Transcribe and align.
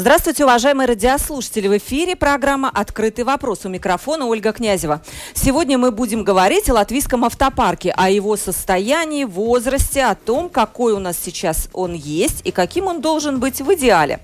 Здравствуйте, 0.00 0.44
уважаемые 0.44 0.86
радиослушатели. 0.86 1.66
В 1.66 1.76
эфире 1.78 2.14
программа 2.14 2.70
«Открытый 2.70 3.24
вопрос». 3.24 3.64
У 3.64 3.68
микрофона 3.68 4.26
Ольга 4.26 4.52
Князева. 4.52 5.02
Сегодня 5.34 5.76
мы 5.76 5.90
будем 5.90 6.22
говорить 6.22 6.70
о 6.70 6.74
латвийском 6.74 7.24
автопарке, 7.24 7.90
о 7.96 8.08
его 8.08 8.36
состоянии, 8.36 9.24
возрасте, 9.24 10.04
о 10.04 10.14
том, 10.14 10.50
какой 10.50 10.92
у 10.92 11.00
нас 11.00 11.18
сейчас 11.20 11.68
он 11.72 11.94
есть 11.94 12.42
и 12.44 12.52
каким 12.52 12.86
он 12.86 13.00
должен 13.00 13.40
быть 13.40 13.60
в 13.60 13.74
идеале. 13.74 14.20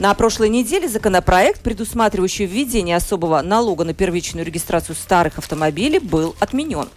На 0.00 0.12
прошлой 0.14 0.48
неделе 0.48 0.88
законопроект, 0.88 1.60
предусматривающий 1.60 2.46
введение 2.46 2.96
особого 2.96 3.42
налога 3.42 3.84
на 3.84 3.94
первичную 3.94 4.44
регистрацию 4.44 4.96
старых 4.96 5.38
автомобилей, 5.38 6.00
был 6.00 6.34
отменен. 6.40 6.88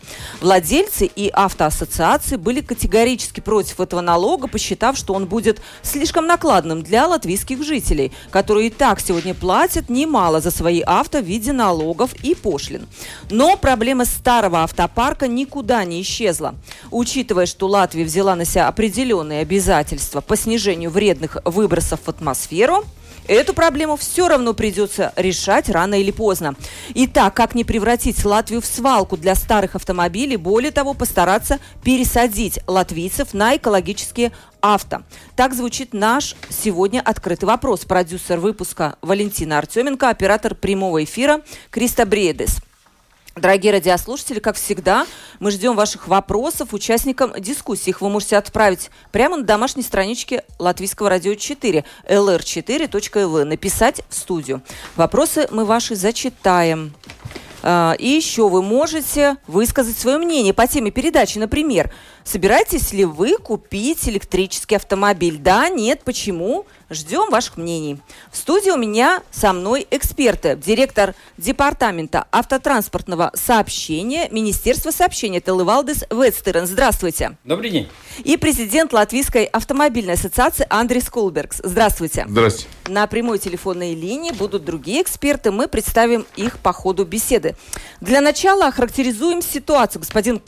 Владельцы 0.42 1.06
и 1.06 1.30
автоассоциации 1.30 2.38
были 2.38 2.62
категорически 2.62 3.40
против 3.40 3.80
этого 3.80 4.02
налога, 4.02 4.48
посчитав, 4.48 4.98
что 4.98 5.14
он 5.14 5.28
будет 5.28 5.62
слишком 5.84 6.26
накладным 6.26 6.82
для 6.82 7.06
латвийских 7.06 7.64
жителей 7.64 8.14
которые 8.32 8.68
и 8.68 8.70
так 8.70 9.00
сегодня 9.00 9.34
платят 9.34 9.90
немало 9.90 10.42
за 10.42 10.52
свои 10.52 10.82
авто 10.82 11.20
в 11.20 11.26
виде 11.26 11.54
налогов 11.54 12.14
и 12.24 12.36
пошлин. 12.36 12.88
Но 13.30 13.58
проблема 13.58 14.06
старого 14.06 14.64
автопарка 14.64 15.28
никуда 15.28 15.84
не 15.86 16.02
исчезла. 16.02 16.56
Учитывая, 16.92 17.46
что 17.46 17.68
Латвия 17.68 18.04
взяла 18.04 18.36
на 18.36 18.46
себя 18.46 18.68
определенные 18.68 19.42
обязательства 19.42 20.22
по 20.22 20.36
снижению 20.36 20.90
вредных 20.90 21.38
выбросов 21.46 22.02
в 22.06 22.10
атмосферу, 22.10 22.86
Эту 23.28 23.54
проблему 23.54 23.96
все 23.96 24.28
равно 24.28 24.54
придется 24.54 25.12
решать 25.16 25.70
рано 25.70 26.00
или 26.00 26.12
поздно. 26.12 26.56
Итак, 26.94 27.34
как 27.34 27.56
не 27.56 27.64
превратить 27.64 28.24
Латвию 28.24 28.62
в 28.62 28.66
свалку 28.66 29.18
для 29.18 29.34
старых 29.34 29.76
автомобилей, 29.76 30.38
более 30.38 30.72
того, 30.72 30.94
постараться 30.94 31.60
пересадить 31.84 32.60
латвийцев 32.68 33.34
на 33.34 33.56
экологические 33.56 34.32
авто. 34.62 35.04
Так 35.36 35.56
звучит 35.56 35.94
наш 35.94 36.36
сегодня 36.50 37.02
открытый 37.02 37.48
вопрос. 37.48 37.82
Продюсер 37.86 38.40
выпуска 38.40 38.98
Валентина 39.02 39.58
Артеменко, 39.58 40.10
оператор 40.10 40.54
прямого 40.54 41.04
эфира 41.04 41.42
Криста 41.72 42.06
Бредес. 42.06 42.58
Дорогие 43.36 43.74
радиослушатели, 43.74 44.40
как 44.40 44.56
всегда, 44.56 45.06
мы 45.42 45.52
ждем 45.52 45.76
ваших 45.76 46.08
вопросов 46.08 46.74
участникам 46.74 47.34
дискуссии. 47.38 47.90
Их 47.90 48.00
вы 48.00 48.08
можете 48.08 48.38
отправить 48.38 48.90
прямо 49.12 49.36
на 49.36 49.44
домашней 49.44 49.84
страничке 49.84 50.46
Латвийского 50.58 51.10
радио 51.10 51.36
4, 51.36 51.84
lr4.lv, 52.08 53.44
написать 53.44 54.04
в 54.08 54.16
студию. 54.16 54.62
Вопросы 54.96 55.50
мы 55.52 55.66
ваши 55.66 55.96
зачитаем. 55.96 56.94
А, 57.62 57.96
и 58.00 58.08
еще 58.08 58.48
вы 58.48 58.62
можете 58.62 59.36
высказать 59.48 59.98
свое 59.98 60.18
мнение 60.18 60.54
по 60.54 60.66
теме 60.66 60.92
передачи. 60.92 61.38
Например, 61.38 61.92
собираетесь 62.26 62.92
ли 62.92 63.06
вы 63.06 63.38
купить 63.38 64.10
электрический 64.10 64.76
автомобиль? 64.76 65.38
Да, 65.38 65.70
нет, 65.70 66.02
почему? 66.04 66.66
Ждем 66.90 67.30
ваших 67.30 67.58
мнений. 67.58 68.00
В 68.32 68.38
студии 68.38 68.70
у 68.70 68.78
меня 68.78 69.22
со 69.32 69.54
мной 69.54 69.88
эксперты. 69.90 70.56
Директор 70.56 71.16
Департамента 71.38 72.28
автотранспортного 72.32 73.32
сообщения 73.34 74.28
Министерства 74.30 74.92
сообщения 74.92 75.40
Телевалдес 75.40 76.04
Ветстерен. 76.12 76.68
Здравствуйте. 76.68 77.38
Добрый 77.44 77.70
день. 77.70 77.90
И 78.24 78.38
президент 78.38 78.94
Латвийской 78.94 79.46
автомобильной 79.46 80.14
ассоциации 80.14 80.68
Андрей 80.70 81.02
Скулбергс. 81.02 81.62
Здравствуйте. 81.64 82.26
Здравствуйте. 82.28 82.70
На 82.88 83.08
прямой 83.08 83.40
телефонной 83.40 83.96
линии 83.96 84.32
будут 84.32 84.66
другие 84.66 85.02
эксперты. 85.02 85.52
Мы 85.52 85.68
представим 85.68 86.26
их 86.36 86.60
по 86.60 86.74
ходу 86.74 87.06
беседы. 87.06 87.56
Для 88.02 88.22
начала 88.22 88.68
охарактеризуем 88.68 89.42
ситуацию. 89.42 90.02
Господин 90.02 90.42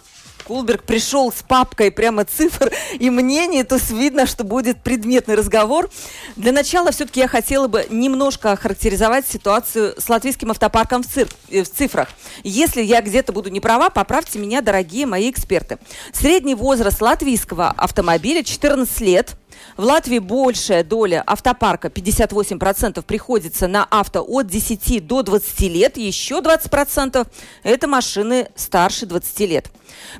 Кулберг 0.48 0.84
пришел 0.84 1.30
с 1.30 1.44
папкой 1.44 1.92
прямо 1.92 2.24
цифр 2.24 2.72
и 2.98 3.10
мнений, 3.10 3.64
то 3.64 3.78
видно, 3.90 4.26
что 4.26 4.46
будет 4.46 4.82
предметный 4.82 5.36
разговор. 5.36 5.90
Для 6.38 6.54
начала 6.54 6.92
все-таки 6.92 7.20
я 7.20 7.28
хотела 7.28 7.68
бы 7.68 7.86
немножко 7.90 8.54
охарактеризовать 8.54 9.28
ситуацию 9.28 9.96
с 9.98 10.08
латвийским 10.08 10.50
автопарком 10.50 11.04
в, 11.04 11.08
цир- 11.08 11.28
э, 11.50 11.64
в 11.64 11.70
цифрах. 11.70 12.08
Если 12.46 12.82
я 12.82 13.02
где-то 13.02 13.34
буду 13.34 13.50
не 13.50 13.60
права, 13.60 13.90
поправьте 13.90 14.40
меня, 14.40 14.62
дорогие 14.62 15.06
мои 15.06 15.30
эксперты. 15.30 15.80
Средний 16.14 16.56
возраст 16.56 17.02
латвийского 17.02 17.72
автомобиля 17.72 18.42
14 18.42 19.02
лет– 19.02 19.36
в 19.78 19.84
Латвии 19.84 20.20
большая 20.20 20.84
доля 20.84 21.24
автопарка, 21.26 21.88
58% 21.90 23.02
приходится 23.04 23.68
на 23.68 23.86
авто 23.86 24.26
от 24.28 24.48
10 24.48 25.06
до 25.06 25.24
20 25.24 25.60
лет, 25.62 25.98
еще 25.98 26.40
20% 26.40 27.28
это 27.64 27.88
машины 27.88 28.50
старше 28.56 29.06
20 29.06 29.40
лет. 29.42 29.72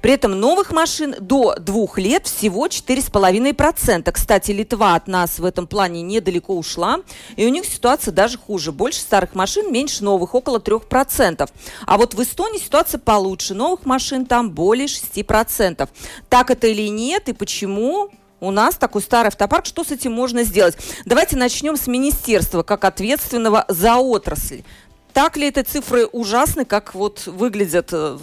При 0.02 0.14
этом 0.14 0.40
новых 0.40 0.72
машин 0.72 1.16
до 1.20 1.56
2 1.56 1.88
лет 1.98 2.28
всего 2.28 2.68
4,5%. 2.68 4.12
Кстати, 4.12 4.52
Литва 4.52 4.96
от 4.96 5.08
нас 5.08 5.40
в 5.40 5.46
этом 5.46 5.68
плане 5.68 6.02
недалеко 6.02 6.56
ушла, 6.56 6.98
и 7.36 7.46
у 7.46 7.50
них 7.50 7.66
ситуация 7.66 8.12
даже 8.12 8.38
хуже. 8.38 8.72
Больше 8.72 9.00
старых 9.00 9.36
машин, 9.36 9.72
меньше 9.72 10.04
новых, 10.04 10.36
около 10.36 10.60
3%. 10.60 11.50
А 11.86 11.98
вот 11.98 12.14
в 12.14 12.22
Эстонии 12.22 12.60
ситуация 12.60 13.00
получше. 13.00 13.54
Новых 13.54 13.86
машин 13.86 14.26
там 14.26 14.52
более 14.52 14.88
6%. 14.88 15.90
Так 16.30 16.52
это 16.52 16.68
или 16.68 16.88
нет, 16.90 17.30
и 17.30 17.34
почему? 17.34 18.10
У 18.40 18.52
нас 18.52 18.76
такой 18.76 19.02
старый 19.02 19.28
автопарк, 19.28 19.66
что 19.66 19.84
с 19.84 19.92
этим 19.92 20.12
можно 20.12 20.44
сделать? 20.44 20.78
Давайте 21.06 21.38
начнем 21.38 21.76
с 21.76 21.88
министерства, 21.88 22.64
как 22.64 22.86
ответственного 22.86 23.66
за 23.68 23.96
отрасль. 23.96 24.62
Так 25.14 25.38
ли 25.38 25.48
эти 25.48 25.64
цифры 25.64 26.06
ужасны, 26.06 26.66
как 26.66 26.94
вот 26.94 27.26
выглядят 27.26 27.90
э, 27.92 28.18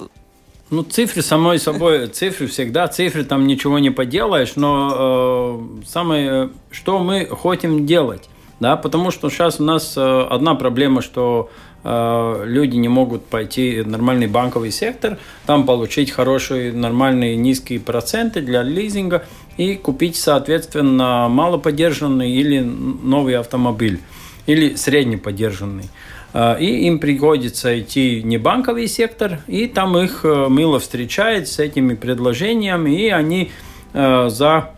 ну, 0.70 0.82
цифры, 0.82 1.22
самой 1.22 1.58
собой, 1.58 2.06
цифры 2.12 2.46
всегда, 2.46 2.88
цифры 2.88 3.24
там 3.24 3.46
ничего 3.46 3.78
не 3.78 3.90
поделаешь, 3.90 4.56
но 4.56 5.60
э, 5.82 5.86
самое, 5.86 6.50
что 6.70 6.98
мы 7.00 7.26
хотим 7.26 7.86
делать, 7.86 8.28
да, 8.60 8.76
потому 8.76 9.10
что 9.10 9.28
сейчас 9.30 9.60
у 9.60 9.64
нас 9.64 9.94
э, 9.96 10.26
одна 10.30 10.54
проблема, 10.54 11.02
что 11.02 11.50
э, 11.82 12.42
люди 12.46 12.76
не 12.76 12.88
могут 12.88 13.26
пойти 13.26 13.82
в 13.82 13.88
нормальный 13.88 14.26
банковый 14.26 14.70
сектор, 14.70 15.18
там 15.46 15.66
получить 15.66 16.10
хорошие, 16.10 16.72
нормальные, 16.72 17.36
низкие 17.36 17.78
проценты 17.78 18.40
для 18.40 18.62
лизинга, 18.62 19.26
и 19.56 19.74
купить, 19.76 20.16
соответственно, 20.16 21.28
малоподержанный 21.28 22.30
или 22.30 22.60
новый 22.60 23.36
автомобиль, 23.36 24.00
или 24.46 24.74
среднеподержанный. 24.74 25.90
А, 26.36 26.54
и 26.54 26.86
им 26.86 26.98
приходится 26.98 27.78
идти 27.78 28.20
не 28.24 28.38
банковый 28.38 28.88
сектор, 28.88 29.38
и 29.46 29.68
там 29.68 29.96
их 29.96 30.24
э, 30.24 30.48
мило 30.50 30.80
встречает 30.80 31.46
с 31.46 31.60
этими 31.60 31.94
предложениями, 31.94 32.90
и 32.90 33.08
они 33.08 33.52
э, 33.92 34.28
за 34.28 34.72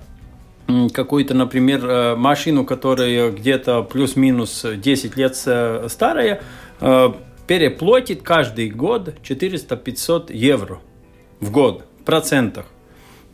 какую-то, 0.93 1.32
например, 1.32 1.87
э, 1.87 2.14
машину, 2.14 2.66
которая 2.66 3.31
где-то 3.31 3.84
плюс-минус 3.84 4.66
10 4.76 5.16
лет 5.16 5.34
старая, 5.37 6.43
переплатит 7.47 8.22
каждый 8.22 8.69
год 8.69 9.14
400-500 9.22 10.34
евро 10.34 10.81
в 11.41 11.50
год 11.50 11.87
в 12.00 12.04
процентах. 12.04 12.66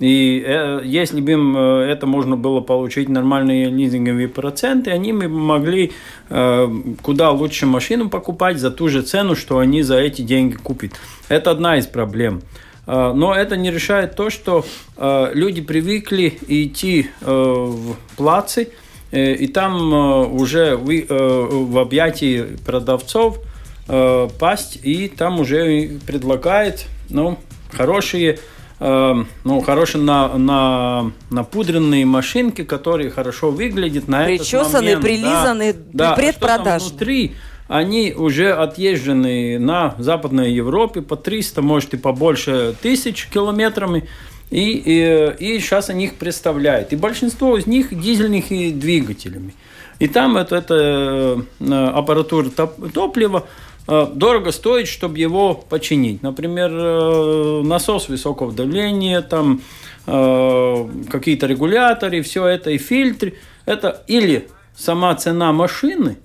И 0.03 0.43
э, 0.45 0.81
если 0.85 1.21
бы 1.21 1.31
им 1.31 1.57
э, 1.57 1.85
это 1.85 2.09
можно 2.09 2.37
было 2.37 2.61
получить 2.61 3.09
нормальные 3.09 3.71
лизинговые 3.71 4.27
проценты, 4.27 4.91
они 4.91 5.13
бы 5.13 5.29
могли 5.29 5.93
э, 6.29 6.69
куда 7.03 7.31
лучше 7.31 7.67
машину 7.67 8.11
покупать 8.11 8.59
за 8.59 8.73
ту 8.73 8.89
же 8.89 9.03
цену, 9.03 9.37
что 9.37 9.61
они 9.61 9.83
за 9.83 9.99
эти 9.99 10.23
деньги 10.23 10.57
купят. 10.57 10.95
Это 11.29 11.53
одна 11.53 11.79
из 11.79 11.87
проблем. 11.87 12.43
Но 12.85 13.33
это 13.33 13.57
не 13.57 13.71
решает 13.71 14.17
то, 14.17 14.29
что 14.29 14.67
люди 14.99 15.63
привыкли 15.63 16.37
идти 16.49 17.11
в 17.21 17.95
плацы, 18.17 18.71
и 19.13 19.47
там 19.47 20.35
уже 20.35 20.77
в 20.77 21.79
объятии 21.79 22.57
продавцов 22.67 23.39
пасть, 23.87 24.81
и 24.83 25.07
там 25.07 25.39
уже 25.39 26.01
предлагает 26.05 26.87
ну, 27.09 27.39
хорошие 27.71 28.41
Эм, 28.85 29.29
ну, 29.45 29.61
хорошие 29.61 30.03
на, 30.03 30.37
на, 30.37 31.13
напудренные 31.31 32.05
машинки, 32.05 32.65
которые 32.65 33.11
хорошо 33.11 33.53
выглядят 33.53 34.09
на 34.09 34.25
Причесанные, 34.25 34.95
этот 34.95 35.05
момент. 35.05 35.23
прилизанные, 35.23 35.77
да, 35.93 36.15
предпродажные. 36.15 36.79
Да, 36.81 36.89
внутри 36.89 37.35
они 37.69 38.13
уже 38.13 38.53
отъезжены 38.53 39.61
на 39.61 39.95
Западной 39.99 40.53
Европе 40.53 41.01
по 41.01 41.15
300, 41.15 41.63
может 41.63 41.95
и 41.95 41.97
побольше 41.97 42.75
тысяч 42.83 43.29
километрами. 43.33 44.09
И, 44.51 44.73
и, 44.85 45.55
и 45.55 45.61
сейчас 45.61 45.89
они 45.89 46.07
их 46.07 46.17
представляют. 46.17 46.93
И 46.93 46.97
большинство 46.97 47.57
из 47.57 47.69
них 47.69 47.97
дизельных 47.97 48.49
двигателями. 48.49 49.55
И 50.01 50.09
там 50.09 50.37
это, 50.37 50.57
это 50.57 51.45
э, 51.61 51.73
аппаратура 51.95 52.51
топлива, 52.51 53.47
дорого 53.87 54.53
стоит, 54.53 54.89
чтобы 54.89 55.19
его 55.19 55.55
починить. 55.55 56.23
Например, 56.23 56.71
э, 56.73 57.63
насос 57.65 58.09
высокого 58.09 58.53
давления, 58.53 59.23
там 59.23 59.61
э, 60.07 60.89
какие-то 61.11 61.47
регуляторы, 61.47 62.23
все 62.23 62.47
это 62.47 62.71
и 62.71 62.79
фильтры. 62.79 63.35
Это 63.67 64.03
или 64.07 64.49
сама 64.77 65.15
цена 65.15 65.53
машины, 65.53 66.19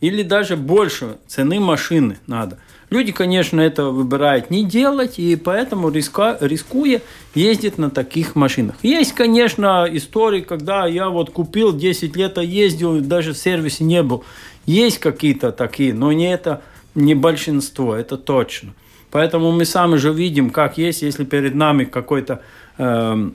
или 0.00 0.22
даже 0.22 0.56
больше 0.56 1.18
цены 1.26 1.60
машины 1.60 2.18
надо. 2.26 2.58
Люди, 2.90 3.12
конечно, 3.12 3.60
это 3.60 3.86
выбирают 3.86 4.50
не 4.50 4.64
делать, 4.64 5.18
и 5.18 5.36
поэтому 5.36 5.90
риска, 5.90 6.38
рискуя 6.40 7.02
ездить 7.34 7.76
на 7.76 7.90
таких 7.90 8.34
машинах. 8.34 8.76
Есть, 8.82 9.12
конечно, 9.12 9.86
истории, 9.90 10.40
когда 10.40 10.86
я 10.86 11.10
вот 11.10 11.30
купил 11.30 11.76
10 11.76 12.16
лет, 12.16 12.38
ездил, 12.38 13.00
даже 13.00 13.34
в 13.34 13.38
сервисе 13.38 13.84
не 13.84 14.02
был. 14.02 14.24
Есть 14.64 14.98
какие-то 14.98 15.52
такие, 15.52 15.92
но 15.92 16.12
не 16.12 16.32
это 16.32 16.62
не 16.98 17.14
большинство, 17.14 17.94
это 17.94 18.16
точно. 18.16 18.74
Поэтому 19.10 19.52
мы 19.52 19.64
сами 19.64 19.96
же 19.96 20.12
видим, 20.12 20.50
как 20.50 20.78
есть, 20.78 21.02
если 21.02 21.24
перед 21.24 21.54
нами 21.54 21.84
какой-то 21.84 22.42
э, 22.76 23.30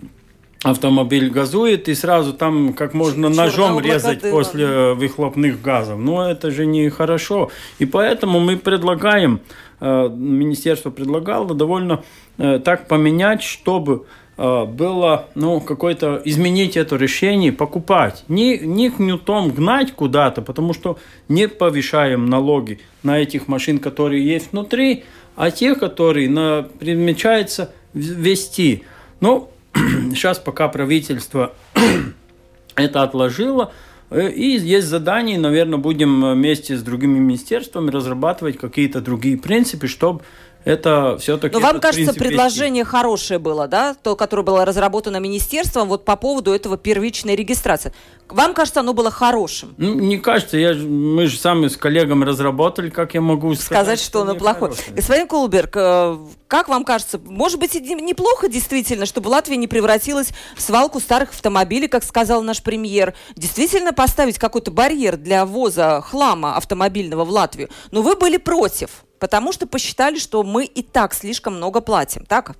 автомобиль 0.63 1.29
газует, 1.29 1.89
и 1.89 1.95
сразу 1.95 2.33
там 2.33 2.73
как 2.73 2.93
можно 2.93 3.29
ножом 3.29 3.79
резать 3.79 4.21
дыма. 4.21 4.37
после 4.37 4.93
выхлопных 4.93 5.61
газов. 5.61 5.99
Но 5.99 6.29
это 6.29 6.51
же 6.51 6.65
нехорошо. 6.65 7.51
И 7.79 7.85
поэтому 7.85 8.39
мы 8.39 8.57
предлагаем, 8.57 9.39
э, 9.79 10.09
министерство 10.09 10.91
предлагало 10.91 11.53
довольно 11.55 12.03
э, 12.37 12.59
так 12.59 12.87
поменять, 12.87 13.41
чтобы 13.41 14.05
было 14.37 15.27
ну, 15.35 15.61
какое-то 15.61 16.21
изменить 16.25 16.75
это 16.75 16.95
решение, 16.95 17.51
покупать. 17.51 18.23
Не, 18.27 18.57
не 18.57 18.89
гнетом 18.89 19.51
гнать 19.51 19.91
куда-то, 19.91 20.41
потому 20.41 20.73
что 20.73 20.97
не 21.29 21.47
повышаем 21.47 22.25
налоги 22.25 22.79
на 23.03 23.19
этих 23.19 23.47
машин, 23.47 23.77
которые 23.77 24.25
есть 24.25 24.51
внутри, 24.51 25.03
а 25.35 25.51
те, 25.51 25.75
которые 25.75 26.29
на, 26.29 26.63
примечается 26.79 27.71
вести. 27.93 28.83
Ну, 29.19 29.49
Сейчас 29.73 30.39
пока 30.39 30.67
правительство 30.67 31.53
это 32.75 33.03
отложило, 33.03 33.71
э, 34.09 34.29
и 34.31 34.57
есть 34.57 34.87
задание, 34.87 35.39
наверное, 35.39 35.79
будем 35.79 36.33
вместе 36.33 36.77
с 36.77 36.83
другими 36.83 37.19
министерствами 37.19 37.89
разрабатывать 37.89 38.57
какие-то 38.57 39.01
другие 39.01 39.37
принципы, 39.37 39.87
чтобы 39.87 40.21
это 40.65 41.17
все-таки... 41.19 41.53
Но 41.53 41.59
вам 41.59 41.79
кажется, 41.79 42.13
предложение 42.13 42.83
вести. 42.83 42.91
хорошее 42.91 43.39
было, 43.39 43.67
да? 43.67 43.95
То, 43.95 44.15
которое 44.15 44.43
было 44.43 44.65
разработано 44.65 45.17
министерством 45.17 45.87
вот 45.87 46.05
по 46.05 46.15
поводу 46.15 46.53
этого 46.53 46.77
первичной 46.77 47.35
регистрации. 47.35 47.93
Вам 48.29 48.53
кажется, 48.53 48.79
оно 48.79 48.93
было 48.93 49.11
хорошим? 49.11 49.75
Ну, 49.77 49.93
не 49.93 50.17
кажется. 50.17 50.57
Я, 50.57 50.73
мы 50.73 51.27
же 51.27 51.37
сами 51.37 51.67
с 51.67 51.77
коллегами 51.77 52.23
разработали, 52.25 52.89
как 52.89 53.13
я 53.13 53.21
могу 53.21 53.53
сказать, 53.55 53.83
сказать 53.83 53.99
что, 53.99 54.07
что 54.07 54.21
оно 54.21 54.35
плохое. 54.35 54.71
Хорошее. 54.71 54.95
Господин 54.95 55.27
Кулберг, 55.27 55.71
э, 55.75 56.17
как 56.47 56.69
вам 56.69 56.85
кажется, 56.85 57.19
может 57.23 57.59
быть, 57.59 57.75
неплохо 57.75 58.47
действительно, 58.47 59.05
чтобы 59.05 59.27
Латвия 59.27 59.57
не 59.57 59.67
превратилась 59.67 60.29
в 60.55 60.61
свалку 60.61 60.99
старых 60.99 61.29
автомобилей, 61.31 61.87
как 61.87 62.03
сказал 62.03 62.41
наш 62.41 62.63
премьер? 62.63 63.13
Действительно 63.35 63.93
поставить 63.93 64.39
какой-то 64.39 64.71
барьер 64.71 65.17
для 65.17 65.45
ввоза 65.45 66.01
хлама 66.01 66.55
автомобильного 66.55 67.25
в 67.25 67.29
Латвию? 67.29 67.69
Но 67.91 68.01
вы 68.01 68.15
были 68.15 68.37
против 68.37 69.03
потому 69.19 69.51
что 69.51 69.67
посчитали, 69.67 70.17
что 70.17 70.43
мы 70.43 70.65
и 70.65 70.81
так 70.81 71.13
слишком 71.13 71.55
много 71.55 71.81
платим, 71.81 72.25
так? 72.25 72.55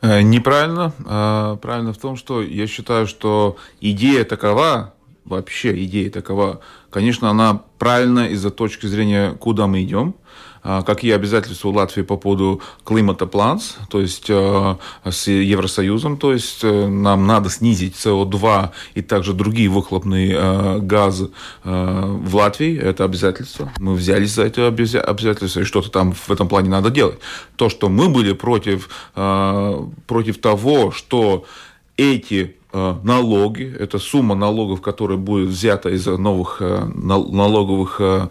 Э, 0.00 0.22
неправильно. 0.22 0.92
А, 1.06 1.56
правильно 1.56 1.92
в 1.92 1.98
том, 1.98 2.16
что 2.16 2.42
я 2.42 2.66
считаю, 2.66 3.06
что 3.06 3.56
идея 3.80 4.24
такова, 4.24 4.94
вообще 5.24 5.84
идея 5.84 6.10
такова, 6.10 6.60
конечно, 6.90 7.30
она 7.30 7.62
правильная 7.78 8.28
из-за 8.28 8.50
точки 8.50 8.86
зрения, 8.86 9.32
куда 9.32 9.66
мы 9.66 9.82
идем– 9.82 10.14
какие 10.62 11.14
обязательства 11.14 11.68
у 11.68 11.72
Латвии 11.72 12.02
по 12.02 12.16
поводу 12.16 12.60
климата 12.84 13.26
планс, 13.26 13.76
то 13.88 14.00
есть 14.00 14.26
э, 14.28 14.76
с 15.08 15.28
Евросоюзом, 15.28 16.16
то 16.16 16.32
есть 16.32 16.60
э, 16.62 16.86
нам 16.86 17.26
надо 17.26 17.50
снизить 17.50 17.94
СО2 17.94 18.70
и 18.94 19.02
также 19.02 19.32
другие 19.32 19.68
выхлопные 19.68 20.34
э, 20.36 20.78
газы 20.80 21.30
в 21.64 22.36
Латвии, 22.36 22.78
это 22.78 23.04
обязательство. 23.04 23.72
Мы 23.78 23.94
взялись 23.94 24.32
за 24.32 24.44
это 24.44 24.66
обязательство, 24.66 25.60
и 25.60 25.64
что-то 25.64 25.90
там 25.90 26.12
в 26.12 26.30
этом 26.30 26.48
плане 26.48 26.68
надо 26.70 26.90
делать. 26.90 27.18
То, 27.56 27.68
что 27.68 27.88
мы 27.88 28.08
были 28.08 28.32
против, 28.32 28.88
против 29.14 30.38
того, 30.40 30.90
что 30.90 31.44
эти 31.96 32.57
налоги, 32.72 33.74
это 33.78 33.98
сумма 33.98 34.34
налогов, 34.34 34.82
которая 34.82 35.16
будет 35.16 35.48
взята 35.48 35.88
из 35.88 36.06
новых 36.06 36.58
э, 36.60 36.84
налоговых 36.94 37.96
э, 38.00 38.28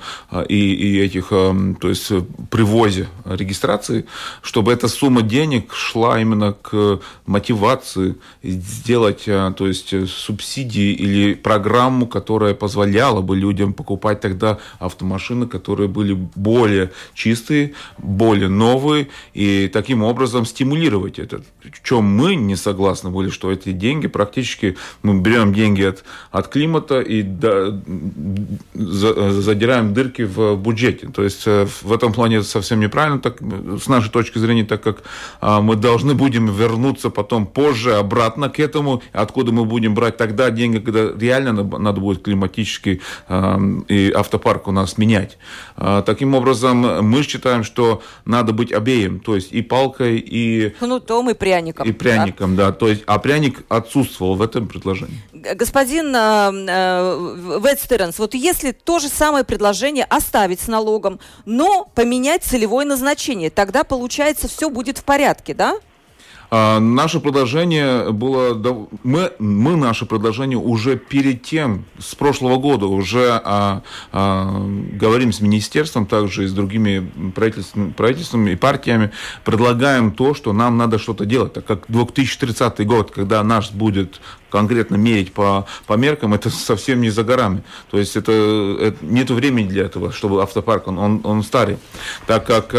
и, 0.48 0.74
и 0.74 1.00
этих, 1.00 1.30
то 1.30 1.90
есть 1.90 2.12
привозе 2.52 3.08
регистрации, 3.26 4.06
чтобы 4.42 4.72
эта 4.72 4.88
сумма 4.88 5.22
денег 5.22 5.74
шла 5.74 6.20
именно 6.20 6.54
к 6.54 7.00
мотивации 7.26 8.16
сделать, 8.44 9.26
то 9.26 9.68
есть 9.68 10.10
субсидии 10.10 10.94
или 10.94 11.34
программу, 11.34 12.08
которая 12.08 12.54
позволяла 12.54 13.22
бы 13.22 13.36
людям 13.36 13.74
покупать 13.74 14.22
тогда 14.22 14.60
автомашины, 14.80 15.48
которые 15.48 15.88
были 15.88 16.14
более 16.14 16.92
чистые, 17.14 17.74
более 17.98 18.50
новые, 18.50 19.08
и 19.34 19.70
таким 19.72 20.04
образом 20.04 20.46
стимулировать 20.46 21.20
это. 21.20 21.42
В 21.64 21.84
чем 21.84 22.06
мы 22.06 22.36
не 22.36 22.56
согласны 22.56 23.10
были, 23.10 23.30
что 23.30 23.52
эти 23.52 23.72
деньги 23.72 24.08
практически 24.08 24.28
мы 25.04 25.20
берем 25.20 25.54
деньги 25.54 25.84
от, 25.84 26.04
от 26.32 26.48
климата 26.48 27.02
и 27.02 27.22
да, 27.22 27.80
за, 28.74 29.32
задираем 29.42 29.94
дырки 29.94 30.24
в 30.24 30.56
бюджете. 30.56 31.08
То 31.08 31.24
есть 31.24 31.44
э, 31.46 31.68
в 31.82 31.92
этом 31.92 32.14
плане 32.14 32.38
это 32.38 32.46
совсем 32.46 32.80
неправильно, 32.80 33.20
так, 33.20 33.40
с 33.82 33.88
нашей 33.88 34.10
точки 34.10 34.40
зрения, 34.40 34.64
так 34.64 34.82
как 34.82 35.04
а, 35.42 35.62
мы 35.62 35.76
должны 35.76 36.14
будем 36.14 36.52
вернуться 36.52 37.10
потом 37.10 37.46
позже 37.46 37.96
обратно 37.96 38.50
к 38.50 38.60
этому, 38.60 39.02
откуда 39.14 39.52
мы 39.52 39.66
будем 39.66 39.96
брать 39.96 40.18
тогда 40.18 40.50
деньги, 40.50 40.80
когда 40.80 41.10
реально 41.20 41.64
надо 41.64 42.02
будет 42.02 42.24
климатический 42.24 43.02
а, 43.28 43.60
и 43.88 44.12
автопарк 44.12 44.68
у 44.68 44.72
нас 44.72 44.98
менять. 44.98 45.38
А, 45.76 46.02
таким 46.02 46.34
образом, 46.36 47.06
мы 47.06 47.24
считаем, 47.24 47.64
что 47.64 48.02
надо 48.26 48.54
быть 48.54 48.72
обеим, 48.72 49.20
то 49.20 49.36
есть 49.36 49.52
и 49.52 49.62
палкой, 49.62 50.18
и... 50.18 50.70
Кнутом, 50.80 51.30
и 51.30 51.34
пряником. 51.34 51.88
И 51.88 51.92
пряником, 51.92 52.56
да. 52.56 52.68
да. 52.68 52.72
То 52.72 52.88
есть, 52.88 53.04
а 53.06 53.20
пряник 53.20 53.64
отсутствует 53.70 54.17
участвовал 54.18 54.36
в 54.36 54.42
этом 54.42 54.68
предложении. 54.68 55.20
Господин 55.34 56.16
э, 56.16 56.52
э, 56.70 57.60
Ветстеренс, 57.64 58.20
вот 58.20 58.34
если 58.34 58.72
то 58.72 59.00
же 59.00 59.10
самое 59.10 59.44
предложение 59.44 60.06
оставить 60.06 60.60
с 60.60 60.68
налогом, 60.68 61.20
но 61.46 61.90
поменять 61.96 62.44
целевое 62.44 62.86
назначение, 62.86 63.50
тогда 63.50 63.84
получается 63.84 64.48
все 64.48 64.70
будет 64.70 64.98
в 64.98 65.04
порядке, 65.04 65.54
да? 65.54 65.76
А, 66.50 66.80
наше 66.80 67.20
предложение 67.20 68.12
было... 68.12 68.54
Мы, 69.04 69.32
мы 69.40 69.76
наше 69.76 70.06
предложение 70.06 70.58
уже 70.58 70.98
перед 70.98 71.44
тем, 71.44 71.86
с 72.00 72.16
прошлого 72.16 72.58
года, 72.58 72.86
уже 72.86 73.42
а, 73.44 73.84
а, 74.12 74.66
говорим 74.94 75.34
с 75.34 75.42
министерством, 75.42 76.06
также 76.06 76.46
и 76.46 76.48
с 76.48 76.54
другими 76.54 77.32
правительствами, 77.36 77.92
правительствами 77.92 78.52
и 78.52 78.56
партиями, 78.56 79.12
предлагаем 79.44 80.12
то, 80.12 80.34
что 80.34 80.54
нам 80.54 80.78
надо 80.78 81.00
что-то 81.00 81.26
делать, 81.26 81.54
так 81.54 81.66
как 81.66 81.84
2030 81.90 82.86
год, 82.88 83.12
когда 83.12 83.44
наш 83.44 83.72
будет 83.72 84.22
конкретно 84.50 84.96
мерить 84.96 85.34
по, 85.34 85.66
по 85.86 85.94
меркам, 85.94 86.34
это 86.34 86.50
совсем 86.50 87.02
не 87.02 87.10
за 87.10 87.24
горами. 87.24 87.64
То 87.92 87.98
есть 87.98 88.16
это, 88.16 88.32
это 88.80 88.98
нет 89.02 89.30
времени 89.30 89.68
для 89.68 89.84
этого, 89.86 90.14
чтобы 90.14 90.42
автопарк, 90.42 90.88
он, 90.88 90.98
он, 90.98 91.22
он 91.26 91.44
старый. 91.44 91.78
Так 92.26 92.46
как 92.46 92.74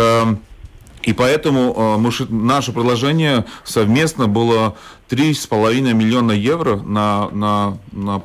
и 1.03 1.13
поэтому 1.13 2.01
э, 2.01 2.25
наше 2.29 2.73
предложение 2.73 3.45
совместно 3.65 4.27
было 4.27 4.77
3,5 5.11 5.93
миллиона 5.93 6.33
евро 6.33 6.77
на, 6.77 7.29
на, 7.31 7.79
на, 7.93 8.23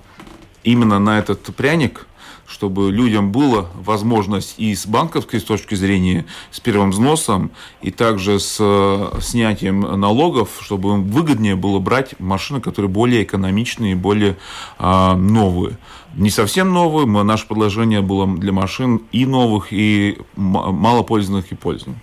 именно 0.63 0.99
на 0.99 1.19
этот 1.19 1.55
пряник, 1.55 2.07
чтобы 2.47 2.91
людям 2.91 3.31
была 3.31 3.67
возможность 3.75 4.55
и 4.57 4.75
с 4.75 4.85
банковской 4.85 5.39
с 5.39 5.43
точки 5.43 5.75
зрения, 5.75 6.25
с 6.51 6.59
первым 6.59 6.91
взносом, 6.91 7.51
и 7.81 7.89
также 7.91 8.39
с 8.39 8.57
э, 8.59 9.19
снятием 9.21 9.81
налогов, 9.81 10.49
чтобы 10.61 10.89
им 10.89 11.03
выгоднее 11.05 11.55
было 11.55 11.79
брать 11.79 12.19
машины, 12.19 12.59
которые 12.59 12.89
более 12.89 13.23
экономичные, 13.23 13.95
более 13.95 14.37
а, 14.77 15.15
новые 15.15 15.77
не 16.15 16.29
совсем 16.29 16.71
новую. 16.73 17.07
Наше 17.23 17.47
предложение 17.47 18.01
было 18.01 18.27
для 18.27 18.51
машин 18.51 19.03
и 19.11 19.25
новых, 19.25 19.67
и 19.71 20.17
малопользованных, 20.35 21.51
и 21.51 21.55
пользованных. 21.55 22.01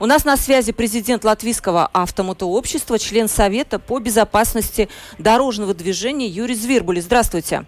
У 0.00 0.06
нас 0.06 0.24
на 0.24 0.36
связи 0.36 0.72
президент 0.72 1.24
Латвийского 1.24 1.88
автомотообщества, 1.92 2.98
член 2.98 3.28
Совета 3.28 3.78
по 3.78 3.98
безопасности 3.98 4.88
дорожного 5.18 5.74
движения 5.74 6.28
Юрий 6.28 6.54
Звирбули. 6.54 7.00
Здравствуйте. 7.00 7.64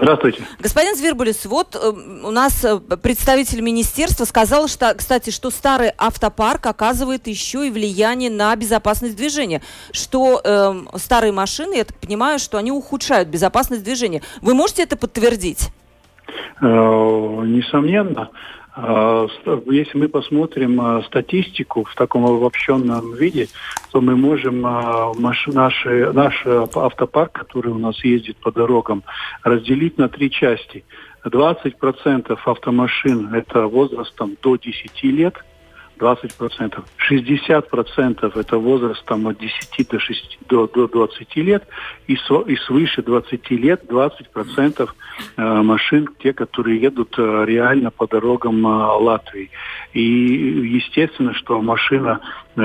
Здравствуйте. 0.00 0.42
Господин 0.58 0.96
Звербулис, 0.96 1.44
вот 1.44 1.76
э, 1.76 1.88
у 1.88 2.30
нас 2.30 2.64
э, 2.64 2.78
представитель 2.78 3.60
министерства 3.60 4.24
сказал, 4.24 4.66
что, 4.66 4.94
кстати, 4.94 5.28
что 5.28 5.50
старый 5.50 5.90
автопарк 5.98 6.66
оказывает 6.66 7.26
еще 7.26 7.66
и 7.66 7.70
влияние 7.70 8.30
на 8.30 8.56
безопасность 8.56 9.14
движения, 9.14 9.60
что 9.92 10.40
э, 10.42 10.74
старые 10.96 11.32
машины, 11.32 11.74
я 11.74 11.84
так 11.84 11.98
понимаю, 11.98 12.38
что 12.38 12.56
они 12.56 12.72
ухудшают 12.72 13.28
безопасность 13.28 13.84
движения. 13.84 14.22
Вы 14.40 14.54
можете 14.54 14.84
это 14.84 14.96
подтвердить? 14.96 15.68
Э, 16.62 16.64
несомненно. 16.64 18.30
А, 18.74 19.26
если 19.66 19.98
мы 19.98 20.08
посмотрим 20.08 20.80
а, 20.80 21.02
статистику 21.02 21.84
в 21.84 21.94
таком 21.94 22.24
обобщенном 22.24 23.14
виде, 23.14 23.48
то 23.90 24.00
мы 24.00 24.16
можем 24.16 24.64
а, 24.64 25.12
наш, 25.18 25.46
наш 25.46 26.46
автопарк, 26.46 27.32
который 27.32 27.72
у 27.72 27.78
нас 27.78 28.02
ездит 28.04 28.36
по 28.36 28.52
дорогам, 28.52 29.02
разделить 29.42 29.98
на 29.98 30.08
три 30.08 30.30
части. 30.30 30.84
20% 31.24 32.38
автомашин– 32.44 33.34
это 33.34 33.66
возрастом 33.66 34.36
до 34.42 34.56
10 34.56 35.02
лет– 35.02 35.34
20%. 36.00 36.84
60% 37.10 38.40
это 38.40 38.58
возраст 38.58 39.04
там, 39.04 39.26
от 39.28 39.38
10 39.38 39.88
до, 39.88 40.00
6, 40.00 40.38
до, 40.48 40.66
до 40.66 40.88
20 40.88 41.36
лет, 41.36 41.66
и, 42.06 42.16
со, 42.16 42.40
и 42.40 42.56
свыше 42.56 43.02
20 43.02 43.50
лет 43.50 43.84
20% 43.84 44.88
э, 45.36 45.62
машин, 45.62 46.08
те, 46.22 46.32
которые 46.32 46.80
едут 46.80 47.14
э, 47.18 47.44
реально 47.46 47.90
по 47.90 48.06
дорогам 48.06 48.66
э, 48.66 48.70
Латвии. 48.70 49.50
И 49.92 50.02
естественно, 50.02 51.34
что 51.34 51.60
машина 51.60 52.20
э, 52.56 52.60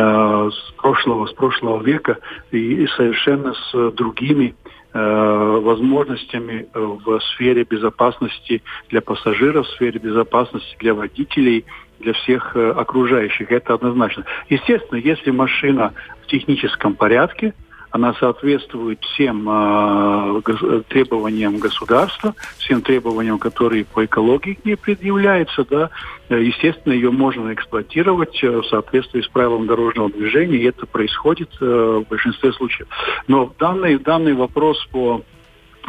с 0.51 0.71
прошлого, 0.73 1.27
с 1.27 1.33
прошлого 1.33 1.83
века 1.83 2.17
и 2.51 2.87
совершенно 2.95 3.53
с 3.53 3.91
другими 3.91 4.55
Э, 4.97 5.59
возможностями 5.61 6.69
э, 6.73 6.79
в 6.79 7.19
сфере 7.19 7.65
безопасности 7.65 8.63
для 8.87 9.01
пассажиров, 9.01 9.67
в 9.67 9.71
сфере 9.71 9.99
безопасности 9.99 10.73
для 10.79 10.93
водителей, 10.93 11.65
для 11.99 12.13
всех 12.13 12.55
э, 12.55 12.71
окружающих. 12.71 13.51
Это 13.51 13.73
однозначно. 13.73 14.25
Естественно, 14.49 14.97
если 14.99 15.31
машина 15.31 15.93
в 16.23 16.27
техническом 16.27 16.95
порядке, 16.95 17.53
она 17.95 18.13
соответствует 18.15 19.01
всем 19.01 19.47
э, 19.47 20.41
требованиям 20.89 21.59
государства, 21.59 22.35
всем 22.57 22.81
требованиям, 22.81 23.39
которые 23.39 23.85
по 23.85 24.03
экологии 24.03 24.55
к 24.55 24.65
ней 24.65 24.75
предъявляются, 24.75 25.63
да, 25.63 25.89
естественно, 26.29 26.91
ее 26.91 27.11
можно 27.11 27.53
эксплуатировать 27.53 28.41
в 28.43 28.63
соответствии 28.63 29.21
с 29.21 29.27
правилами 29.27 29.67
дорожного 29.67 30.09
движения, 30.09 30.57
и 30.57 30.65
это 30.65 30.85
происходит 30.85 31.49
э, 31.61 32.01
в 32.05 32.09
большинстве 32.09 32.51
случаев. 32.51 32.89
Но 33.29 33.53
данный, 33.57 33.97
данный 33.97 34.33
вопрос 34.33 34.85
по 34.91 35.21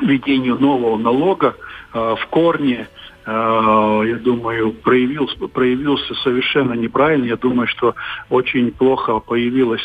введению 0.00 0.58
нового 0.60 0.96
налога 0.96 1.56
э, 1.92 2.14
в 2.20 2.26
корне 2.28 2.88
я 3.26 4.18
думаю, 4.22 4.72
проявился, 4.72 5.36
проявился 5.48 6.14
совершенно 6.22 6.74
неправильно. 6.74 7.24
Я 7.24 7.36
думаю, 7.36 7.66
что 7.66 7.94
очень 8.30 8.70
плохо 8.70 9.18
появилась 9.18 9.82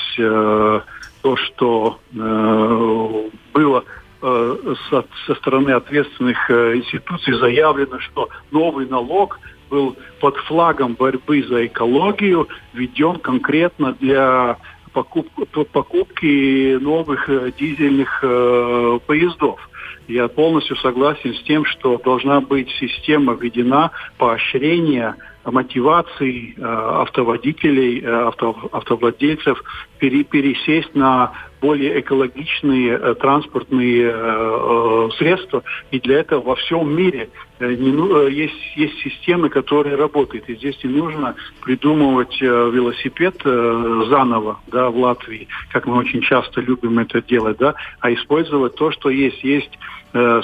то, 1.21 1.36
что 1.36 2.00
э, 2.13 3.29
было 3.53 3.83
э, 4.21 4.75
со, 4.89 5.05
со 5.25 5.36
стороны 5.36 5.71
ответственных 5.71 6.50
э, 6.50 6.77
институций 6.77 7.33
заявлено, 7.33 8.00
что 8.00 8.29
новый 8.51 8.88
налог 8.88 9.39
был 9.69 9.95
под 10.19 10.36
флагом 10.38 10.95
борьбы 10.95 11.43
за 11.43 11.65
экологию 11.67 12.48
введен 12.74 13.17
конкретно 13.19 13.93
для 14.00 14.57
покуп, 14.93 15.27
покупки 15.71 16.75
новых 16.75 17.29
э, 17.29 17.51
дизельных 17.57 18.19
э, 18.24 19.00
поездов. 19.05 19.69
Я 20.07 20.27
полностью 20.27 20.75
согласен 20.77 21.33
с 21.33 21.43
тем, 21.43 21.65
что 21.65 21.98
должна 21.98 22.41
быть 22.41 22.69
система 22.79 23.33
введена 23.33 23.91
поощрения 24.17 25.15
мотивации 25.45 26.53
э, 26.55 26.62
автоводителей, 26.63 28.01
э, 28.01 28.27
авто, 28.27 28.69
автовладельцев 28.71 29.63
пере, 30.01 30.24
пересесть 30.24 30.96
на 30.96 31.31
более 31.62 32.00
экологичные 32.00 32.98
э, 32.98 33.15
транспортные 33.15 34.05
э, 34.05 34.12
э, 34.12 35.10
средства. 35.17 35.63
И 35.91 36.00
для 36.00 36.20
этого 36.22 36.41
во 36.41 36.55
всем 36.55 36.93
мире 36.93 37.29
э, 37.60 37.74
не, 37.75 37.91
ну, 37.91 38.17
э, 38.17 38.31
есть, 38.31 38.75
есть 38.75 38.98
системы, 39.03 39.50
которые 39.50 39.96
работают. 39.96 40.50
И 40.50 40.55
здесь 40.55 40.84
не 40.84 40.89
нужно 40.89 41.36
придумывать 41.62 42.41
э, 42.41 42.46
велосипед 42.46 43.36
заново 43.43 44.60
да, 44.67 44.89
в 44.89 44.98
Латвии, 44.98 45.48
как 45.72 45.86
мы 45.86 45.98
очень 45.98 46.22
часто 46.22 46.62
любим 46.62 46.98
это 46.98 47.22
делать, 47.22 47.58
да, 47.60 47.75
а 48.00 48.12
использовать 48.12 48.75
то, 48.75 48.91
что 48.91 49.10
есть. 49.10 49.43
Есть 49.43 49.77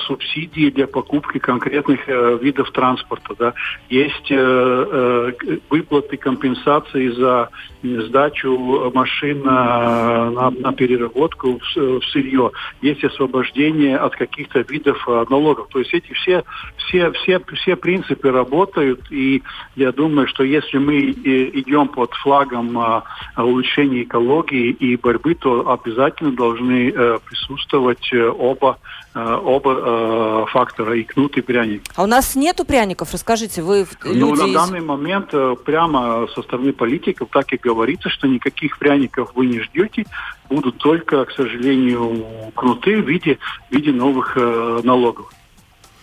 субсидии 0.05 0.69
для 0.69 0.87
покупки 0.87 1.39
конкретных 1.39 2.07
э, 2.07 2.37
видов 2.41 2.71
транспорта. 2.71 3.35
Да. 3.37 3.53
Есть 3.89 4.31
э, 4.31 4.35
э, 4.37 5.57
выплаты 5.69 6.15
компенсации 6.15 7.09
за 7.09 7.49
сдачу 7.83 8.91
машин 8.93 9.43
на, 9.47 10.29
на, 10.31 10.49
на 10.51 10.73
переработку 10.73 11.59
в, 11.59 11.75
в 11.75 12.05
сырье. 12.11 12.51
Есть 12.81 13.03
освобождение 13.03 13.97
от 13.97 14.15
каких-то 14.15 14.59
видов 14.59 14.97
э, 15.07 15.25
налогов. 15.29 15.67
То 15.69 15.79
есть 15.79 15.93
эти 15.93 16.11
все, 16.13 16.43
все, 16.77 17.11
все, 17.11 17.39
все 17.53 17.75
принципы 17.75 18.31
работают. 18.31 19.01
И 19.09 19.43
я 19.75 19.91
думаю, 19.91 20.27
что 20.27 20.43
если 20.43 20.77
мы 20.77 20.95
э, 20.95 21.59
идем 21.59 21.87
под 21.87 22.13
флагом 22.15 22.77
э, 22.77 23.01
улучшения 23.37 24.03
экологии 24.03 24.69
и 24.71 24.97
борьбы, 24.97 25.35
то 25.35 25.71
обязательно 25.71 26.31
должны 26.31 26.89
э, 26.89 27.17
присутствовать 27.25 28.11
э, 28.11 28.27
оба 28.27 28.77
оба 29.17 29.73
э, 29.77 30.45
фактора, 30.51 30.97
и 30.97 31.03
кнут, 31.03 31.37
и 31.37 31.41
пряник. 31.41 31.83
А 31.95 32.03
у 32.03 32.07
нас 32.07 32.35
нету 32.35 32.65
пряников? 32.65 33.13
Расскажите, 33.13 33.61
вы 33.61 33.87
люди... 34.03 34.19
Ну, 34.19 34.35
на 34.35 34.53
данный 34.53 34.81
момент 34.81 35.29
э, 35.33 35.55
прямо 35.65 36.27
со 36.33 36.41
стороны 36.41 36.73
политиков 36.73 37.29
так 37.31 37.51
и 37.53 37.57
говорится, 37.57 38.09
что 38.09 38.27
никаких 38.27 38.77
пряников 38.77 39.31
вы 39.35 39.47
не 39.47 39.59
ждете, 39.61 40.05
будут 40.49 40.77
только, 40.77 41.25
к 41.25 41.31
сожалению, 41.31 42.51
кнуты 42.55 43.01
в 43.01 43.07
виде, 43.07 43.37
в 43.69 43.75
виде 43.75 43.91
новых 43.91 44.33
э, 44.35 44.81
налогов. 44.83 45.31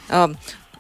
А, 0.08 0.30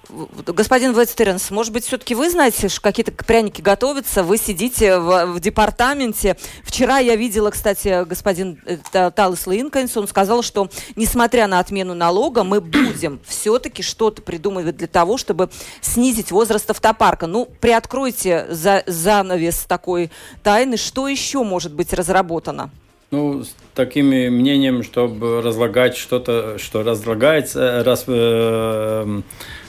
господин 0.08 0.92
Вестеренс, 0.92 1.50
может 1.50 1.72
быть, 1.72 1.84
все-таки 1.84 2.14
вы 2.14 2.30
знаете, 2.30 2.68
что 2.68 2.80
какие-то 2.80 3.12
пряники 3.12 3.60
готовятся, 3.60 4.22
вы 4.22 4.38
сидите 4.38 4.98
в, 4.98 5.26
в 5.26 5.40
департаменте. 5.40 6.36
Вчера 6.62 6.98
я 6.98 7.16
видела, 7.16 7.50
кстати, 7.50 8.04
господин 8.04 8.60
э, 8.66 9.10
Талис 9.10 9.46
Линкольнс, 9.46 9.96
он 9.96 10.08
сказал, 10.08 10.42
что 10.42 10.68
несмотря 10.96 11.46
на 11.46 11.58
отмену 11.58 11.94
налога, 11.94 12.44
мы 12.44 12.60
будем 12.60 13.20
все-таки 13.26 13.82
что-то 13.82 14.22
придумывать 14.22 14.76
для 14.76 14.88
того, 14.88 15.16
чтобы 15.16 15.50
снизить 15.80 16.30
возраст 16.30 16.70
автопарка. 16.70 17.26
Ну, 17.26 17.48
приоткройте 17.60 18.46
за, 18.50 18.82
занавес 18.86 19.64
такой 19.66 20.10
тайны, 20.42 20.76
что 20.76 21.08
еще 21.08 21.42
может 21.42 21.72
быть 21.72 21.92
разработано? 21.92 22.70
Ну, 23.10 23.44
с 23.44 23.54
таким 23.74 24.06
мнением, 24.06 24.82
чтобы 24.82 25.40
разлагать 25.40 25.96
что-то, 25.96 26.58
что 26.58 26.82
разлагается, 26.82 27.84
раз, 27.84 28.04
э, 28.08 29.22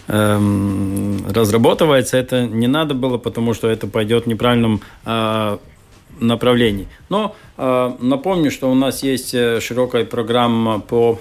Эм, 0.07 1.25
разрабатывается, 1.33 2.17
это 2.17 2.45
не 2.45 2.67
надо 2.67 2.93
было, 2.93 3.17
потому 3.17 3.55
что 3.55 3.67
это 3.67 3.87
пойдет 3.87 4.25
в 4.25 4.27
неправильном 4.27 4.81
э, 5.03 5.57
направлении. 6.19 6.87
Но 7.09 7.35
э, 7.57 7.91
напомню, 7.99 8.51
что 8.51 8.71
у 8.71 8.75
нас 8.75 9.01
есть 9.01 9.33
э, 9.33 9.59
широкая 9.59 10.05
программа 10.05 10.79
по 10.79 11.19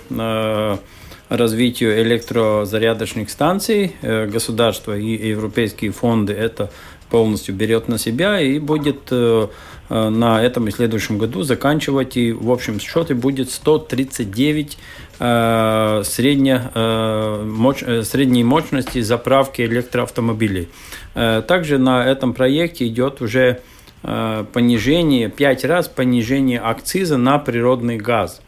развитию 1.30 2.02
электрозарядочных 2.02 3.30
станций. 3.30 3.96
Государство 4.02 4.96
и 4.96 5.28
европейские 5.28 5.90
фонды 5.90 6.34
это 6.34 6.70
полностью 7.08 7.54
берет 7.54 7.88
на 7.88 7.98
себя 7.98 8.38
и 8.40 8.58
будет 8.58 9.10
на 9.10 10.42
этом 10.42 10.68
и 10.68 10.70
следующем 10.70 11.16
году 11.16 11.42
заканчивать. 11.42 12.18
И 12.18 12.32
в 12.32 12.52
общем 12.52 12.78
счете 12.78 13.14
будет 13.14 13.50
139 13.50 14.76
Э, 14.76 15.03
средне, 15.16 16.70
э, 16.74 17.44
моч, 17.44 17.82
э, 17.82 18.02
средней 18.02 18.44
мощности 18.44 19.00
заправки 19.00 19.62
электроавтомобилей. 19.62 20.68
Также 21.14 21.78
на 21.78 22.04
этом 22.04 22.34
проекте 22.34 22.88
идет 22.88 23.22
уже 23.22 23.60
понижение, 24.02 25.28
5 25.30 25.64
раз 25.64 25.88
понижение 25.88 26.58
акциза 26.58 27.16
на 27.16 27.38
природный 27.38 27.96
газ 27.96 28.42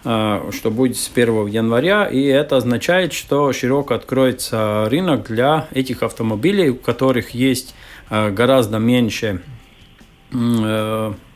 что 0.00 0.70
будет 0.70 0.96
с 0.96 1.08
1 1.08 1.48
января, 1.48 2.06
и 2.06 2.22
это 2.22 2.56
означает, 2.56 3.12
что 3.12 3.52
широко 3.52 3.94
откроется 3.94 4.86
рынок 4.88 5.26
для 5.26 5.66
этих 5.72 6.02
автомобилей, 6.02 6.70
у 6.70 6.76
которых 6.76 7.30
есть 7.30 7.74
гораздо 8.08 8.78
меньше 8.78 9.42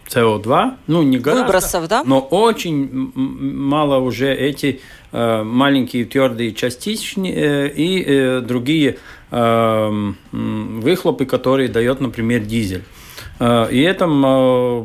СО2, 0.09 0.75
ну 0.87 1.03
не 1.03 1.19
гораздо, 1.19 1.47
Выбросов, 1.47 1.89
да? 1.89 2.03
но 2.05 2.21
очень 2.21 3.13
мало 3.15 3.99
уже 3.99 4.35
эти 4.35 4.81
э, 5.13 5.43
маленькие 5.43 6.05
твердые 6.05 6.53
частичные 6.53 7.35
э, 7.35 7.69
и 7.69 8.03
э, 8.03 8.41
другие 8.41 8.99
э, 9.31 10.13
выхлопы, 10.33 11.25
которые 11.25 11.69
дает, 11.69 12.01
например, 12.01 12.41
дизель. 12.41 12.85
Э, 13.39 13.69
и 13.71 13.81
это 13.81 14.05
э, 14.07 14.85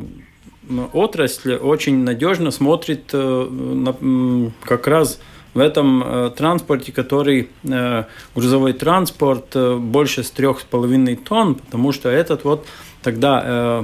отрасль 0.93 1.55
очень 1.55 2.03
надежно 2.03 2.51
смотрит 2.51 3.09
э, 3.13 3.47
на, 3.49 4.51
как 4.63 4.87
раз 4.87 5.19
в 5.53 5.59
этом 5.59 6.03
э, 6.03 6.31
транспорте, 6.37 6.91
который 6.91 7.49
э, 7.63 8.03
грузовой 8.35 8.73
транспорт 8.73 9.55
э, 9.55 9.75
больше 9.77 10.23
с 10.23 10.29
трех 10.29 10.59
с 10.59 10.63
половиной 10.63 11.15
тонн, 11.15 11.55
потому 11.55 11.91
что 11.91 12.09
этот 12.09 12.43
вот 12.43 12.67
тогда 13.01 13.41
э, 13.43 13.83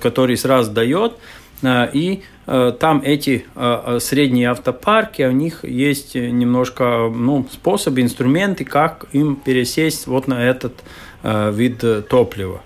который 0.00 0.36
сразу 0.36 0.70
дает, 0.72 1.12
э, 1.62 1.88
и 1.92 2.22
там 2.46 3.02
эти 3.04 3.44
средние 4.00 4.48
автопарки, 4.48 5.20
у 5.20 5.32
них 5.32 5.66
есть 5.66 6.14
немножко 6.14 7.12
ну, 7.14 7.46
способы, 7.52 8.00
инструменты, 8.00 8.64
как 8.64 9.04
им 9.12 9.36
пересесть 9.36 10.06
вот 10.06 10.28
на 10.28 10.42
этот 10.42 10.82
вид 11.22 12.08
топлива. 12.08 12.62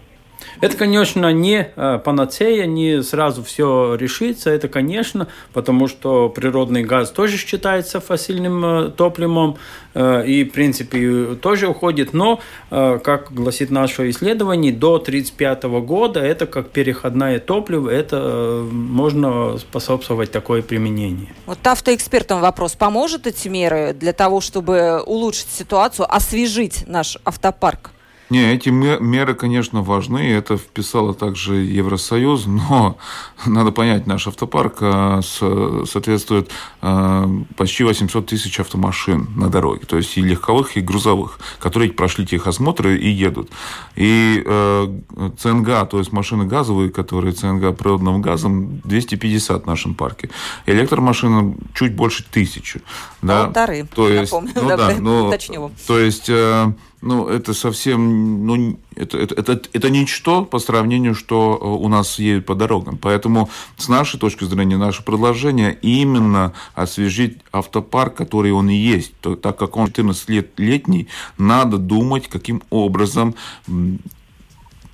Это, 0.63 0.77
конечно, 0.77 1.33
не 1.33 1.73
э, 1.75 1.99
панацея, 2.05 2.67
не 2.67 3.03
сразу 3.03 3.43
все 3.43 3.97
решится. 3.97 4.49
Это, 4.49 4.69
конечно, 4.69 5.27
потому 5.53 5.89
что 5.89 6.29
природный 6.29 6.85
газ 6.85 7.11
тоже 7.11 7.37
считается 7.37 8.01
фасильным 8.01 8.65
э, 8.65 8.91
топливом 8.91 9.57
э, 9.95 10.25
и, 10.25 10.45
в 10.45 10.53
принципе, 10.53 11.35
тоже 11.35 11.67
уходит. 11.67 12.13
Но, 12.13 12.39
как 12.71 13.33
гласит 13.33 13.71
наше 13.71 14.09
исследование, 14.11 14.73
до 14.73 14.95
1935 14.95 15.65
года 15.85 16.21
это 16.21 16.47
как 16.47 16.71
переходное 16.71 17.41
топливо, 17.41 17.91
это 17.91 18.65
можно 18.71 19.59
способствовать 19.59 20.31
такое 20.31 20.63
применение. 20.63 21.35
Вот 21.47 21.59
автоэкспертам 21.67 22.41
вопрос. 22.41 22.77
Поможет 22.77 23.27
эти 23.27 23.49
меры 23.49 23.95
для 23.95 24.13
того, 24.13 24.41
чтобы 24.41 25.03
улучшить 25.05 25.49
ситуацию, 25.51 26.07
освежить 26.09 26.85
наш 26.87 27.19
автопарк? 27.25 27.91
Не, 28.31 28.55
эти 28.55 28.71
меры, 28.71 29.35
конечно, 29.35 29.83
важны, 29.83 30.33
это 30.33 30.57
вписало 30.57 31.13
также 31.13 31.57
Евросоюз, 31.57 32.47
но 32.47 32.97
надо 33.47 33.73
понять, 33.73 34.07
наш 34.07 34.27
автопарк 34.27 34.79
э, 34.81 35.21
соответствует 35.23 36.51
э, 36.81 37.29
почти 37.57 37.85
800 37.85 38.27
тысяч 38.27 38.59
автомашин 38.61 39.29
на 39.37 39.49
дороге, 39.49 39.85
то 39.87 39.97
есть 39.97 40.17
и 40.17 40.23
легковых, 40.23 40.77
и 40.77 40.81
грузовых, 40.81 41.41
которые 41.59 41.93
прошли 41.93 42.27
техосмотры 42.27 42.97
и 42.97 43.09
едут. 43.09 43.51
И 43.97 44.43
э, 44.45 45.01
ЦНГ, 45.39 45.89
то 45.91 45.99
есть 45.99 46.13
машины 46.13 46.47
газовые, 46.47 46.91
которые 46.91 47.35
ЦНГ 47.35 47.77
природным 47.77 48.23
газом, 48.23 48.81
250 48.85 49.65
в 49.65 49.67
нашем 49.67 49.95
парке. 49.95 50.31
Электромашины 50.67 51.57
чуть 51.75 51.95
больше 51.95 52.25
тысячи. 52.25 52.81
Да? 53.21 53.45
Полторы, 53.45 53.87
то 53.95 54.09
есть, 54.09 54.33
напомню, 54.33 54.53
ну, 54.55 54.69
да, 54.77 54.95
ну, 55.01 55.35
то 55.87 55.99
есть 55.99 56.31
ну, 57.03 57.27
это 57.27 57.53
совсем, 57.53 58.47
ну, 58.47 58.79
это, 58.95 59.19
это, 59.19 59.35
это, 59.35 59.61
это 59.73 59.91
ничто 59.91 60.45
по 60.45 60.61
сравнению, 60.61 61.15
что 61.15 61.59
э, 61.61 61.65
у 61.67 61.89
нас 61.89 62.19
едет 62.21 62.47
по 62.47 62.55
дорогам. 62.55 62.97
Поэтому 62.97 63.51
с 63.77 63.89
нашей 63.89 64.21
точки 64.21 64.45
зрения, 64.45 64.77
наше 64.77 65.03
предложение 65.03 65.77
именно 65.83 66.53
освежить 66.75 67.39
автопарк, 67.53 68.15
который 68.15 68.53
он 68.53 68.71
и 68.71 68.77
есть. 68.77 69.13
Так 69.21 69.59
как 69.59 69.77
он 69.77 69.89
14 69.89 70.29
лет 70.31 70.51
летний, 70.59 71.09
надо 71.39 71.79
думать, 71.79 72.29
каким 72.29 72.63
образом 72.71 73.35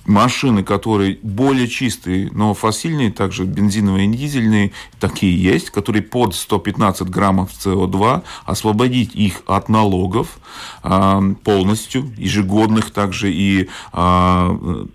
машины, 0.09 0.63
которые 0.63 1.19
более 1.21 1.67
чистые, 1.67 2.29
но 2.31 2.53
фасильные, 2.53 3.11
также 3.11 3.45
бензиновые 3.45 4.07
и 4.07 4.13
дизельные, 4.13 4.71
такие 4.99 5.41
есть, 5.41 5.69
которые 5.69 6.01
под 6.01 6.35
115 6.35 7.07
граммов 7.07 7.51
СО2, 7.51 8.23
освободить 8.45 9.15
их 9.15 9.43
от 9.45 9.69
налогов 9.69 10.39
а, 10.83 11.21
полностью, 11.43 12.11
ежегодных 12.17 12.91
также 12.91 13.31
и 13.31 13.69
а, 13.93 14.85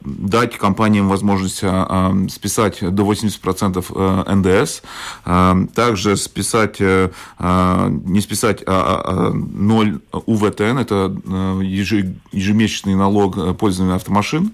дать 0.00 0.56
компаниям 0.56 1.08
возможность 1.08 1.60
а, 1.62 2.14
списать 2.28 2.78
до 2.80 3.02
80% 3.10 3.84
э, 3.94 4.34
НДС, 4.34 4.82
также 5.74 6.16
списать, 6.16 6.76
э, 6.80 7.10
не 7.38 8.20
списать, 8.20 8.62
а 8.66 9.30
0 9.32 10.00
УВТН, 10.12 10.78
это 10.78 11.14
э, 11.24 11.60
ежемесячный 11.62 12.94
налог 12.94 13.56
пользования 13.56 13.94
автомашин, 13.94 14.52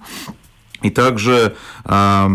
и 0.83 0.91
также 0.91 1.57
а, 1.85 2.31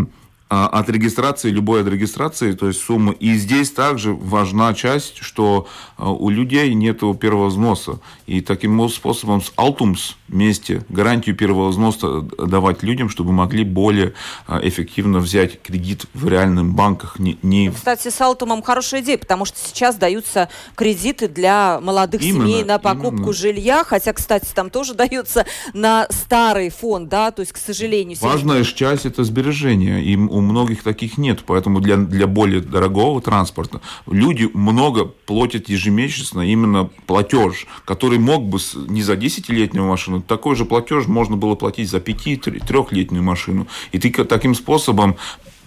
от 0.50 0.90
регистрации, 0.90 1.48
любой 1.50 1.82
от 1.82 1.88
регистрации, 1.88 2.52
то 2.52 2.66
есть 2.66 2.80
суммы. 2.80 3.14
И 3.14 3.34
здесь 3.34 3.70
также 3.70 4.12
важна 4.12 4.74
часть, 4.74 5.18
что 5.18 5.68
а, 5.96 6.10
у 6.10 6.28
людей 6.28 6.74
нет 6.74 7.00
первого 7.20 7.46
взноса. 7.46 8.00
И 8.26 8.40
таким 8.40 8.88
способом 8.88 9.42
с 9.42 9.52
Altums 9.56 10.14
вместе 10.26 10.84
гарантию 10.88 11.36
первого 11.36 11.68
взноса 11.68 12.22
давать 12.22 12.82
людям, 12.82 13.08
чтобы 13.08 13.32
могли 13.32 13.64
более 13.64 14.14
а, 14.48 14.60
эффективно 14.60 15.20
взять 15.20 15.62
кредит 15.62 16.06
в 16.14 16.26
реальных 16.26 16.66
банках. 16.66 17.20
Не, 17.20 17.38
не... 17.42 17.70
Кстати, 17.70 18.08
с 18.08 18.20
Алтумом 18.20 18.62
хорошая 18.62 19.02
идея, 19.02 19.18
потому 19.18 19.44
что 19.44 19.58
сейчас 19.58 19.96
даются 19.96 20.48
кредиты 20.74 21.28
для 21.28 21.78
молодых 21.80 22.22
именно, 22.22 22.46
семей 22.46 22.64
на 22.64 22.78
покупку 22.78 23.16
именно. 23.16 23.32
жилья, 23.32 23.84
хотя, 23.84 24.12
кстати, 24.12 24.48
там 24.52 24.70
тоже 24.70 24.94
дается 24.94 25.46
на 25.74 26.08
старый 26.10 26.70
фонд, 26.70 27.08
да, 27.08 27.30
то 27.30 27.40
есть, 27.40 27.52
к 27.52 27.56
сожалению... 27.56 28.16
Важная 28.20 28.64
часть– 28.64 29.04
это 29.06 29.22
сбережения, 29.22 30.02
и 30.02 30.16
у 30.16 30.39
многих 30.42 30.82
таких 30.82 31.18
нет, 31.18 31.44
поэтому 31.46 31.80
для, 31.80 31.96
для 31.96 32.26
более 32.26 32.60
дорогого 32.60 33.20
транспорта 33.20 33.80
люди 34.06 34.48
много 34.52 35.04
платят 35.04 35.68
ежемесячно 35.68 36.40
именно 36.40 36.90
платеж, 37.06 37.66
который 37.84 38.18
мог 38.18 38.44
бы 38.44 38.58
не 38.88 39.02
за 39.02 39.14
10-летнюю 39.14 39.86
машину, 39.86 40.22
такой 40.22 40.56
же 40.56 40.64
платеж 40.64 41.06
можно 41.06 41.36
было 41.36 41.54
платить 41.54 41.90
за 41.90 41.98
5-3-летнюю 41.98 43.22
машину. 43.22 43.66
И 43.92 43.98
ты 43.98 44.10
таким 44.24 44.54
способом 44.54 45.16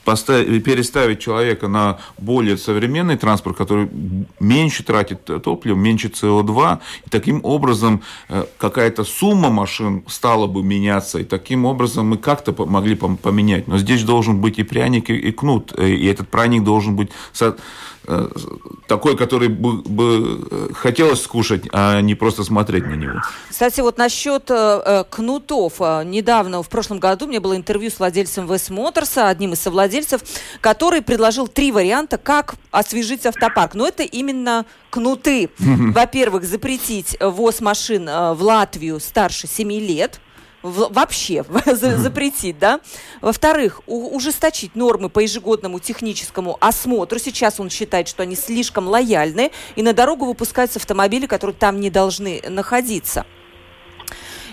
поставить, 0.03 0.63
переставить 0.63 1.19
человека 1.19 1.67
на 1.67 1.99
более 2.17 2.57
современный 2.57 3.17
транспорт, 3.17 3.57
который 3.57 3.89
меньше 4.39 4.83
тратит 4.83 5.23
топливо, 5.23 5.75
меньше 5.75 6.07
СО2, 6.07 6.79
и 7.05 7.09
таким 7.09 7.41
образом 7.43 8.01
э, 8.29 8.45
какая-то 8.57 9.03
сумма 9.03 9.49
машин 9.49 10.03
стала 10.07 10.47
бы 10.47 10.63
меняться, 10.63 11.19
и 11.19 11.23
таким 11.23 11.65
образом 11.65 12.07
мы 12.07 12.17
как-то 12.17 12.53
могли 12.65 12.95
поменять. 12.95 13.67
Но 13.67 13.77
здесь 13.77 14.03
должен 14.03 14.41
быть 14.41 14.59
и 14.59 14.63
пряник, 14.63 15.09
и 15.09 15.31
кнут, 15.31 15.73
э, 15.77 15.89
и 15.89 16.05
этот 16.05 16.29
пряник 16.29 16.63
должен 16.63 16.95
быть 16.95 17.09
такой, 18.87 19.15
который 19.17 19.47
бы, 19.47 19.81
бы 19.81 20.47
э, 20.49 20.67
хотелось 20.73 21.21
скушать, 21.21 21.63
а 21.71 22.01
не 22.01 22.15
просто 22.15 22.43
смотреть 22.43 22.85
на 22.85 22.95
него. 22.95 23.21
Кстати, 23.49 23.81
вот 23.81 23.97
насчет 23.97 24.49
э, 24.49 25.03
кнутов. 25.09 25.79
Недавно, 25.79 26.61
в 26.61 26.69
прошлом 26.69 26.99
году, 26.99 27.27
мне 27.27 27.39
было 27.39 27.55
интервью 27.55 27.89
с 27.89 27.99
владельцем 27.99 28.51
Вес 28.51 28.69
Моторса, 28.69 29.29
одним 29.29 29.53
из 29.53 29.61
совладельцев, 29.61 30.21
который 30.61 31.01
предложил 31.01 31.47
три 31.47 31.71
варианта, 31.71 32.17
как 32.17 32.55
освежить 32.71 33.25
автопарк. 33.25 33.73
Но 33.73 33.87
это 33.87 34.03
именно 34.03 34.65
кнуты. 34.89 35.49
Во-первых, 35.57 36.43
запретить 36.43 37.17
ввоз 37.19 37.61
машин 37.61 38.05
в 38.05 38.37
Латвию 38.41 38.99
старше 38.99 39.47
7 39.47 39.71
лет– 39.71 40.19
вообще 40.63 41.45
запретить, 41.65 42.57
да. 42.57 42.79
Во-вторых, 43.21 43.81
ужесточить 43.85 44.75
нормы 44.75 45.09
по 45.09 45.19
ежегодному 45.19 45.79
техническому 45.79 46.57
осмотру. 46.59 47.19
Сейчас 47.19 47.59
он 47.59 47.69
считает, 47.69 48.07
что 48.07 48.23
они 48.23 48.35
слишком 48.35 48.87
лояльны, 48.87 49.51
и 49.75 49.83
на 49.83 49.93
дорогу 49.93 50.25
выпускаются 50.25 50.79
автомобили, 50.79 51.27
которые 51.27 51.55
там 51.55 51.79
не 51.79 51.89
должны 51.89 52.41
находиться. 52.49 53.25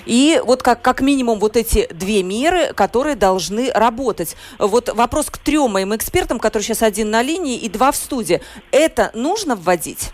И 0.06 0.40
вот 0.44 0.62
как, 0.62 0.82
как 0.82 1.00
минимум 1.02 1.38
вот 1.38 1.56
эти 1.56 1.86
две 1.92 2.22
меры, 2.22 2.72
которые 2.74 3.16
должны 3.16 3.70
работать. 3.70 4.36
Вот 4.58 4.88
вопрос 4.88 5.30
к 5.30 5.38
трем 5.38 5.72
моим 5.72 5.94
экспертам, 5.94 6.38
которые 6.38 6.64
сейчас 6.64 6.82
один 6.82 7.10
на 7.10 7.22
линии 7.22 7.56
и 7.58 7.68
два 7.68 7.92
в 7.92 7.96
студии. 7.96 8.40
Это 8.72 9.10
нужно 9.14 9.56
вводить? 9.56 10.10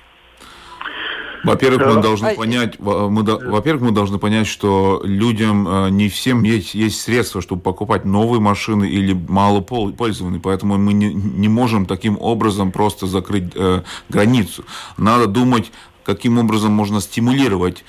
Во-первых, 1.47 1.95
мы 1.95 2.03
должны 2.03 2.35
понять, 2.35 2.79
мы, 2.79 3.23
во-первых, 3.23 3.83
мы 3.83 3.91
должны 3.93 4.19
понять, 4.19 4.47
что 4.47 5.01
людям 5.05 5.67
э, 5.69 5.91
не 5.91 6.09
всем 6.09 6.43
есть, 6.43 6.75
есть 6.75 7.01
средства, 7.01 7.41
чтобы 7.41 7.63
покупать 7.63 8.05
новые 8.05 8.41
машины 8.41 8.89
или 8.89 9.13
малопользованные, 9.13 10.41
поэтому 10.41 10.77
мы 10.79 10.93
не, 10.93 11.13
не 11.13 11.49
можем 11.49 11.87
таким 11.87 12.19
образом 12.21 12.73
просто 12.73 13.07
закрыть 13.07 13.53
э, 13.55 13.83
границу. 14.09 14.65
Надо 14.97 15.27
думать, 15.27 15.73
каким 16.05 16.39
образом 16.39 16.73
можно 16.73 17.01
стимулировать. 17.01 17.85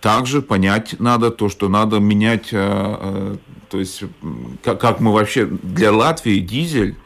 Также 0.00 0.40
понять 0.40 0.98
надо 0.98 1.30
то, 1.30 1.48
что 1.48 1.68
надо 1.68 1.98
менять, 1.98 2.48
э, 2.52 2.56
э, 2.58 3.36
то 3.68 3.78
есть 3.78 4.04
как, 4.64 4.80
как 4.80 5.00
мы 5.00 5.12
вообще 5.12 5.46
для 5.46 5.92
Латвии 5.92 6.40
дизель 6.40 6.96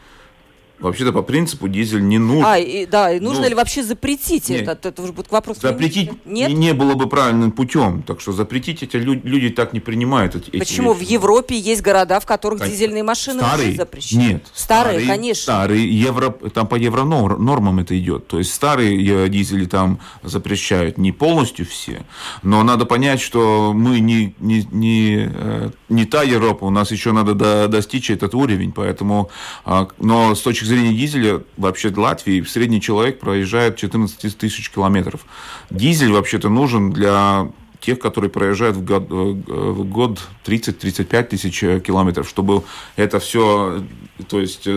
Вообще-то 0.84 1.12
по 1.12 1.22
принципу 1.22 1.66
дизель 1.66 2.06
не 2.06 2.18
нужен. 2.18 2.44
А, 2.44 2.58
и, 2.58 2.84
да, 2.84 3.10
и 3.10 3.18
нужно 3.18 3.44
ну, 3.44 3.48
ли 3.48 3.54
вообще 3.54 3.82
запретить 3.82 4.50
нет, 4.50 4.68
это? 4.68 4.90
Это 4.90 5.00
уже 5.00 5.14
будет 5.14 5.30
вопрос. 5.30 5.56
Запретить 5.58 6.10
нет? 6.26 6.52
не 6.52 6.74
было 6.74 6.94
бы 6.94 7.08
правильным 7.08 7.52
путем. 7.52 8.02
Так 8.02 8.20
что 8.20 8.32
запретить 8.32 8.82
эти 8.82 8.96
люди, 8.96 9.22
люди 9.24 9.48
так 9.48 9.72
не 9.72 9.80
принимают 9.80 10.34
эти 10.34 10.50
Почему? 10.50 10.92
Вещи. 10.92 11.06
В 11.06 11.10
Европе 11.10 11.58
есть 11.58 11.80
города, 11.80 12.20
в 12.20 12.26
которых 12.26 12.58
Конечно. 12.58 12.76
дизельные 12.76 13.02
машины 13.02 13.40
старые? 13.40 13.76
запрещены. 13.76 14.20
Нет. 14.20 14.46
Старые, 14.52 15.00
старые, 15.00 15.08
конечно. 15.08 15.42
Старые, 15.42 16.00
евро, 16.00 16.30
там 16.30 16.66
по 16.66 16.74
евронормам 16.74 17.78
это 17.78 17.98
идет. 17.98 18.26
То 18.26 18.36
есть 18.36 18.52
старые 18.52 19.28
дизели 19.30 19.64
там 19.64 20.00
запрещают 20.22 20.98
не 20.98 21.12
полностью 21.12 21.64
все. 21.64 22.04
Но 22.42 22.62
надо 22.62 22.84
понять, 22.84 23.22
что 23.22 23.72
мы 23.74 24.00
не, 24.00 24.34
не, 24.38 24.68
не, 24.70 25.30
э, 25.32 25.70
не 25.88 26.04
та 26.04 26.24
Европа, 26.24 26.64
у 26.64 26.70
нас 26.70 26.90
еще 26.90 27.12
надо 27.12 27.32
до, 27.32 27.68
достичь 27.68 28.10
этот 28.10 28.34
уровень. 28.34 28.72
Поэтому, 28.72 29.30
а, 29.64 29.88
но 29.98 30.34
с 30.34 30.40
точки 30.42 30.64
зрения 30.64 30.73
зрения 30.74 30.96
дизеля, 30.96 31.42
вообще 31.56 31.90
в 31.90 31.98
Латвии 31.98 32.42
средний 32.42 32.80
человек 32.80 33.20
проезжает 33.20 33.76
14 33.76 34.36
тысяч 34.36 34.70
километров. 34.70 35.24
Дизель 35.70 36.12
вообще-то 36.12 36.48
нужен 36.48 36.90
для 36.90 37.48
тех, 37.80 37.98
которые 37.98 38.30
проезжают 38.30 38.76
в 38.76 38.84
год, 38.84 39.08
в 39.10 39.84
год 39.84 40.20
30-35 40.46 41.22
тысяч 41.24 41.60
километров, 41.60 42.28
чтобы 42.28 42.62
это 42.96 43.20
все, 43.20 43.82
то 44.28 44.40
есть 44.40 44.68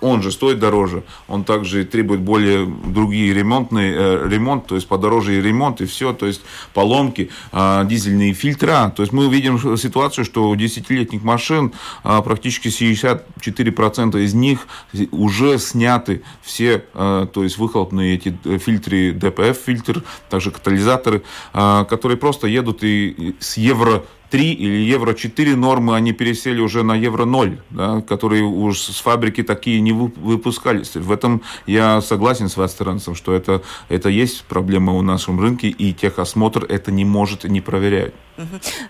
он 0.00 0.22
же 0.22 0.32
стоит 0.32 0.58
дороже, 0.58 1.02
он 1.28 1.44
также 1.44 1.84
требует 1.84 2.20
более 2.20 2.66
другие 2.66 3.34
ремонтные, 3.34 4.28
ремонт, 4.28 4.66
то 4.66 4.74
есть 4.74 4.88
подороже 4.88 5.36
и 5.36 5.42
ремонт, 5.42 5.80
и 5.80 5.86
все, 5.86 6.12
то 6.12 6.26
есть 6.26 6.40
поломки, 6.72 7.30
дизельные 7.52 8.32
фильтра. 8.32 8.92
То 8.96 9.02
есть 9.02 9.12
мы 9.12 9.28
видим 9.28 9.76
ситуацию, 9.76 10.24
что 10.24 10.48
у 10.48 10.54
10-летних 10.54 11.22
машин 11.22 11.72
практически 12.02 12.68
64% 12.68 14.22
из 14.22 14.34
них 14.34 14.66
уже 15.10 15.58
сняты 15.58 16.22
все, 16.42 16.78
то 16.94 17.42
есть 17.42 17.58
выхлопные 17.58 18.14
эти 18.14 18.36
фильтры, 18.58 19.12
DPF-фильтр, 19.12 20.02
также 20.30 20.50
катализаторы, 20.50 21.22
которые 21.52 22.16
просто 22.16 22.46
едут 22.46 22.82
и 22.82 23.36
с 23.40 23.56
евро 23.56 24.04
3 24.30 24.52
или 24.52 24.82
евро 24.82 25.14
4 25.14 25.56
нормы, 25.56 25.96
они 25.96 26.12
пересели 26.12 26.60
уже 26.60 26.82
на 26.82 26.94
евро 26.94 27.24
0, 27.24 27.58
да, 27.70 28.00
которые 28.02 28.42
уж 28.42 28.80
с 28.80 29.00
фабрики 29.00 29.42
такие 29.42 29.80
не 29.80 29.92
выпускались. 29.92 30.94
В 30.94 31.12
этом 31.12 31.42
я 31.66 32.00
согласен 32.00 32.48
с 32.48 32.56
Вастерансом, 32.56 33.14
что 33.14 33.32
это, 33.32 33.62
это 33.88 34.08
есть 34.08 34.44
проблема 34.44 34.92
у 34.92 35.02
нашем 35.02 35.40
рынке, 35.40 35.68
и 35.68 35.92
техосмотр 35.92 36.64
это 36.68 36.90
не 36.90 37.04
может 37.04 37.44
не 37.44 37.60
проверять. 37.60 38.14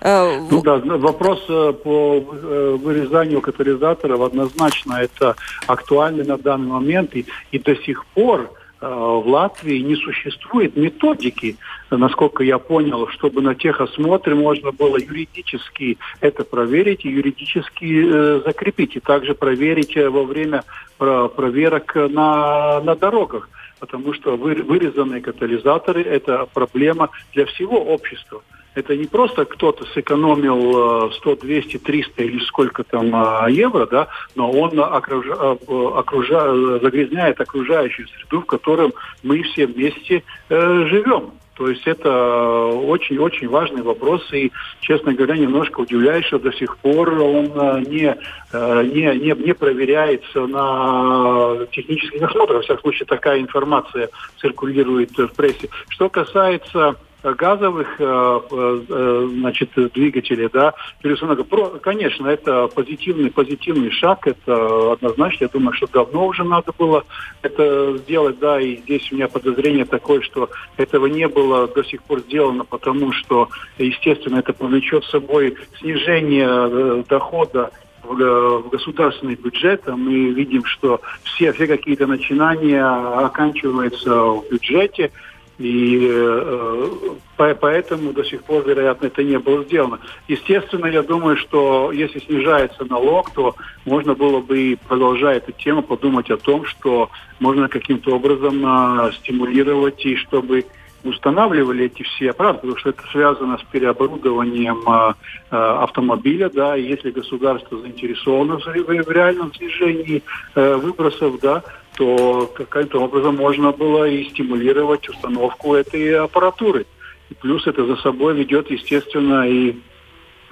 Э, 0.01 0.40
ну 0.51 0.62
да, 0.62 0.79
вопрос 0.79 1.44
э, 1.49 1.72
по 1.72 2.16
э, 2.16 2.77
вырезанию 2.81 3.40
катализаторов 3.40 4.20
однозначно 4.20 4.94
это 4.94 5.37
актуальный 5.66 6.25
на 6.25 6.37
данный 6.37 6.68
момент, 6.68 7.14
и, 7.14 7.27
и 7.53 7.59
до 7.59 7.77
сих 7.77 8.05
пор 8.07 8.51
в 8.80 9.24
Латвии 9.26 9.78
не 9.78 9.96
существует 9.96 10.76
методики, 10.76 11.56
насколько 11.90 12.44
я 12.44 12.58
понял, 12.58 13.08
чтобы 13.08 13.40
на 13.40 13.54
техосмотре 13.54 14.34
можно 14.34 14.70
было 14.70 14.98
юридически 14.98 15.98
это 16.20 16.44
проверить 16.44 17.04
и 17.04 17.10
юридически 17.10 18.04
э, 18.04 18.40
закрепить, 18.44 18.96
и 18.96 19.00
также 19.00 19.34
проверить 19.34 19.96
э, 19.96 20.08
во 20.10 20.24
время 20.24 20.64
про 20.98 21.28
проверок 21.28 21.94
на, 21.94 22.80
на 22.80 22.94
дорогах, 22.94 23.48
потому 23.80 24.12
что 24.12 24.36
вы, 24.36 24.54
вырезанные 24.54 25.20
катализаторы– 25.20 26.02
это 26.02 26.46
проблема 26.52 27.10
для 27.32 27.46
всего 27.46 27.78
общества 27.78 28.42
это 28.76 28.94
не 28.94 29.06
просто 29.06 29.46
кто-то 29.46 29.84
сэкономил 29.86 31.10
100, 31.10 31.36
200, 31.36 31.78
300 31.78 32.22
или 32.22 32.38
сколько 32.44 32.84
там 32.84 33.10
а, 33.14 33.48
евро, 33.48 33.86
да, 33.86 34.08
но 34.34 34.50
он 34.50 34.78
окружа, 34.78 35.34
а, 35.34 35.98
окружа, 35.98 36.78
загрязняет 36.80 37.40
окружающую 37.40 38.06
среду, 38.08 38.42
в 38.42 38.46
котором 38.46 38.92
мы 39.22 39.42
все 39.42 39.66
вместе 39.66 40.22
э, 40.48 40.84
живем. 40.88 41.32
То 41.54 41.70
есть 41.70 41.86
это 41.86 42.66
очень-очень 42.66 43.48
важный 43.48 43.80
вопрос, 43.80 44.22
и, 44.30 44.52
честно 44.80 45.14
говоря, 45.14 45.38
немножко 45.38 45.80
удивляюсь, 45.80 46.26
что 46.26 46.38
до 46.38 46.52
сих 46.52 46.76
пор 46.76 47.14
он 47.14 47.50
э, 47.54 47.80
не, 47.86 48.14
э, 48.52 48.82
не, 48.84 49.18
не, 49.18 49.42
не 49.42 49.54
проверяется 49.54 50.46
на 50.46 51.66
технических 51.72 52.22
осмотрах. 52.22 52.58
Во 52.58 52.62
всяком 52.62 52.82
случае, 52.82 53.06
такая 53.06 53.40
информация 53.40 54.10
циркулирует 54.38 55.16
в 55.16 55.28
прессе. 55.28 55.70
Что 55.88 56.10
касается 56.10 56.96
газовых 57.34 57.96
э, 57.98 58.40
э, 58.50 59.28
значит, 59.32 59.70
двигателей, 59.94 60.48
да, 60.52 60.74
пересунок. 61.02 61.46
Конечно, 61.80 62.28
это 62.28 62.68
позитивный, 62.68 63.30
позитивный 63.30 63.90
шаг, 63.90 64.26
это 64.26 64.92
однозначно. 64.92 65.44
Я 65.44 65.48
думаю, 65.48 65.72
что 65.72 65.86
давно 65.86 66.26
уже 66.26 66.44
надо 66.44 66.72
было 66.76 67.04
это 67.42 67.96
сделать, 67.98 68.38
да, 68.38 68.60
и 68.60 68.76
здесь 68.76 69.10
у 69.12 69.16
меня 69.16 69.28
подозрение 69.28 69.84
такое, 69.84 70.20
что 70.22 70.50
этого 70.76 71.06
не 71.06 71.28
было 71.28 71.68
до 71.68 71.84
сих 71.84 72.02
пор 72.02 72.20
сделано, 72.20 72.64
потому 72.64 73.12
что, 73.12 73.48
естественно, 73.78 74.38
это 74.38 74.52
повлечет 74.52 75.04
с 75.04 75.10
собой 75.10 75.56
снижение 75.78 76.48
э, 76.48 77.02
дохода 77.08 77.70
в 78.08 78.68
государственный 78.70 79.34
бюджет, 79.34 79.82
а 79.86 79.96
мы 79.96 80.30
видим, 80.30 80.64
что 80.64 81.00
все, 81.24 81.52
все 81.52 81.66
какие-то 81.66 82.06
начинания 82.06 82.84
оканчиваются 82.84 84.14
в 84.14 84.44
бюджете, 84.50 85.10
и 85.58 86.06
э, 86.10 86.88
поэтому 87.36 88.12
до 88.12 88.24
сих 88.24 88.42
пор, 88.44 88.66
вероятно, 88.66 89.06
это 89.06 89.22
не 89.22 89.38
было 89.38 89.64
сделано. 89.64 90.00
Естественно, 90.28 90.86
я 90.86 91.02
думаю, 91.02 91.36
что 91.36 91.92
если 91.92 92.18
снижается 92.18 92.84
налог, 92.84 93.30
то 93.30 93.54
можно 93.84 94.14
было 94.14 94.40
бы, 94.40 94.58
и 94.58 94.76
продолжая 94.76 95.38
эту 95.38 95.52
тему, 95.52 95.82
подумать 95.82 96.30
о 96.30 96.36
том, 96.36 96.66
что 96.66 97.10
можно 97.40 97.68
каким-то 97.68 98.14
образом 98.14 98.62
э, 98.66 99.12
стимулировать, 99.12 100.04
и 100.04 100.16
чтобы 100.16 100.66
устанавливали 101.06 101.86
эти 101.86 102.02
все 102.02 102.30
аппараты, 102.30 102.60
потому 102.60 102.78
что 102.78 102.90
это 102.90 103.02
связано 103.10 103.58
с 103.58 103.62
переоборудованием 103.70 104.82
э, 104.88 105.14
э, 105.50 105.56
автомобиля, 105.56 106.50
да, 106.50 106.76
и 106.76 106.82
если 106.82 107.10
государство 107.10 107.78
заинтересовано 107.78 108.58
в, 108.58 108.64
в 108.66 109.10
реальном 109.10 109.54
снижении 109.54 110.22
э, 110.54 110.76
выбросов, 110.76 111.40
да, 111.40 111.62
то 111.96 112.46
каким-то 112.54 113.02
образом 113.02 113.37
можно 113.37 113.72
было 113.72 114.09
и 114.09 114.28
стимулировать 114.30 115.09
установку 115.09 115.74
этой 115.74 116.18
аппаратуры. 116.18 116.87
И 117.30 117.35
плюс 117.35 117.66
это 117.66 117.85
за 117.87 117.96
собой 117.96 118.35
ведет, 118.35 118.70
естественно, 118.70 119.48
и 119.48 119.76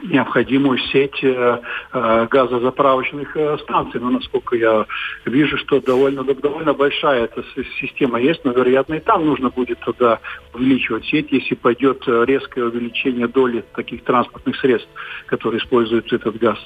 необходимую 0.02 0.78
сеть 0.78 1.22
э, 1.22 1.60
э, 1.92 2.26
газозаправочных 2.30 3.36
э, 3.36 3.58
станций. 3.62 4.00
Но 4.00 4.10
насколько 4.10 4.56
я 4.56 4.86
вижу, 5.24 5.56
что 5.58 5.80
довольно, 5.80 6.24
довольно 6.24 6.74
большая 6.74 7.24
эта 7.24 7.44
система 7.80 8.20
есть, 8.20 8.44
но, 8.44 8.52
вероятно, 8.52 8.94
и 8.94 9.00
там 9.00 9.24
нужно 9.24 9.50
будет 9.50 9.78
тогда 9.80 10.20
увеличивать 10.52 11.04
сеть, 11.06 11.28
если 11.30 11.54
пойдет 11.54 12.02
резкое 12.06 12.64
увеличение 12.64 13.28
доли 13.28 13.64
таких 13.74 14.04
транспортных 14.04 14.56
средств, 14.56 14.88
которые 15.26 15.60
используют 15.60 16.12
этот 16.12 16.38
газ. 16.38 16.58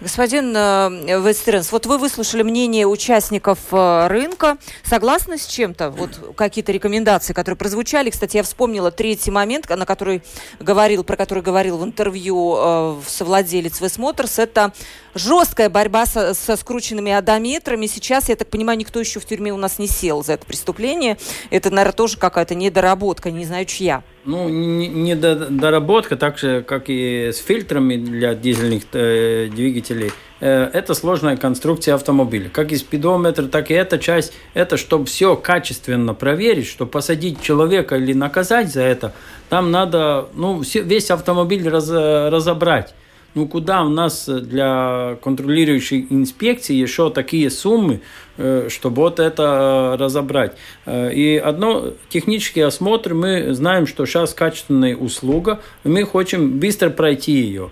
Господин 0.00 0.52
Вестеренс, 0.52 1.72
вот 1.72 1.86
вы 1.86 1.98
выслушали 1.98 2.42
мнение 2.42 2.86
участников 2.86 3.58
рынка. 3.72 4.56
Согласны 4.82 5.38
с 5.38 5.46
чем-то? 5.46 5.90
Вот 5.90 6.34
какие-то 6.36 6.72
рекомендации, 6.72 7.32
которые 7.32 7.58
прозвучали. 7.58 8.10
Кстати, 8.10 8.36
я 8.36 8.42
вспомнила 8.42 8.90
третий 8.90 9.30
момент, 9.30 9.68
на 9.68 9.86
который 9.86 10.22
говорил, 10.58 11.04
про 11.04 11.16
который 11.16 11.42
говорил 11.42 11.78
в 11.78 11.84
интервью 11.84 12.69
совладелец 13.06 13.80
Весмоторс, 13.80 14.38
это 14.38 14.72
жесткая 15.14 15.68
борьба 15.68 16.06
со, 16.06 16.34
со 16.34 16.56
скрученными 16.56 17.12
одометрами. 17.12 17.86
Сейчас, 17.86 18.28
я 18.28 18.36
так 18.36 18.48
понимаю, 18.48 18.78
никто 18.78 19.00
еще 19.00 19.20
в 19.20 19.24
тюрьме 19.24 19.52
у 19.52 19.56
нас 19.56 19.78
не 19.78 19.86
сел 19.86 20.22
за 20.22 20.34
это 20.34 20.46
преступление. 20.46 21.18
Это, 21.50 21.70
наверное, 21.70 21.92
тоже 21.92 22.16
какая-то 22.16 22.54
недоработка, 22.54 23.30
не 23.30 23.44
знаю, 23.44 23.66
чья. 23.66 24.02
Ну, 24.24 24.48
недоработка, 24.48 26.16
так 26.16 26.38
же, 26.38 26.62
как 26.62 26.84
и 26.88 27.30
с 27.32 27.38
фильтрами 27.38 27.96
для 27.96 28.34
дизельных 28.34 28.84
э, 28.92 29.48
двигателей. 29.48 30.12
Э, 30.40 30.70
это 30.72 30.94
сложная 30.94 31.36
конструкция 31.36 31.94
автомобиля. 31.94 32.48
Как 32.48 32.72
и 32.72 32.76
спидометр, 32.76 33.46
так 33.46 33.70
и 33.70 33.74
эта 33.74 33.98
часть. 33.98 34.32
Это 34.54 34.76
чтобы 34.76 35.06
все 35.06 35.36
качественно 35.36 36.14
проверить, 36.14 36.66
чтобы 36.66 36.90
посадить 36.90 37.42
человека 37.42 37.96
или 37.96 38.12
наказать 38.12 38.72
за 38.72 38.82
это, 38.82 39.12
там 39.48 39.70
надо 39.70 40.28
ну, 40.34 40.62
весь 40.62 41.10
автомобиль 41.10 41.68
раз, 41.68 41.90
разобрать. 41.90 42.94
Ну, 43.34 43.46
куда 43.46 43.84
у 43.84 43.88
нас 43.88 44.28
для 44.28 45.16
контролирующей 45.22 46.04
инспекции 46.10 46.74
еще 46.74 47.10
такие 47.10 47.48
суммы, 47.50 48.00
э, 48.38 48.66
чтобы 48.68 49.02
вот 49.02 49.20
это 49.20 49.96
разобрать. 50.00 50.56
Э, 50.84 51.12
и 51.12 51.36
одно, 51.36 51.92
технический 52.08 52.62
осмотр, 52.62 53.14
мы 53.14 53.54
знаем, 53.54 53.86
что 53.86 54.04
сейчас 54.04 54.34
качественная 54.34 54.96
услуга, 54.96 55.60
мы 55.84 56.04
хотим 56.06 56.58
быстро 56.58 56.90
пройти 56.90 57.32
ее. 57.32 57.70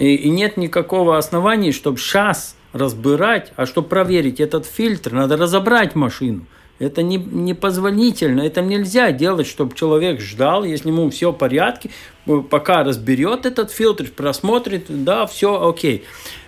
И, 0.00 0.14
и 0.14 0.30
нет 0.30 0.56
никакого 0.56 1.18
основания, 1.18 1.72
чтобы 1.72 1.98
сейчас 1.98 2.56
разбирать, 2.72 3.52
а 3.56 3.66
чтобы 3.66 3.88
проверить 3.88 4.40
этот 4.40 4.64
фильтр, 4.64 5.12
надо 5.12 5.36
разобрать 5.36 5.94
машину. 5.94 6.46
Это 6.78 7.02
не, 7.02 7.18
непозволительно, 7.18 8.40
это 8.40 8.62
нельзя 8.62 9.12
делать, 9.12 9.46
чтобы 9.46 9.76
человек 9.76 10.22
ждал, 10.22 10.64
если 10.64 10.88
ему 10.88 11.10
все 11.10 11.32
в 11.32 11.34
порядке, 11.34 11.90
э, 12.26 12.42
пока 12.48 12.82
разберет 12.82 13.44
этот 13.44 13.70
фильтр, 13.70 14.06
просмотрит, 14.06 14.86
да, 14.88 15.26
все 15.26 15.68
окей. 15.68 16.04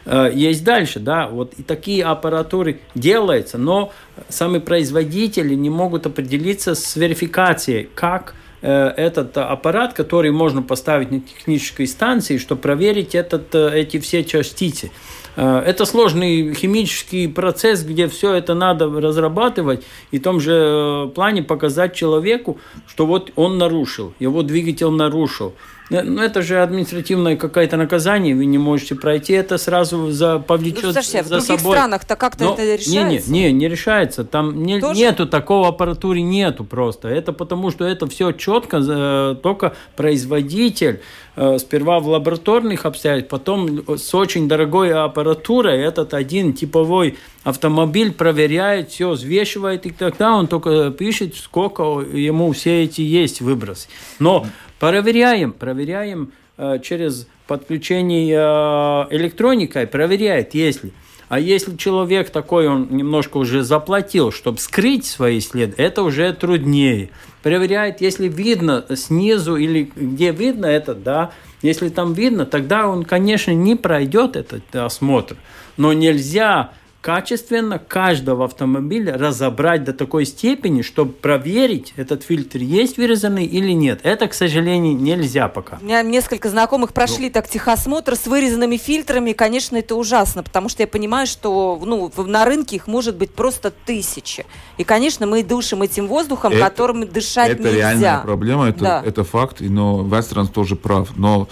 Э, 0.06 0.30
есть 0.32 0.64
дальше, 0.64 1.00
да, 1.00 1.28
вот 1.28 1.52
и 1.58 1.62
такие 1.62 2.04
аппаратуры 2.04 2.80
делаются, 2.94 3.58
но 3.58 3.92
сами 4.30 4.60
производители 4.60 5.54
не 5.54 5.68
могут 5.68 6.06
определиться 6.06 6.74
с 6.74 6.96
верификацией, 6.96 7.90
как 7.94 8.34
этот 8.62 9.36
аппарат, 9.36 9.92
который 9.92 10.30
можно 10.30 10.62
поставить 10.62 11.10
на 11.10 11.20
технической 11.20 11.86
станции, 11.86 12.38
чтобы 12.38 12.60
проверить 12.60 13.14
этот, 13.14 13.54
эти 13.54 13.98
все 13.98 14.24
частицы. 14.24 14.90
Э, 15.36 15.62
это 15.64 15.84
сложный 15.84 16.54
химический 16.54 17.28
процесс, 17.28 17.82
где 17.82 18.08
все 18.08 18.34
это 18.34 18.54
надо 18.54 18.86
разрабатывать 18.88 19.84
и 20.10 20.18
в 20.18 20.22
том 20.22 20.40
же 20.40 20.52
э, 20.52 21.08
плане 21.14 21.42
показать 21.42 21.94
человеку, 21.94 22.58
что 22.86 23.06
вот 23.06 23.32
он 23.36 23.58
нарушил, 23.58 24.14
его 24.18 24.42
двигатель 24.42 24.90
нарушил. 24.90 25.54
Ну, 25.92 26.22
это 26.22 26.42
же 26.42 26.62
административное 26.62 27.36
какое-то 27.36 27.76
наказание, 27.76 28.34
вы 28.34 28.46
не 28.46 28.58
можете 28.58 28.94
пройти, 28.94 29.34
это 29.34 29.58
сразу 29.58 30.10
за, 30.10 30.38
повлечет 30.38 30.84
ну, 30.84 30.92
слушайте, 30.92 31.22
за 31.22 31.24
в 31.24 31.28
других 31.28 31.60
собой. 31.60 31.76
странах-то 31.76 32.16
как-то 32.16 32.44
Но, 32.44 32.54
это 32.54 32.62
решается? 32.62 33.30
Не, 33.30 33.42
не, 33.42 33.52
не, 33.52 33.52
не 33.52 33.68
решается. 33.68 34.24
Там 34.24 34.62
не, 34.62 34.80
нету 34.94 35.26
такого 35.26 35.68
аппаратуры, 35.68 36.20
нету 36.20 36.64
просто. 36.64 37.08
Это 37.08 37.32
потому, 37.32 37.70
что 37.70 37.84
это 37.84 38.06
все 38.06 38.32
четко, 38.32 38.82
э, 38.82 39.36
только 39.42 39.74
производитель 39.96 41.00
э, 41.36 41.58
сперва 41.58 42.00
в 42.00 42.08
лабораторных 42.08 42.86
обстоятельствах, 42.86 43.40
потом 43.40 43.98
с 43.98 44.14
очень 44.14 44.48
дорогой 44.48 44.92
аппаратурой 44.92 45.80
этот 45.82 46.14
один 46.14 46.54
типовой 46.54 47.18
автомобиль 47.44 48.12
проверяет, 48.12 48.90
все 48.90 49.10
взвешивает, 49.10 49.86
и 49.86 49.90
тогда 49.90 50.34
он 50.34 50.46
только 50.46 50.90
пишет, 50.90 51.34
сколько 51.34 51.82
ему 51.82 52.52
все 52.52 52.84
эти 52.84 53.00
есть 53.00 53.40
выбросы. 53.40 53.88
Но 54.18 54.46
проверяем, 54.82 55.52
проверяем 55.52 56.32
э, 56.58 56.80
через 56.82 57.28
подключение 57.46 58.34
э, 58.34 59.16
электроникой, 59.16 59.86
проверяет, 59.86 60.54
если. 60.54 60.92
А 61.28 61.38
если 61.38 61.76
человек 61.76 62.30
такой, 62.30 62.66
он 62.66 62.88
немножко 62.90 63.36
уже 63.36 63.62
заплатил, 63.62 64.32
чтобы 64.32 64.58
скрыть 64.58 65.06
свои 65.06 65.38
следы, 65.38 65.74
это 65.76 66.02
уже 66.02 66.32
труднее. 66.32 67.10
Проверяет, 67.44 68.00
если 68.00 68.26
видно 68.26 68.84
снизу 68.96 69.54
или 69.54 69.88
где 69.94 70.32
видно 70.32 70.66
это, 70.66 70.96
да. 70.96 71.30
Если 71.62 71.88
там 71.88 72.12
видно, 72.12 72.44
тогда 72.44 72.88
он, 72.88 73.04
конечно, 73.04 73.52
не 73.52 73.76
пройдет 73.76 74.34
этот 74.34 74.74
осмотр. 74.74 75.36
Но 75.76 75.92
нельзя 75.92 76.72
качественно 77.02 77.80
каждого 77.80 78.44
автомобиля 78.44 79.18
разобрать 79.18 79.82
до 79.82 79.92
такой 79.92 80.24
степени, 80.24 80.82
чтобы 80.82 81.12
проверить, 81.12 81.92
этот 81.96 82.22
фильтр 82.22 82.58
есть 82.58 82.96
вырезанный 82.96 83.44
или 83.44 83.72
нет. 83.72 84.00
Это, 84.04 84.28
к 84.28 84.34
сожалению, 84.34 84.96
нельзя 84.96 85.48
пока. 85.48 85.78
У 85.82 85.84
меня 85.84 86.02
несколько 86.02 86.48
знакомых 86.48 86.92
прошли 86.92 87.26
ну. 87.26 87.32
так 87.32 87.48
техосмотр 87.48 88.14
с 88.14 88.26
вырезанными 88.28 88.76
фильтрами, 88.76 89.30
и, 89.30 89.34
конечно, 89.34 89.76
это 89.76 89.96
ужасно, 89.96 90.44
потому 90.44 90.68
что 90.68 90.84
я 90.84 90.86
понимаю, 90.86 91.26
что 91.26 91.78
ну, 91.84 92.10
на 92.16 92.44
рынке 92.44 92.76
их 92.76 92.86
может 92.86 93.16
быть 93.16 93.34
просто 93.34 93.72
тысячи. 93.72 94.46
И, 94.78 94.84
конечно, 94.84 95.26
мы 95.26 95.42
душим 95.42 95.82
этим 95.82 96.06
воздухом, 96.06 96.52
это, 96.52 96.60
которым 96.62 97.08
дышать 97.08 97.50
это 97.50 97.62
нельзя. 97.64 97.70
Это 97.70 97.78
реальная 97.78 98.18
проблема, 98.20 98.68
это, 98.68 98.78
да. 98.78 99.02
это 99.04 99.24
факт, 99.24 99.56
но 99.60 100.04
Вестернс 100.04 100.50
тоже 100.50 100.76
прав. 100.76 101.08
Но 101.16 101.48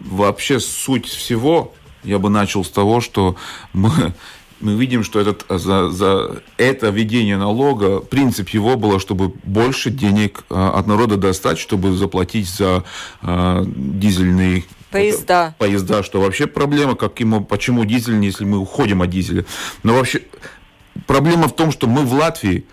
вообще 0.00 0.60
суть 0.60 1.06
всего, 1.06 1.74
я 2.04 2.18
бы 2.18 2.30
начал 2.30 2.64
с 2.64 2.70
того, 2.70 3.02
что 3.02 3.36
мы 3.74 4.14
мы 4.60 4.74
видим, 4.74 5.04
что 5.04 5.20
этот, 5.20 5.44
за, 5.48 5.90
за 5.90 6.42
это 6.56 6.88
введение 6.88 7.36
налога, 7.36 8.00
принцип 8.00 8.48
его 8.50 8.76
было, 8.76 9.00
чтобы 9.00 9.32
больше 9.44 9.90
денег 9.90 10.44
а, 10.50 10.78
от 10.78 10.86
народа 10.86 11.16
достать, 11.16 11.58
чтобы 11.58 11.96
заплатить 11.96 12.48
за 12.48 12.84
а, 13.22 13.64
дизельные 13.66 14.64
поезда. 14.90 15.48
Это, 15.48 15.56
поезда, 15.58 16.02
что 16.02 16.20
вообще 16.20 16.46
проблема, 16.46 16.94
каким, 16.94 17.44
почему 17.44 17.84
дизель, 17.84 18.24
если 18.24 18.44
мы 18.44 18.58
уходим 18.58 19.02
от 19.02 19.10
дизеля. 19.10 19.44
Но 19.82 19.94
вообще 19.94 20.22
проблема 21.06 21.48
в 21.48 21.56
том, 21.56 21.72
что 21.72 21.86
мы 21.86 22.02
в 22.02 22.14
Латвии 22.14 22.64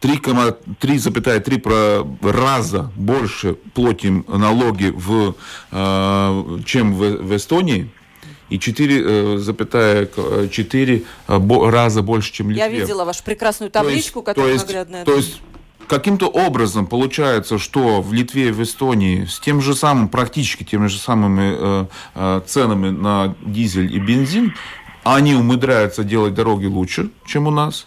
3,3 0.00 2.32
раза 2.32 2.90
больше 2.96 3.56
платим 3.74 4.24
налоги, 4.28 4.92
в, 4.94 5.34
э, 5.70 6.58
чем 6.64 6.94
в, 6.94 7.22
в 7.22 7.36
Эстонии 7.36 7.90
и 8.50 8.58
4,4 8.58 11.04
э, 11.28 11.28
э, 11.28 11.70
раза 11.70 12.02
больше, 12.02 12.32
чем 12.32 12.50
Литве. 12.50 12.62
Я 12.62 12.68
видела 12.68 13.04
вашу 13.04 13.24
прекрасную 13.24 13.70
табличку, 13.70 14.20
то 14.20 14.26
которая 14.26 14.50
то 14.50 14.54
есть, 14.54 14.66
наглядная. 14.66 15.04
То 15.04 15.14
есть 15.14 15.40
каким-то 15.90 16.26
образом 16.26 16.86
получается, 16.86 17.58
что 17.58 18.00
в 18.00 18.12
Литве 18.12 18.48
и 18.48 18.50
в 18.52 18.62
Эстонии 18.62 19.24
с 19.24 19.40
тем 19.40 19.60
же 19.60 19.74
самым, 19.74 20.08
практически 20.08 20.64
теми 20.64 20.86
же 20.86 20.98
самыми 20.98 21.56
э, 21.56 21.86
э, 22.14 22.40
ценами 22.46 22.90
на 22.90 23.34
дизель 23.44 23.94
и 23.94 23.98
бензин, 23.98 24.54
они 25.02 25.34
умудряются 25.34 26.04
делать 26.04 26.34
дороги 26.34 26.66
лучше, 26.66 27.10
чем 27.26 27.46
у 27.46 27.50
нас 27.50 27.86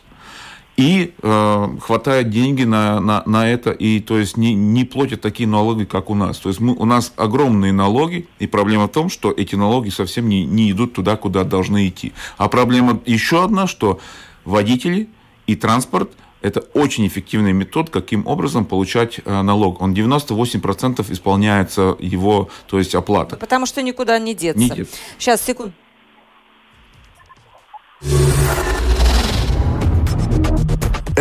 и 0.76 1.14
э, 1.22 1.68
хватает 1.82 2.30
деньги 2.30 2.64
на, 2.64 3.00
на, 3.00 3.24
на 3.26 3.48
это, 3.48 3.72
и 3.72 4.00
то 4.00 4.18
есть 4.18 4.38
не, 4.38 4.54
не 4.54 4.86
платят 4.86 5.22
такие 5.22 5.48
налоги, 5.48 5.84
как 5.84 6.10
у 6.10 6.16
нас. 6.16 6.38
То 6.40 6.50
есть 6.50 6.60
мы, 6.60 6.74
у 6.74 6.86
нас 6.86 7.14
огромные 7.16 7.72
налоги, 7.72 8.28
и 8.40 8.48
проблема 8.48 8.88
в 8.88 8.92
том, 8.92 9.10
что 9.10 9.32
эти 9.32 9.56
налоги 9.56 9.90
совсем 9.90 10.28
не, 10.28 10.46
не 10.46 10.72
идут 10.72 10.94
туда, 10.94 11.16
куда 11.16 11.44
должны 11.44 11.88
идти. 11.88 12.14
А 12.38 12.50
проблема 12.50 13.00
еще 13.06 13.44
одна, 13.44 13.68
что 13.68 14.00
водители 14.46 15.10
и 15.46 15.56
транспорт– 15.56 16.12
это 16.42 16.60
очень 16.74 17.08
эффективный 17.08 17.54
метод, 17.54 17.90
каким 17.90 18.28
образом 18.28 18.66
получать 18.66 19.20
э, 19.24 19.42
налог. 19.42 19.82
Он 19.82 19.94
98% 19.94 21.12
исполняется 21.12 21.96
его, 22.00 22.50
то 22.68 22.80
есть 22.80 22.96
оплата. 22.96 23.38
Потому 23.38 23.66
что 23.66 23.82
никуда 23.82 24.20
не 24.20 24.36
деться. 24.36 24.60
Не 24.60 24.70
деться. 24.70 24.98
Сейчас, 25.18 25.42
секунду. 25.42 25.74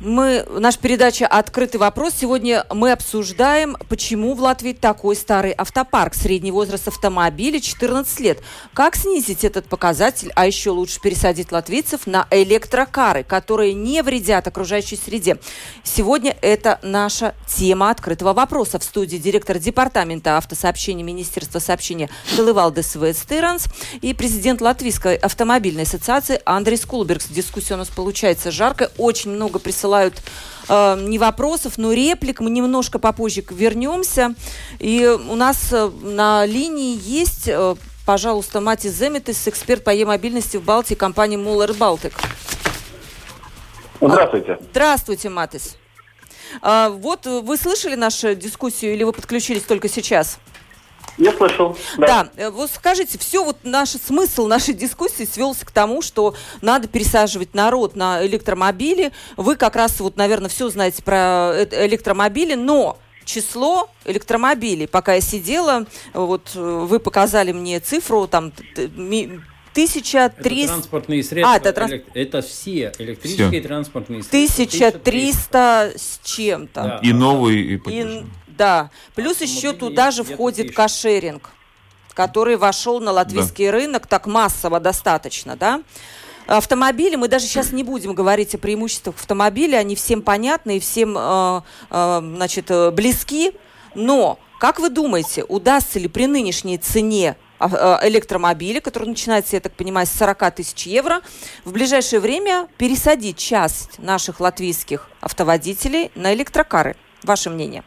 Мы, 0.00 0.46
наша 0.48 0.78
передача 0.78 1.26
«Открытый 1.26 1.78
вопрос». 1.78 2.14
Сегодня 2.18 2.64
мы 2.70 2.90
обсуждаем, 2.90 3.76
почему 3.90 4.32
в 4.32 4.40
Латвии 4.40 4.72
такой 4.72 5.14
старый 5.14 5.52
автопарк. 5.52 6.14
Средний 6.14 6.52
возраст 6.52 6.88
автомобиля 6.88 7.60
14 7.60 8.18
лет. 8.20 8.38
Как 8.72 8.96
снизить 8.96 9.44
этот 9.44 9.66
показатель, 9.66 10.32
а 10.36 10.46
еще 10.46 10.70
лучше 10.70 11.02
пересадить 11.02 11.52
латвийцев 11.52 12.06
на 12.06 12.26
электрокары, 12.30 13.24
которые 13.24 13.74
не 13.74 14.02
вредят 14.02 14.48
окружающей 14.48 14.96
среде. 14.96 15.36
Сегодня 15.84 16.34
это 16.40 16.78
наша 16.82 17.34
тема 17.46 17.90
«Открытого 17.90 18.32
вопроса». 18.32 18.78
В 18.78 18.84
студии 18.84 19.18
директор 19.18 19.58
департамента 19.58 20.38
автосообщения 20.38 21.02
Министерства 21.02 21.58
сообщения 21.58 22.08
Телевалдес 22.34 22.94
Вестиранс 22.94 23.66
и 24.00 24.14
президент 24.14 24.62
Латвийской 24.62 25.16
автомобильной 25.16 25.82
ассоциации 25.82 26.40
Андрей 26.46 26.78
Скулбергс. 26.78 27.26
Дискуссия 27.28 27.74
у 27.74 27.76
нас 27.76 27.88
получается 27.88 28.50
жаркая. 28.50 28.90
Очень 28.96 29.32
много 29.32 29.58
присылают 29.58 29.89
присылают 29.90 30.14
э, 30.68 30.96
не 31.00 31.18
вопросов, 31.18 31.74
но 31.76 31.92
реплик. 31.92 32.40
Мы 32.40 32.50
немножко 32.50 32.98
попозже 32.98 33.44
вернемся. 33.50 34.34
И 34.78 35.06
у 35.06 35.34
нас 35.34 35.72
э, 35.72 35.90
на 36.02 36.46
линии 36.46 36.98
есть, 37.02 37.48
э, 37.48 37.74
пожалуйста, 38.06 38.60
Матис 38.60 38.92
Земетис, 38.92 39.48
эксперт 39.48 39.84
по 39.84 39.90
e-мобильности 39.90 40.56
в 40.56 40.62
Балтии 40.62 40.94
компании 40.94 41.36
Муллер 41.36 41.74
Балтик. 41.74 42.12
Здравствуйте. 44.00 44.58
Здравствуйте, 44.70 45.28
Матис. 45.28 45.76
А, 46.62 46.88
вот 46.88 47.26
вы 47.26 47.56
слышали 47.56 47.96
нашу 47.96 48.34
дискуссию 48.34 48.94
или 48.94 49.04
вы 49.04 49.12
подключились 49.12 49.62
только 49.62 49.88
сейчас? 49.88 50.38
Я 51.18 51.32
слышал. 51.32 51.76
Да. 51.98 52.06
да. 52.06 52.30
Э, 52.36 52.50
вот 52.50 52.70
скажите, 52.70 53.18
все 53.18 53.44
вот 53.44 53.58
наш 53.62 53.90
смысл 53.90 54.46
нашей 54.46 54.74
дискуссии 54.74 55.24
свелся 55.24 55.66
к 55.66 55.70
тому, 55.70 56.02
что 56.02 56.34
надо 56.62 56.88
пересаживать 56.88 57.54
народ 57.54 57.96
на 57.96 58.24
электромобили. 58.26 59.12
Вы 59.36 59.56
как 59.56 59.76
раз 59.76 60.00
вот, 60.00 60.16
наверное, 60.16 60.48
все 60.48 60.68
знаете 60.68 61.02
про 61.02 61.52
э, 61.54 61.86
электромобили, 61.86 62.54
но 62.54 62.98
число 63.24 63.90
электромобилей. 64.04 64.88
Пока 64.88 65.14
я 65.14 65.20
сидела, 65.20 65.86
вот 66.14 66.52
э, 66.54 66.60
вы 66.60 66.98
показали 66.98 67.52
мне 67.52 67.80
цифру, 67.80 68.26
там 68.26 68.52
1300... 69.72 70.16
Это 70.16 70.66
транспортные 70.66 71.22
средства. 71.22 71.54
А, 71.54 71.56
это, 71.56 71.72
транс... 71.72 71.92
это 72.14 72.42
все 72.42 72.92
электрические 72.98 73.48
все. 73.48 73.60
транспортные 73.60 74.22
средства. 74.22 74.64
1300 74.64 75.92
с 75.96 76.20
чем-то. 76.24 76.82
Да. 76.82 77.00
И 77.02 77.12
новые, 77.12 77.62
и, 77.62 77.80
и 77.86 78.24
да. 78.60 78.90
Плюс 79.14 79.40
еще 79.40 79.72
туда 79.72 80.10
же 80.10 80.22
входит 80.22 80.74
кошеринг, 80.74 81.48
который 82.12 82.56
вошел 82.56 83.00
на 83.00 83.10
латвийский 83.10 83.66
да. 83.66 83.72
рынок 83.72 84.06
так 84.06 84.26
массово 84.26 84.80
достаточно, 84.80 85.56
да? 85.56 85.80
Автомобили, 86.46 87.16
мы 87.16 87.28
даже 87.28 87.46
сейчас 87.46 87.72
не 87.72 87.84
будем 87.84 88.12
говорить 88.12 88.54
о 88.54 88.58
преимуществах 88.58 89.14
автомобиля, 89.16 89.78
они 89.78 89.96
всем 89.96 90.20
понятны 90.20 90.76
и 90.76 90.80
всем, 90.80 91.16
э, 91.16 91.60
э, 91.90 92.20
значит, 92.22 92.70
э, 92.70 92.90
близки, 92.90 93.52
но 93.94 94.38
как 94.58 94.78
вы 94.78 94.90
думаете, 94.90 95.42
удастся 95.44 95.98
ли 95.98 96.08
при 96.08 96.26
нынешней 96.26 96.76
цене 96.76 97.36
а, 97.58 98.00
электромобиля, 98.02 98.82
который 98.82 99.08
начинается, 99.08 99.56
я 99.56 99.60
так 99.60 99.72
понимаю, 99.72 100.06
с 100.06 100.10
40 100.10 100.54
тысяч 100.56 100.86
евро, 100.86 101.22
в 101.64 101.72
ближайшее 101.72 102.20
время 102.20 102.68
пересадить 102.76 103.38
часть 103.38 103.98
наших 103.98 104.40
латвийских 104.40 105.08
автоводителей 105.20 106.10
на 106.14 106.34
электрокары? 106.34 106.96
Ваше 107.22 107.48
мнение? 107.48 107.84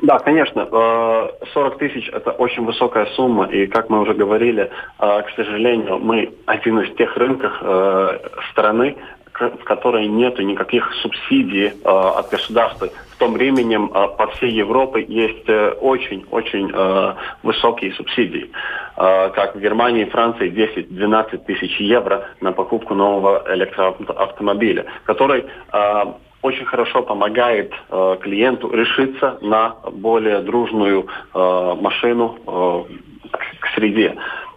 Да, 0.00 0.18
конечно. 0.18 0.66
40 0.66 1.42
э, 1.54 1.78
тысяч– 1.78 2.08
это 2.12 2.30
очень 2.30 2.64
высокая 2.64 3.06
сумма, 3.16 3.46
и, 3.46 3.66
как 3.66 3.90
мы 3.90 4.00
уже 4.00 4.14
говорили, 4.14 4.70
э, 5.00 5.22
к 5.22 5.30
сожалению, 5.34 5.98
мы 5.98 6.32
один 6.46 6.80
из 6.80 6.94
тех 6.96 7.16
рынков 7.16 7.52
э, 7.60 8.18
страны, 8.50 8.96
в 9.34 9.64
которой 9.64 10.08
нет 10.08 10.36
никаких 10.40 10.92
субсидий 10.94 11.72
от 11.84 12.28
государства 12.28 12.88
в 12.88 13.16
том 13.18 13.34
временем 13.34 13.90
э, 13.94 14.08
по 14.16 14.26
всей 14.28 14.50
Европе 14.50 15.04
есть 15.08 15.48
очень-очень 15.48 16.72
высокие 17.42 17.92
субсидии. 17.92 18.50
Как 18.96 19.54
в 19.54 19.60
Германии 19.60 20.02
и 20.02 20.10
Франции 20.10 20.50
10-12 20.50 21.44
тысяч 21.44 21.78
евро 21.78 22.26
на 22.40 22.50
покупку 22.52 22.94
нового 22.94 23.44
электроавтомобиля, 23.48 24.86
который 25.04 25.44
очень 26.42 26.64
хорошо 26.66 27.02
помогает 27.02 27.72
э, 27.90 28.16
клиенту 28.20 28.70
решиться 28.70 29.38
на 29.40 29.76
более 29.92 30.40
дружную 30.40 31.06
э, 31.34 31.76
машину 31.80 32.38
э, 32.46 32.84
к 33.60 33.66
среде. 33.74 34.16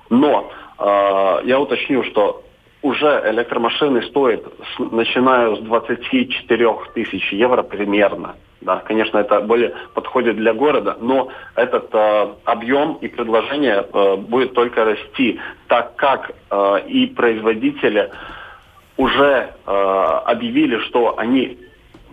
Но 0.09 0.51
э, 0.77 1.41
я 1.45 1.59
уточню, 1.59 2.03
что 2.03 2.43
уже 2.83 3.23
электромашины 3.27 4.03
стоят, 4.03 4.43
с, 4.45 4.79
начиная 4.91 5.55
с 5.55 5.59
24 5.59 6.75
тысяч 6.93 7.31
евро 7.31 7.63
примерно. 7.63 8.35
Да, 8.61 8.77
конечно, 8.77 9.17
это 9.17 9.41
более 9.41 9.73
подходит 9.95 10.35
для 10.35 10.53
города, 10.53 10.95
но 10.99 11.29
этот 11.55 11.89
э, 11.93 12.27
объем 12.45 12.99
и 13.01 13.07
предложение 13.07 13.83
э, 13.91 14.15
будет 14.17 14.53
только 14.53 14.85
расти, 14.85 15.39
так 15.67 15.95
как 15.95 16.31
э, 16.51 16.81
и 16.87 17.07
производители 17.07 18.11
уже 18.97 19.49
э, 19.65 19.71
объявили, 19.71 20.77
что 20.89 21.17
они 21.17 21.57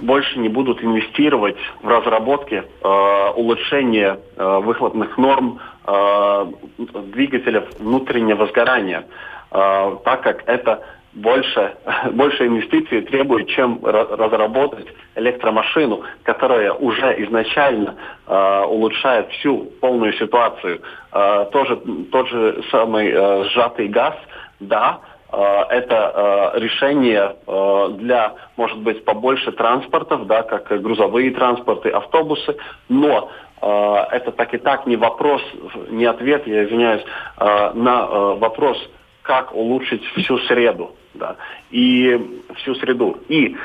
больше 0.00 0.38
не 0.38 0.48
будут 0.48 0.82
инвестировать 0.82 1.56
в 1.82 1.88
разработки 1.88 2.62
э, 2.64 3.30
улучшения 3.36 4.18
э, 4.36 4.58
выхлопных 4.60 5.16
норм 5.18 5.60
э, 5.86 6.46
двигателей 6.78 7.62
внутреннего 7.78 8.46
сгорания, 8.46 9.06
э, 9.50 9.96
так 10.04 10.22
как 10.22 10.42
это 10.46 10.82
больше, 11.14 11.74
больше 12.12 12.46
инвестиций 12.46 13.02
требует, 13.02 13.48
чем 13.48 13.80
разработать 13.82 14.86
электромашину, 15.14 16.02
которая 16.22 16.72
уже 16.72 17.24
изначально 17.24 17.96
э, 18.26 18.62
улучшает 18.64 19.30
всю 19.32 19.64
полную 19.80 20.12
ситуацию. 20.14 20.80
Э, 21.12 21.46
тоже 21.52 21.76
тот 22.10 22.28
же 22.28 22.62
самый 22.70 23.10
э, 23.10 23.44
сжатый 23.50 23.88
газ, 23.88 24.14
да, 24.60 25.00
это 25.30 26.52
э, 26.54 26.58
решение 26.60 27.36
э, 27.46 27.88
для, 27.98 28.34
может 28.56 28.78
быть, 28.78 29.04
побольше 29.04 29.52
транспортов, 29.52 30.26
да, 30.26 30.42
как 30.42 30.68
грузовые 30.80 31.32
транспорты, 31.32 31.90
автобусы, 31.90 32.56
но 32.88 33.30
это 33.60 34.30
так 34.30 34.54
и 34.54 34.58
так 34.58 34.86
не 34.86 34.96
вопрос, 34.96 35.42
не 35.88 36.04
ответ, 36.04 36.46
я 36.46 36.62
извиняюсь, 36.62 37.02
на 37.38 38.06
вопрос, 38.36 38.78
как 39.22 39.52
улучшить 39.52 40.04
всю 40.14 40.38
среду, 40.38 40.94
да, 41.14 41.34
и 41.72 42.44
всю 42.58 42.76
среду. 42.76 43.18
И 43.26 43.56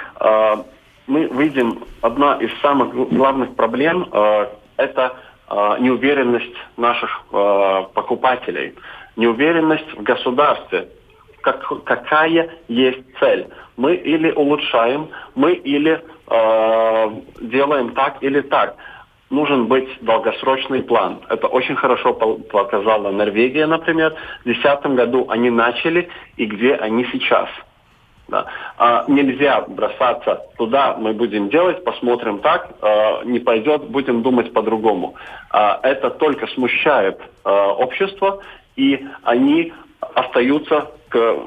мы 1.06 1.26
видим, 1.26 1.84
одна 2.02 2.38
из 2.38 2.50
самых 2.62 2.92
главных 3.12 3.56
проблем– 3.56 4.08
это 4.78 5.16
неуверенность 5.80 6.58
наших 6.76 7.26
покупателей, 7.30 8.74
неуверенность 9.16 9.94
в 9.94 10.02
государстве, 10.02 10.88
как, 11.44 11.84
какая 11.84 12.50
есть 12.68 13.04
цель. 13.20 13.48
Мы 13.78 13.96
или 13.96 14.32
улучшаем, 14.32 15.10
мы 15.36 15.54
или 15.54 16.02
э, 16.28 17.12
делаем 17.42 17.94
так 17.94 18.24
или 18.24 18.42
так. 18.42 18.76
Нужен 19.30 19.66
быть 19.68 19.90
долгосрочный 20.02 20.84
план. 20.84 21.20
Это 21.30 21.48
очень 21.48 21.76
хорошо 21.76 22.14
показала 22.14 23.12
Норвегия, 23.12 23.68
например. 23.68 24.16
В 24.42 24.44
2010 24.46 24.86
году 24.96 25.26
они 25.30 25.50
начали, 25.50 26.08
и 26.38 26.46
где 26.46 26.76
они 26.76 27.06
сейчас. 27.12 27.50
Да. 28.30 28.46
А 28.78 29.04
нельзя 29.08 29.62
бросаться 29.68 30.44
туда, 30.58 30.96
мы 30.98 31.14
будем 31.14 31.50
делать, 31.50 31.84
посмотрим 31.84 32.40
так, 32.40 32.70
э, 32.82 33.26
не 33.26 33.40
пойдет, 33.40 33.90
будем 33.90 34.22
думать 34.22 34.54
по-другому. 34.54 35.16
А 35.52 35.80
это 35.84 36.10
только 36.10 36.48
смущает 36.48 37.20
э, 37.20 37.50
общество, 37.50 38.42
и 38.78 39.06
они 39.24 39.74
остаются 40.16 40.92
к, 41.14 41.38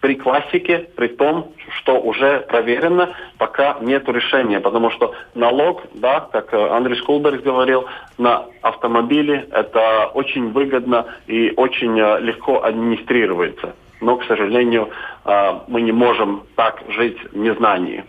при 0.00 0.14
классике, 0.14 0.88
при 0.96 1.08
том, 1.08 1.52
что 1.76 2.00
уже 2.00 2.40
проверено, 2.48 3.14
пока 3.36 3.76
нет 3.82 4.08
решения. 4.08 4.60
Потому 4.60 4.90
что 4.90 5.14
налог, 5.34 5.82
да, 5.94 6.20
как 6.20 6.54
Андрей 6.54 6.96
Скулберг 6.96 7.42
говорил, 7.42 7.84
на 8.16 8.46
автомобили 8.62 9.46
это 9.52 10.06
очень 10.14 10.52
выгодно 10.52 11.04
и 11.26 11.52
очень 11.56 12.00
э, 12.00 12.20
легко 12.20 12.64
администрируется. 12.64 13.74
Но, 14.00 14.16
к 14.16 14.24
сожалению, 14.24 14.88
э, 15.26 15.52
мы 15.68 15.82
не 15.82 15.92
можем 15.92 16.44
так 16.56 16.82
жить 16.88 17.18
в 17.32 17.36
незнании. 17.36 18.04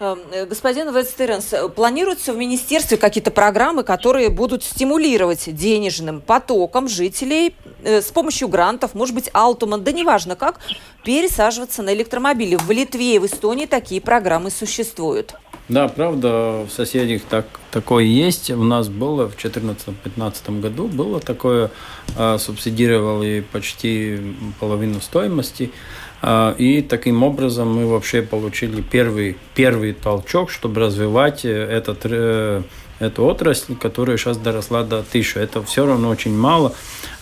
Эм, 0.00 0.20
э, 0.30 0.46
господин 0.46 0.94
Вестеренс, 0.94 1.52
планируются 1.74 2.32
в 2.32 2.36
министерстве 2.36 2.96
какие-то 2.96 3.32
программы, 3.32 3.82
которые 3.82 4.28
будут 4.28 4.62
стимулировать 4.62 5.52
денежным 5.52 6.20
потоком 6.20 6.88
жителей 6.88 7.56
э, 7.82 8.00
с 8.00 8.12
помощью 8.12 8.46
грантов, 8.46 8.94
может 8.94 9.14
быть, 9.14 9.28
Алтуман, 9.32 9.82
да 9.82 9.90
неважно 9.90 10.36
как, 10.36 10.60
пересаживаться 11.04 11.82
на 11.82 11.92
электромобили. 11.94 12.54
В 12.54 12.70
Литве 12.70 13.16
и 13.16 13.18
в 13.18 13.26
Эстонии 13.26 13.66
такие 13.66 14.00
программы 14.00 14.50
существуют. 14.50 15.34
Да, 15.68 15.88
правда, 15.88 16.64
в 16.68 16.70
соседях 16.70 17.22
так, 17.28 17.46
такое 17.72 18.04
есть. 18.04 18.50
У 18.50 18.62
нас 18.62 18.88
было 18.88 19.28
в 19.28 19.36
2014-2015 19.36 20.60
году, 20.60 20.86
было 20.86 21.18
такое, 21.18 21.72
э, 22.16 22.38
субсидировали 22.38 23.44
почти 23.52 24.36
половину 24.60 25.00
стоимости. 25.00 25.72
А, 26.20 26.54
и 26.58 26.82
таким 26.82 27.22
образом 27.22 27.74
мы 27.74 27.86
вообще 27.86 28.22
получили 28.22 28.80
первый, 28.80 29.36
первый 29.54 29.92
толчок, 29.92 30.50
чтобы 30.50 30.80
развивать 30.80 31.44
э, 31.44 31.50
этот, 31.50 32.00
э, 32.04 32.62
эту 32.98 33.24
отрасль, 33.24 33.76
которая 33.76 34.16
сейчас 34.16 34.36
доросла 34.36 34.82
до 34.82 35.02
тысячи. 35.02 35.38
Это 35.38 35.62
все 35.62 35.86
равно 35.86 36.08
очень 36.08 36.36
мало. 36.36 36.74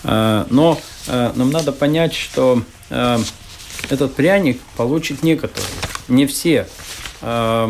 А, 0.03 0.47
но 0.49 0.79
э, 1.07 1.31
нам 1.35 1.51
надо 1.51 1.71
понять, 1.71 2.13
что 2.13 2.61
этот 3.89 4.15
пряник 4.15 4.61
получит 4.77 5.21
некоторые, 5.21 5.69
не 6.07 6.25
все. 6.25 6.67
А, 7.21 7.69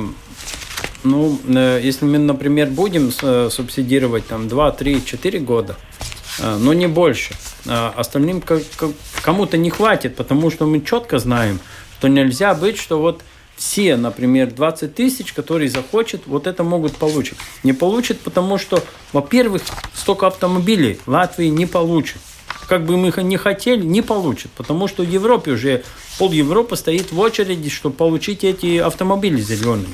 ну, 1.03 1.39
если 1.47 2.05
мы, 2.05 2.19
например, 2.19 2.69
будем 2.69 3.11
субсидировать 3.11 4.27
там 4.27 4.47
2, 4.47 4.71
3, 4.71 5.05
4 5.05 5.39
года, 5.39 5.75
но 6.39 6.73
не 6.73 6.87
больше– 6.87 7.33
а 7.67 7.93
остальным 7.95 8.41
кому-то 9.21 9.57
не 9.57 9.69
хватит, 9.69 10.15
потому 10.15 10.49
что 10.49 10.65
мы 10.65 10.81
четко 10.81 11.19
знаем, 11.19 11.59
что 11.97 12.07
нельзя 12.07 12.53
быть, 12.53 12.77
что 12.77 12.99
вот 12.99 13.21
все, 13.57 13.97
например, 13.97 14.53
20 14.53 14.95
тысяч, 14.95 15.33
которые 15.33 15.69
захочет, 15.69 16.21
вот 16.27 16.47
это 16.47 16.63
могут 16.63 16.95
получить. 16.95 17.37
Не 17.63 17.73
получат, 17.73 18.19
потому 18.19 18.57
что, 18.57 18.83
во-первых, 19.11 19.63
столько 19.93 20.27
автомобилей 20.27 20.99
Латвии 21.07 21.47
не 21.47 21.65
получит. 21.65 22.19
Как 22.69 22.85
бы 22.85 22.97
мы 22.97 23.11
не 23.23 23.37
хотели, 23.37 23.83
не 23.83 24.01
получат, 24.01 24.51
потому 24.51 24.87
что 24.87 25.03
в 25.03 25.09
Европе 25.09 25.51
уже 25.51 25.83
пол 26.17 26.31
Европы 26.31 26.75
стоит 26.75 27.11
в 27.11 27.19
очереди, 27.19 27.69
чтобы 27.69 27.95
получить 27.95 28.43
эти 28.43 28.77
автомобили 28.77 29.41
зеленые. 29.41 29.89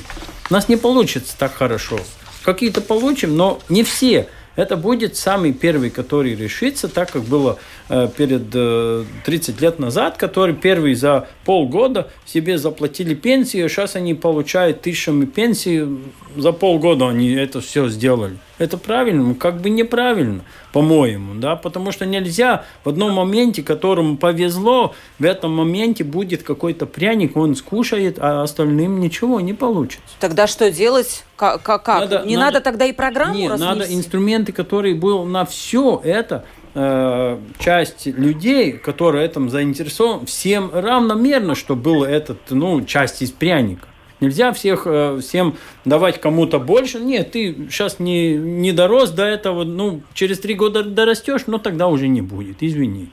У 0.50 0.52
нас 0.52 0.68
не 0.68 0.76
получится 0.76 1.34
так 1.38 1.54
хорошо. 1.54 1.98
Какие-то 2.44 2.82
получим, 2.82 3.36
но 3.36 3.60
не 3.68 3.82
все 3.82 4.28
это 4.56 4.76
будет 4.76 5.16
самый 5.16 5.52
первый, 5.52 5.90
который 5.90 6.34
решится, 6.34 6.88
так 6.88 7.10
как 7.10 7.22
было 7.22 7.58
э, 7.88 8.08
перед 8.16 8.42
э, 8.54 9.04
30 9.24 9.60
лет 9.60 9.78
назад, 9.78 10.16
который 10.16 10.54
первый 10.54 10.94
за 10.94 11.28
полгода 11.44 12.10
себе 12.24 12.58
заплатили 12.58 13.14
пенсию, 13.14 13.68
сейчас 13.68 13.96
они 13.96 14.14
получают 14.14 14.82
тысячами 14.82 15.24
пенсии, 15.24 15.88
за 16.36 16.52
полгода 16.52 17.08
они 17.08 17.32
это 17.32 17.60
все 17.60 17.88
сделали. 17.88 18.38
Это 18.58 18.78
правильно? 18.78 19.24
Ну, 19.24 19.34
как 19.34 19.60
бы 19.60 19.68
неправильно, 19.68 20.42
по-моему, 20.72 21.34
да, 21.34 21.56
потому 21.56 21.90
что 21.90 22.06
нельзя 22.06 22.64
в 22.84 22.88
одном 22.88 23.12
моменте, 23.12 23.62
которому 23.62 24.16
повезло, 24.16 24.94
в 25.18 25.24
этом 25.24 25.52
моменте 25.52 26.04
будет 26.04 26.44
какой-то 26.44 26.86
пряник, 26.86 27.36
он 27.36 27.56
скушает, 27.56 28.18
а 28.20 28.42
остальным 28.42 29.00
ничего 29.00 29.40
не 29.40 29.54
получится. 29.54 30.02
Тогда 30.20 30.46
что 30.46 30.70
делать? 30.70 31.24
Как? 31.36 31.62
как? 31.62 31.86
Надо, 31.86 32.22
не 32.24 32.36
надо, 32.36 32.54
надо 32.54 32.60
тогда 32.60 32.84
и 32.86 32.92
программу 32.92 33.34
Нет, 33.34 33.50
разнести? 33.50 33.78
надо 33.78 33.94
инструменты, 33.94 34.52
которые 34.52 34.94
был 34.94 35.24
на 35.24 35.44
все 35.44 36.00
это, 36.04 36.44
э, 36.74 37.38
часть 37.58 38.06
людей, 38.06 38.72
которые 38.72 39.26
этим 39.26 39.50
заинтересованы, 39.50 40.26
всем 40.26 40.70
равномерно, 40.72 41.54
что 41.54 41.74
был 41.74 42.04
этот, 42.04 42.38
ну, 42.50 42.84
часть 42.84 43.22
из 43.22 43.30
пряника. 43.32 43.88
Нельзя 44.20 44.52
всех, 44.52 44.86
э, 44.86 45.18
всем 45.20 45.56
давать 45.84 46.20
кому-то 46.20 46.58
больше. 46.58 47.00
Нет, 47.00 47.32
ты 47.32 47.68
сейчас 47.68 47.98
не, 47.98 48.34
не 48.36 48.72
дорос 48.72 49.10
до 49.10 49.24
этого, 49.24 49.64
ну, 49.64 50.02
через 50.14 50.38
три 50.38 50.54
года 50.54 50.82
дорастешь, 50.84 51.42
но 51.46 51.58
тогда 51.58 51.88
уже 51.88 52.08
не 52.08 52.22
будет, 52.22 52.62
извини. 52.62 53.10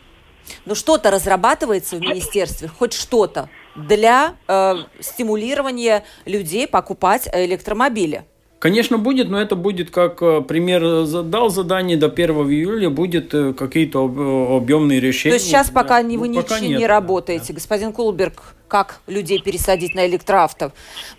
Ну, 0.66 0.76
что-то 0.76 1.12
разрабатывается 1.12 1.96
в 1.96 2.02
министерстве, 2.02 2.68
хоть 2.68 2.94
что-то 2.94 3.50
для 3.76 4.36
э, 4.48 4.76
стимулирования 5.00 6.04
людей 6.26 6.68
покупать 6.68 7.30
электромобили. 7.34 8.26
Конечно, 8.62 9.00
будет, 9.00 9.28
но 9.28 9.42
это 9.42 9.56
будет 9.56 9.90
как 9.90 10.22
э, 10.22 10.42
пример 10.42 11.08
дал 11.24 11.50
задание 11.50 11.98
до 11.98 12.10
1 12.10 12.30
июля, 12.48 12.92
будет 12.92 13.34
э, 13.34 13.54
какие-то 13.54 14.06
объемные 14.06 15.00
решения. 15.00 15.32
То 15.32 15.40
есть 15.40 15.48
сейчас 15.48 15.72
пока 15.72 16.04
да. 16.04 16.10
вы 16.10 16.30
ну, 16.30 16.44
пока 16.44 16.60
нет, 16.60 16.78
не 16.78 16.86
работаете. 16.86 17.48
Да. 17.48 17.54
Господин 17.56 17.92
Кулберг, 17.92 18.54
как 18.68 19.02
людей 19.08 19.42
пересадить 19.42 19.96
на 19.96 20.06
электроавто, 20.06 20.74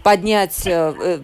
поднять... 0.05 0.65
Э, 0.67 1.19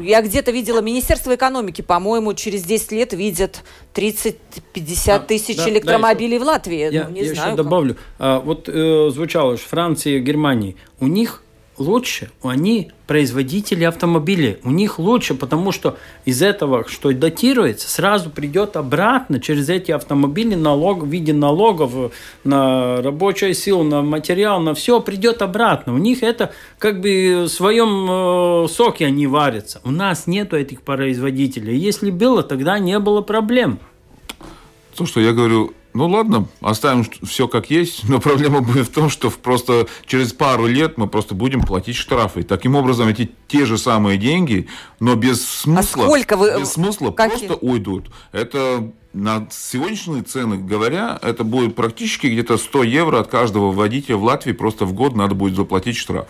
я 0.00 0.22
где-то 0.22 0.52
видела, 0.52 0.80
Министерство 0.80 1.34
экономики, 1.34 1.82
по-моему, 1.82 2.34
через 2.34 2.62
10 2.62 2.92
лет 2.92 3.12
видят 3.12 3.64
30-50 3.96 4.36
да, 5.06 5.18
тысяч 5.18 5.56
да, 5.56 5.68
электромобилей 5.68 6.38
да, 6.38 6.44
в 6.44 6.46
Латвии. 6.46 6.92
Я, 6.92 7.08
ну, 7.08 7.10
не 7.10 7.24
я 7.24 7.34
знаю, 7.34 7.48
еще 7.48 7.56
добавлю. 7.56 7.96
А, 8.20 8.38
вот 8.38 8.68
э, 8.68 9.10
звучало, 9.10 9.56
что 9.56 9.68
Франция 9.70 10.18
и 10.18 10.20
Германия, 10.20 10.76
у 11.00 11.08
них 11.08 11.42
лучше, 11.78 12.30
они 12.42 12.90
производители 13.06 13.84
автомобилей. 13.84 14.58
У 14.64 14.70
них 14.70 14.98
лучше, 14.98 15.34
потому 15.34 15.72
что 15.72 15.98
из 16.24 16.42
этого, 16.42 16.88
что 16.88 17.12
датируется, 17.12 17.88
сразу 17.88 18.30
придет 18.30 18.76
обратно 18.76 19.40
через 19.40 19.68
эти 19.68 19.90
автомобили 19.90 20.54
налог 20.54 21.02
в 21.02 21.06
виде 21.06 21.32
налогов 21.32 22.12
на 22.44 23.02
рабочую 23.02 23.54
силу, 23.54 23.82
на 23.82 24.02
материал, 24.02 24.60
на 24.60 24.74
все 24.74 25.00
придет 25.00 25.42
обратно. 25.42 25.94
У 25.94 25.98
них 25.98 26.22
это 26.22 26.52
как 26.78 27.00
бы 27.00 27.44
в 27.44 27.48
своем 27.48 28.64
э, 28.64 28.68
соке 28.68 29.06
они 29.06 29.26
варятся. 29.26 29.80
У 29.84 29.90
нас 29.90 30.26
нету 30.26 30.56
этих 30.56 30.82
производителей. 30.82 31.76
Если 31.76 32.10
было, 32.10 32.42
тогда 32.42 32.78
не 32.78 32.98
было 32.98 33.20
проблем. 33.20 33.78
То, 34.96 35.06
что 35.06 35.20
я 35.20 35.32
говорю, 35.32 35.74
ну 35.94 36.08
ладно, 36.08 36.48
оставим 36.60 37.06
все 37.22 37.46
как 37.46 37.70
есть, 37.70 38.08
но 38.08 38.20
проблема 38.20 38.60
будет 38.60 38.88
в 38.88 38.92
том, 38.92 39.08
что 39.08 39.30
просто 39.30 39.86
через 40.06 40.32
пару 40.32 40.66
лет 40.66 40.98
мы 40.98 41.06
просто 41.06 41.34
будем 41.34 41.62
платить 41.62 41.96
штрафы. 41.96 42.42
Таким 42.42 42.74
образом, 42.74 43.08
эти 43.08 43.30
те 43.46 43.64
же 43.64 43.78
самые 43.78 44.18
деньги, 44.18 44.68
но 44.98 45.14
без 45.14 45.46
смысла, 45.46 46.04
а 46.04 46.06
сколько 46.06 46.36
вы... 46.36 46.58
без 46.58 46.72
смысла 46.72 47.12
Какие? 47.12 47.46
просто 47.46 47.64
уйдут. 47.64 48.10
Это 48.32 48.92
на 49.14 49.46
сегодняшние 49.50 50.22
цены 50.22 50.58
говоря, 50.58 51.18
это 51.22 51.44
будет 51.44 51.76
практически 51.76 52.26
где-то 52.26 52.58
100 52.58 52.82
евро 52.82 53.20
от 53.20 53.28
каждого 53.28 53.70
водителя 53.70 54.16
в 54.16 54.24
Латвии 54.24 54.52
просто 54.52 54.84
в 54.84 54.92
год 54.92 55.14
надо 55.14 55.34
будет 55.34 55.54
заплатить 55.54 55.96
штраф. 55.96 56.26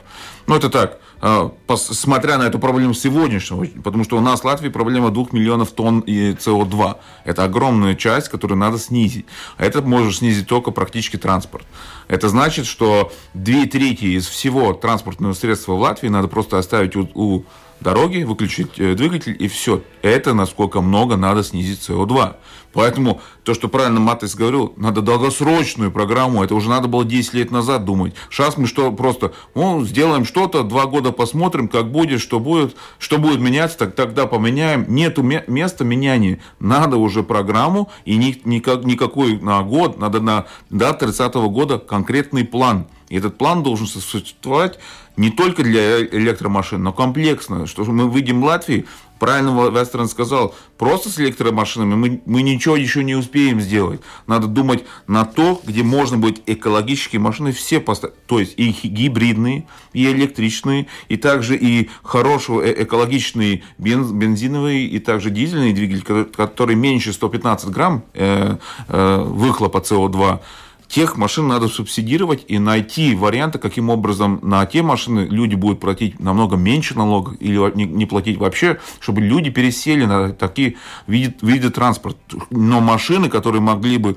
Ну, 0.47 0.55
это 0.55 0.69
так, 0.69 1.01
а, 1.21 1.51
смотря 1.75 2.37
на 2.37 2.43
эту 2.43 2.59
проблему 2.59 2.93
сегодняшнего, 2.93 3.65
потому 3.83 4.05
что 4.05 4.19
у 4.19 4.21
нас 4.21 4.43
в 4.43 4.45
Латвии 4.45 4.69
проблема 4.69 5.11
2 5.11 5.29
миллионов 5.33 5.71
тонн 5.71 6.01
и 6.01 6.33
СО2. 6.35 6.97
Это 7.25 7.45
огромная 7.45 7.95
часть, 7.95 8.29
которую 8.29 8.59
надо 8.59 8.79
снизить. 8.79 9.25
А 9.57 9.65
это 9.65 9.81
может 9.81 10.17
снизить 10.17 10.47
только 10.47 10.71
практически 10.71 11.17
транспорт. 11.17 11.65
Это 12.09 12.29
значит, 12.29 12.67
что 12.67 13.11
две 13.33 13.65
трети 13.65 14.17
из 14.17 14.27
всего 14.27 14.75
транспортного 14.75 15.33
средства 15.33 15.73
в 15.73 15.81
Латвии 15.81 16.09
надо 16.09 16.29
просто 16.29 16.59
оставить 16.59 16.95
у, 16.95 17.09
у 17.15 17.45
дороги, 17.85 18.25
выключить 18.25 18.81
э, 18.81 18.95
двигатель 18.95 19.37
и 19.39 19.47
все. 19.47 19.83
Это 20.03 20.35
насколько 20.35 20.81
много 20.81 21.17
надо 21.17 21.45
снизить 21.45 21.89
СО2. 21.89 22.35
Поэтому 22.73 23.21
то, 23.45 23.55
что 23.55 23.69
правильно 23.69 24.01
Матис 24.01 24.35
говорил, 24.35 24.73
надо 24.77 25.01
долгосрочную 25.01 25.93
программу. 25.93 26.43
Это 26.43 26.57
уже 26.57 26.69
надо 26.69 26.89
было 26.89 27.05
10 27.05 27.35
лет 27.35 27.51
назад 27.53 27.85
думать. 27.85 28.15
Сейчас 28.31 28.57
мы 28.57 28.67
что 28.67 28.91
просто 28.91 29.33
ну, 29.55 29.85
сделаем 29.85 30.25
что-то, 30.25 30.65
два 30.65 30.87
года 30.87 31.13
посмотрим, 31.13 31.69
как 31.69 31.93
будет, 31.93 32.21
что 32.21 32.41
будет, 32.41 32.75
что 32.99 33.19
будет 33.19 33.39
меняться, 33.39 33.79
так, 33.79 33.95
тогда 33.95 34.27
поменяем. 34.27 34.87
Нету 34.89 35.23
места 35.23 35.85
меняния. 35.85 36.41
Надо 36.59 36.97
уже 36.97 37.23
программу 37.23 37.91
и 38.05 38.17
ни, 38.17 38.41
никак, 38.45 38.85
никакой 38.85 39.39
на 39.39 39.63
год, 39.63 39.99
надо 39.99 40.21
на 40.21 40.47
до 40.71 40.93
30 40.93 41.35
-го 41.37 41.49
года 41.51 41.79
конкретный 41.79 42.45
план. 42.45 42.87
И 43.09 43.17
этот 43.17 43.39
план 43.39 43.63
должен 43.63 43.87
существовать 43.87 44.79
не 45.17 45.31
только 45.31 45.63
для 45.63 46.03
электромашин, 46.03 46.83
но 46.83 46.93
комплексно. 46.93 47.67
Что 47.67 47.85
мы 47.85 48.09
выйдем 48.09 48.41
в 48.41 48.45
Латвии, 48.45 48.87
правильно 49.19 49.71
Вестерн 49.71 50.09
сказал, 50.09 50.55
просто 50.77 51.09
с 51.09 51.19
электромашинами 51.19 51.95
мы, 51.95 52.23
мы 52.27 52.43
ничего 52.43 52.77
еще 52.77 53.05
не 53.05 53.15
успеем 53.15 53.61
сделать. 53.61 54.01
Надо 54.27 54.49
думать 54.49 54.85
на 55.07 55.25
то, 55.25 55.61
где 55.65 55.83
можно 55.83 56.19
быть 56.19 56.43
экологические 56.47 57.21
машины 57.21 57.53
все 57.53 57.81
поставить. 57.81 58.17
То 58.27 58.41
есть 58.41 58.55
и 58.57 58.71
гибридные, 58.71 59.67
и 59.93 60.11
электричные, 60.11 60.89
и 61.09 61.17
также 61.17 61.57
и 61.57 61.91
хорошие 62.03 62.65
э, 62.65 62.83
экологичные 62.83 63.63
бензиновые, 63.79 64.87
и 64.87 64.99
также 64.99 65.31
дизельные 65.31 65.73
двигатели, 65.73 66.25
которые 66.25 66.77
меньше 66.77 67.13
115 67.13 67.69
грамм 67.71 68.05
э, 68.15 68.57
э, 68.89 69.25
выхлопа 69.25 69.79
СО2 69.79 70.41
тех 70.95 71.17
машин 71.17 71.49
надо 71.49 71.67
субсидировать 71.67 72.45
и 72.47 72.61
найти 72.61 73.17
варианты, 73.17 73.59
каким 73.59 73.91
образом 73.91 74.39
на 74.43 74.65
те 74.65 74.81
машины 74.81 75.27
люди 75.29 75.57
будут 75.57 75.81
платить 75.81 76.21
намного 76.21 76.55
меньше 76.55 76.97
налогов 76.97 77.35
или 77.41 77.59
не, 77.75 78.07
платить 78.07 78.39
вообще, 78.39 78.79
чтобы 79.01 79.21
люди 79.21 79.51
пересели 79.51 80.05
на 80.05 80.33
такие 80.33 80.77
виды, 81.09 81.35
виды 81.43 81.71
транспорта. 81.71 82.19
Но 82.51 82.81
машины, 82.81 83.29
которые 83.29 83.61
могли 83.61 83.99
бы 83.99 84.17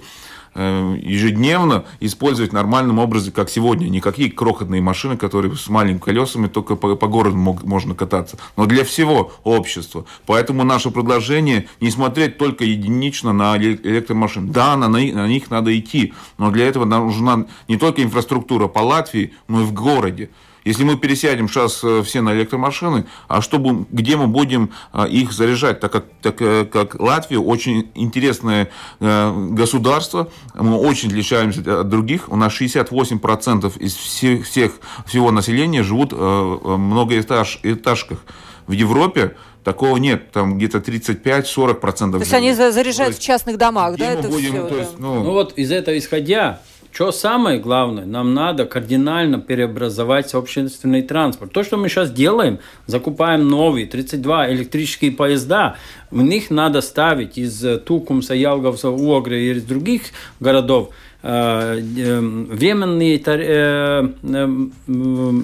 ежедневно 0.58 1.86
использовать 2.00 2.54
нормальным 2.54 3.00
образом, 3.00 3.32
как 3.32 3.50
сегодня. 3.50 3.88
Никакие 3.88 4.32
крохотные 4.32 4.82
машины, 4.82 5.18
которые 5.18 5.56
с 5.56 5.70
маленькими 5.70 6.00
колесами 6.00 6.48
только 6.48 6.76
по, 6.76 6.96
по 6.96 7.08
городу 7.08 7.38
мог, 7.38 7.64
можно 7.64 7.94
кататься. 7.94 8.38
Но 8.56 8.66
для 8.66 8.84
всего 8.84 9.32
общества. 9.44 10.06
Поэтому 10.26 10.64
наше 10.64 10.90
предложение 10.92 11.68
не 11.80 11.92
смотреть 11.92 12.38
только 12.38 12.66
единично 12.66 13.34
на 13.34 13.58
электромашин. 13.58 14.52
Да, 14.52 14.76
на, 14.78 14.88
на 14.88 15.28
них 15.28 15.50
надо 15.50 15.78
идти. 15.78 16.14
Но 16.38 16.52
для 16.52 16.68
этого 16.68 16.86
нужна 16.86 17.46
не 17.68 17.78
только 17.78 18.04
инфраструктура 18.04 18.68
по 18.68 18.80
Латвии, 18.80 19.34
но 19.48 19.62
и 19.62 19.64
в 19.64 19.74
городе. 19.74 20.30
Если 20.68 20.84
мы 20.84 20.98
пересядем 20.98 21.48
сейчас 21.48 21.82
э, 21.82 22.04
все 22.04 22.20
на 22.20 22.34
электромашины, 22.36 23.06
а 23.30 23.42
что 23.42 23.58
будем, 23.58 23.88
где 23.90 24.18
мы 24.18 24.28
будем 24.28 24.72
э, 24.92 25.08
их 25.08 25.32
заряжать? 25.32 25.80
Так 25.80 25.94
как, 25.94 26.06
так 26.22 26.42
э, 26.42 26.66
как 26.66 26.96
Латвия 26.96 27.40
очень 27.40 27.90
интересное 27.96 28.70
государство, 29.00 30.30
мы 30.56 30.78
очень 30.78 31.08
отличаемся 31.08 31.82
от 31.82 31.88
других. 31.88 32.30
У 32.30 32.36
нас 32.36 32.52
68% 32.60 33.80
из 33.80 33.96
всех, 33.96 34.46
всех, 34.46 34.74
всего 35.06 35.32
населения 35.32 35.84
живут 35.84 36.12
в 36.12 36.78
многоэтажках. 36.78 38.20
В 38.68 38.72
Европе 38.74 39.36
Такого 39.68 39.98
нет, 39.98 40.32
там 40.32 40.58
где-то 40.58 40.78
35-40%. 40.78 42.12
То 42.12 42.20
есть 42.20 42.34
они 42.34 42.54
заряжают 42.54 43.16
есть, 43.16 43.22
в 43.22 43.26
частных 43.26 43.58
домах, 43.58 43.98
да? 43.98 44.14
Это 44.14 44.30
будем, 44.30 44.52
все, 44.52 44.66
то 44.66 44.78
есть, 44.78 44.92
да. 44.92 44.98
ну... 44.98 45.24
ну 45.24 45.32
вот 45.34 45.58
из 45.58 45.74
этого 45.74 45.98
исходя, 45.98 46.62
что 46.92 47.12
самое 47.12 47.60
главное, 47.60 48.06
нам 48.06 48.34
надо 48.34 48.66
кардинально 48.66 49.40
переобразовать 49.40 50.34
общественный 50.34 51.02
транспорт. 51.02 51.52
То, 51.52 51.64
что 51.64 51.78
мы 51.78 51.90
сейчас 51.90 52.12
делаем, 52.12 52.60
закупаем 52.86 53.48
новые 53.48 53.86
32 53.86 54.52
электрические 54.52 55.12
поезда, 55.12 55.76
в 56.12 56.22
них 56.22 56.50
надо 56.50 56.82
ставить 56.82 57.38
из 57.38 57.64
Тукумса, 57.86 58.34
Ялговса, 58.34 58.90
Уогры 58.90 59.42
и 59.42 59.52
из 59.52 59.64
других 59.64 60.04
городов 60.40 60.90
э, 61.22 61.80
э, 61.80 62.20
временные 62.20 63.22
э, 63.26 64.08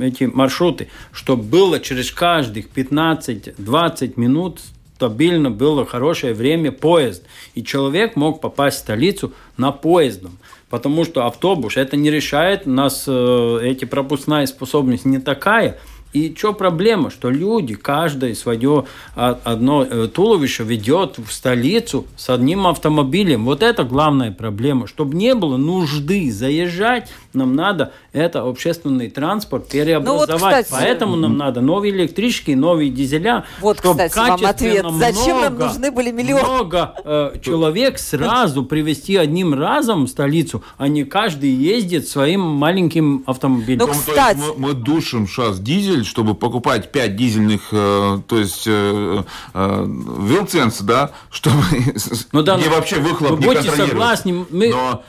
эти 0.05 0.23
маршруты, 0.23 0.89
чтобы 1.11 1.43
было 1.43 1.79
через 1.79 2.11
каждых 2.11 2.67
15-20 2.73 4.13
минут 4.15 4.59
стабильно 5.03 5.51
было 5.51 5.85
хорошее 5.85 6.33
время 6.33 6.71
поезд. 6.71 7.23
И 7.55 7.63
человек 7.63 8.15
мог 8.15 8.39
попасть 8.39 8.77
в 8.77 8.79
столицу 8.79 9.33
на 9.57 9.71
поездом 9.71 10.37
потому 10.74 11.05
что 11.05 11.28
автобус 11.28 11.78
это 11.78 11.97
не 11.97 12.09
решает, 12.09 12.63
у 12.65 12.71
нас 12.71 13.05
э, 13.05 13.59
эти 13.61 13.86
пропускная 13.86 14.47
способность 14.47 15.05
не 15.05 15.19
такая– 15.19 15.78
и 16.13 16.34
что 16.38 16.53
проблема? 16.53 17.09
Что 17.09 17.32
люди, 17.32 17.74
каждое 17.74 18.36
свое 18.36 18.86
а, 19.15 19.39
одно 19.43 19.84
э, 19.84 20.07
туловище 20.07 20.63
ведет 20.63 21.17
в 21.17 21.32
столицу 21.34 22.05
с 22.15 22.30
одним 22.30 22.67
автомобилем. 22.67 23.45
Вот 23.45 23.63
это 23.63 23.84
главная 23.84 24.32
проблема. 24.32 24.86
Чтобы 24.86 25.15
не 25.15 25.34
было 25.34 25.57
нужды 25.57 26.32
заезжать, 26.32 27.11
нам 27.34 27.55
надо 27.55 27.91
это 28.13 28.47
общественный 28.47 29.09
транспорт 29.09 29.67
переобразовать. 29.67 30.29
Ну, 30.29 30.36
вот, 30.36 30.43
кстати, 30.43 30.67
Поэтому 30.71 31.15
нам 31.15 31.38
надо 31.38 31.61
новые 31.61 31.93
электрички, 31.93 32.51
новые 32.51 32.89
дизеля. 32.89 33.45
Вот, 33.59 33.81
кстати, 33.81 34.17
вам 34.17 34.45
ответ. 34.45 34.86
Зачем 34.93 35.38
много, 35.38 35.59
нам 35.59 35.67
нужны 35.67 35.91
были 35.91 36.11
миллионы? 36.11 36.43
Много 36.43 36.95
э, 37.03 37.39
человек 37.43 37.99
сразу 37.99 38.63
привезти 38.63 39.17
одним 39.17 39.53
разом 39.53 40.05
в 40.05 40.09
столицу, 40.09 40.63
а 40.77 40.88
не 40.88 41.03
каждый 41.03 41.49
ездит 41.49 42.07
своим 42.07 42.41
маленьким 42.41 43.23
автомобилем. 43.25 43.79
Ну, 43.79 43.88
кстати... 43.88 44.38
мы, 44.38 44.69
мы 44.69 44.73
душим 44.73 45.27
сейчас 45.27 45.59
дизель 45.59 46.03
чтобы 46.13 46.36
покупать 46.36 46.91
5 46.91 47.15
дизельных, 47.15 47.61
э, 47.71 48.19
то 48.27 48.38
есть 48.38 48.65
э, 48.67 49.23
э, 49.53 49.86
Вилценс, 50.19 50.81
да, 50.81 51.11
чтобы 51.31 51.63
ну, 52.31 52.43
да, 52.43 52.55
не 52.57 52.65
ну, 52.65 52.75
вообще 52.75 52.97
выхлоп 52.97 53.31
вы 53.31 53.38
не 53.39 53.45
будьте 53.45 53.71
согласны, 53.71 54.45
мы... 54.49 54.69
Но 54.69 55.03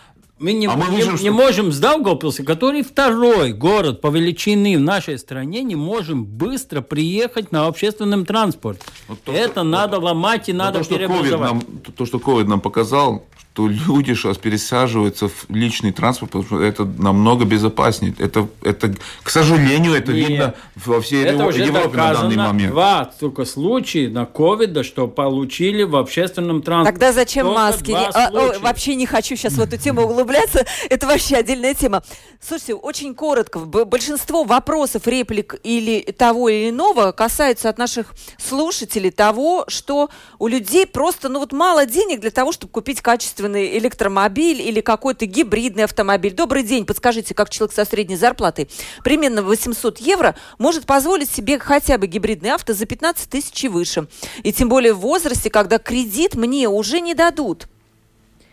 мы 0.45 0.53
не, 0.53 0.67
а 0.67 0.77
мы 0.77 0.91
не, 0.91 0.97
видим, 0.99 1.13
не 1.13 1.17
что... 1.17 1.33
можем 1.33 1.73
с 1.73 1.79
Даугавпилса, 1.79 2.45
который 2.45 2.83
второй 2.83 3.55
город 3.55 4.03
по 4.03 4.09
величине 4.09 4.77
в 4.77 4.81
нашей 4.83 5.19
стране, 5.19 5.63
не 5.63 5.75
можем 5.75 6.27
быстро 6.27 6.83
приехать 6.83 7.51
на 7.51 7.67
общественном 7.67 8.27
транспорте. 8.27 8.83
Вот 9.09 9.23
то, 9.23 9.33
Это 9.33 9.53
что, 9.53 9.63
надо 9.63 9.99
вот, 9.99 10.05
ломать 10.05 10.51
и 10.51 10.53
надо 10.53 10.81
то, 10.81 10.85
что 10.85 10.95
переобразовать. 10.97 11.51
нам, 11.51 11.63
то, 11.97 12.05
что 12.05 12.19
COVID 12.19 12.45
нам 12.45 12.61
показал, 12.61 13.25
то 13.55 13.69
люди 13.69 14.15
сейчас 14.15 14.37
пересаживаются 14.37 15.29
в 15.29 15.47
личный 15.49 15.93
транспорт, 15.93 16.33
потому 16.33 16.45
что 16.45 16.61
это 16.61 16.85
намного 16.85 17.45
безопаснее. 17.45 18.13
Это, 18.19 18.49
это 18.65 18.93
к 19.23 19.31
сожалению, 19.31 19.95
это 19.95 20.13
Нет. 20.13 20.29
видно 20.29 20.55
во 20.75 21.01
всей 21.01 21.23
это 21.23 21.35
Европе, 21.35 21.49
уже 21.51 21.65
Европе 21.65 21.97
на 21.97 22.15
данный 22.15 22.37
момент. 22.37 22.73
Два 22.73 23.13
только 23.21 23.45
случая 23.45 24.09
на 24.09 24.27
ковида, 24.27 24.83
что 24.83 25.07
получили 25.07 25.85
в 25.85 25.95
общественном 25.95 26.63
транспорте. 26.63 26.99
Тогда 26.99 27.13
зачем 27.13 27.47
только 27.47 27.61
маски? 27.61 27.93
А, 27.93 28.29
о, 28.33 28.59
вообще 28.59 28.97
не 28.97 29.07
хочу 29.07 29.37
сейчас 29.37 29.53
в 29.53 29.61
эту 29.61 29.77
тему 29.77 30.03
углубляться. 30.03 30.67
Это 30.91 31.07
вообще 31.07 31.37
отдельная 31.37 31.75
тема. 31.75 32.03
Слушайте, 32.41 32.75
очень 32.75 33.15
коротко. 33.15 33.61
Большинство 33.61 34.43
вопросов, 34.43 35.07
реплик 35.07 35.55
или 35.63 36.01
того 36.01 36.49
или 36.49 36.71
иного 36.71 37.13
касаются 37.13 37.69
от 37.69 37.79
наших 37.79 38.15
слушателей 38.37 39.13
того, 39.13 39.65
что 39.69 40.11
у 40.41 40.49
людей 40.49 40.87
просто 40.87 41.29
ну 41.29 41.39
вот 41.39 41.53
мало 41.53 41.87
денег 41.87 42.19
для 42.19 42.33
того, 42.33 42.51
чтобы 42.51 42.73
купить 42.73 43.01
качественный 43.01 43.44
собственный 43.45 43.77
электромобиль 43.79 44.63
или 44.63 44.81
какой-то 44.81 45.27
гибридный 45.27 45.85
автомобиль. 45.85 46.33
Добрый 46.33 46.63
день, 46.63 46.87
подскажите, 46.87 47.35
как 47.35 47.51
человек 47.51 47.75
со 47.75 47.85
средней 47.85 48.17
зарплатой 48.17 48.71
примерно 49.03 49.43
800 49.43 49.99
евро 49.99 50.35
может 50.59 50.87
позволить 50.87 51.31
себе 51.31 51.59
хотя 51.59 51.99
бы 51.99 52.07
гибридный 52.07 52.53
авто 52.53 52.73
за 52.73 52.87
15 52.87 53.29
тысяч 53.29 53.65
и 53.65 53.69
выше. 53.69 54.09
И 54.43 54.53
тем 54.53 54.71
более 54.71 54.95
в 54.95 55.01
возрасте, 55.01 55.51
когда 55.51 55.79
кредит 55.79 56.35
мне 56.37 56.69
уже 56.69 57.01
не 57.01 57.15
дадут. 57.15 57.67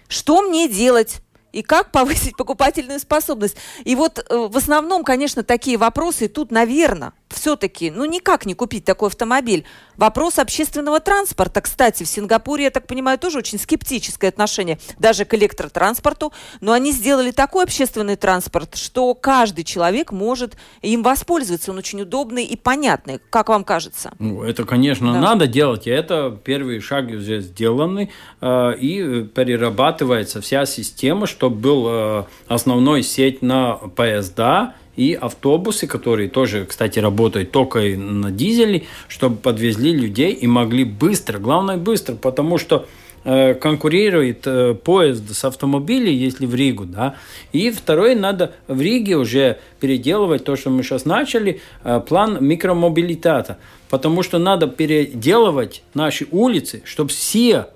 Что 0.08 0.42
мне 0.42 0.68
делать? 0.68 1.22
и 1.54 1.64
как 1.64 1.92
повысить 1.92 2.38
покупательную 2.38 3.00
способность. 3.00 3.58
И 3.84 3.96
вот 3.96 4.20
э, 4.20 4.48
в 4.50 4.56
основном, 4.56 5.04
конечно, 5.04 5.44
такие 5.44 5.78
вопросы 5.78 6.30
тут, 6.30 6.50
наверное, 6.50 7.12
все-таки, 7.34 7.92
ну, 7.92 8.06
никак 8.06 8.46
не 8.46 8.54
купить 8.54 8.86
такой 8.86 9.10
автомобиль. 9.10 9.66
Вопрос 9.98 10.40
общественного 10.40 11.00
транспорта, 11.00 11.62
кстати, 11.62 12.04
в 12.04 12.08
Сингапуре, 12.08 12.66
я 12.66 12.72
так 12.72 12.88
понимаю, 12.88 13.20
тоже 13.20 13.38
очень 13.38 13.60
скептическое 13.60 14.30
отношение 14.30 14.80
даже 14.98 15.26
к 15.26 15.34
электротранспорту, 15.34 16.34
но 16.60 16.72
они 16.72 16.92
сделали 16.92 17.32
такой 17.32 17.66
общественный 17.66 18.16
транспорт, 18.16 18.76
что 18.76 19.14
каждый 19.14 19.64
человек 19.64 20.12
может 20.12 20.58
им 20.82 21.04
воспользоваться, 21.04 21.72
он 21.72 21.78
очень 21.78 22.02
удобный 22.02 22.46
и 22.46 22.56
понятный, 22.56 23.20
как 23.30 23.50
вам 23.50 23.64
кажется? 23.64 24.14
Ну, 24.20 24.44
это, 24.44 24.64
конечно, 24.64 25.14
да. 25.14 25.20
надо 25.20 25.48
делать, 25.48 25.88
и 25.88 25.92
это 25.92 26.38
первые 26.44 26.82
шаги 26.82 27.16
уже 27.16 27.42
сделаны, 27.42 28.10
э, 28.42 28.76
и 28.80 29.24
перерабатывается 29.24 30.42
вся 30.42 30.66
система, 30.66 31.28
чтобы 31.28 31.56
был 31.58 31.86
э, 31.88 32.24
основной 32.48 33.04
сеть 33.04 33.42
на 33.42 33.74
поезда, 33.74 34.74
и 34.96 35.14
автобусы, 35.14 35.88
которые 35.88 36.30
тоже, 36.30 36.66
кстати, 36.66 37.00
работают 37.00 37.52
только 37.52 37.80
на 37.80 38.32
дизеле, 38.32 38.84
чтобы 39.08 39.38
подвезли 39.38 39.94
людей 39.94 40.34
и 40.34 40.48
могли 40.48 40.84
быстро, 40.84 41.40
главное 41.40 41.78
быстро, 41.78 42.16
потому 42.16 42.58
что 42.58 42.88
э, 43.24 43.54
конкурирует 43.54 44.46
э, 44.46 44.74
поезд 44.74 45.34
с 45.34 45.46
автомобилем, 45.46 46.14
если 46.14 46.46
в 46.46 46.54
Ригу, 46.54 46.86
да. 46.86 47.16
И 47.54 47.72
второе, 47.72 48.16
надо 48.16 48.54
в 48.68 48.82
Риге 48.82 49.16
уже 49.16 49.60
переделывать 49.80 50.44
то, 50.44 50.56
что 50.56 50.70
мы 50.70 50.84
сейчас 50.84 51.06
начали, 51.06 51.62
э, 51.84 52.02
план 52.06 52.38
микромобилитата, 52.42 53.58
потому 53.90 54.24
что 54.24 54.40
надо 54.40 54.68
переделывать 54.68 55.84
наши 55.94 56.28
улицы, 56.32 56.82
чтобы 56.86 57.10
все 57.10 57.68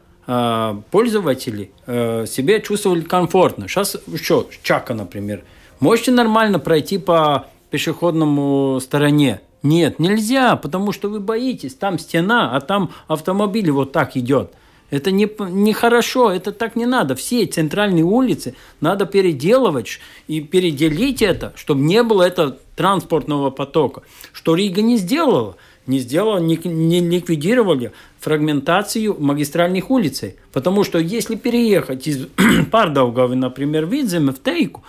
пользователи 0.90 1.70
себя 1.86 2.60
чувствовали 2.60 3.02
комфортно. 3.02 3.68
Сейчас 3.68 3.96
еще 4.08 4.48
Чака, 4.64 4.96
например, 4.96 5.44
Можете 5.86 6.10
нормально 6.10 6.58
пройти 6.58 6.98
по 6.98 7.46
пешеходному 7.70 8.80
стороне? 8.82 9.42
Нет, 9.62 10.00
нельзя, 10.00 10.56
потому 10.56 10.92
что 10.92 11.10
вы 11.10 11.20
боитесь. 11.20 11.76
Там 11.76 12.00
стена, 12.00 12.56
а 12.56 12.60
там 12.60 12.90
автомобиль 13.08 13.70
вот 13.70 13.92
так 13.92 14.18
идет. 14.18 14.52
Это 14.90 15.12
не, 15.12 15.30
не 15.52 15.74
хорошо, 15.74 16.32
это 16.32 16.52
так 16.52 16.76
не 16.76 16.88
надо. 16.88 17.14
Все 17.14 17.46
центральные 17.46 18.04
улицы 18.04 18.56
надо 18.82 19.06
переделывать 19.06 20.00
и 20.28 20.42
переделить 20.42 21.22
это, 21.22 21.54
чтобы 21.56 21.82
не 21.82 22.02
было 22.02 22.24
этого 22.24 22.58
транспортного 22.76 23.52
потока. 23.52 24.02
Что 24.34 24.56
Рига 24.56 24.82
не 24.82 24.98
сделала, 24.98 25.56
не 25.86 26.00
сделала, 26.00 26.40
не, 26.40 26.58
не 26.64 27.00
ликвидировали 27.00 27.92
фрагментацию 28.20 29.16
магистральных 29.20 29.92
улиц. 29.92 30.24
Потому 30.52 30.84
что 30.84 30.98
если 30.98 31.36
переехать 31.36 32.08
из 32.08 32.28
Пардаугавы, 32.72 33.36
например, 33.36 33.86
в 33.86 33.92
Видземе, 33.92 34.32
в 34.32 34.42
Тейку, 34.42 34.84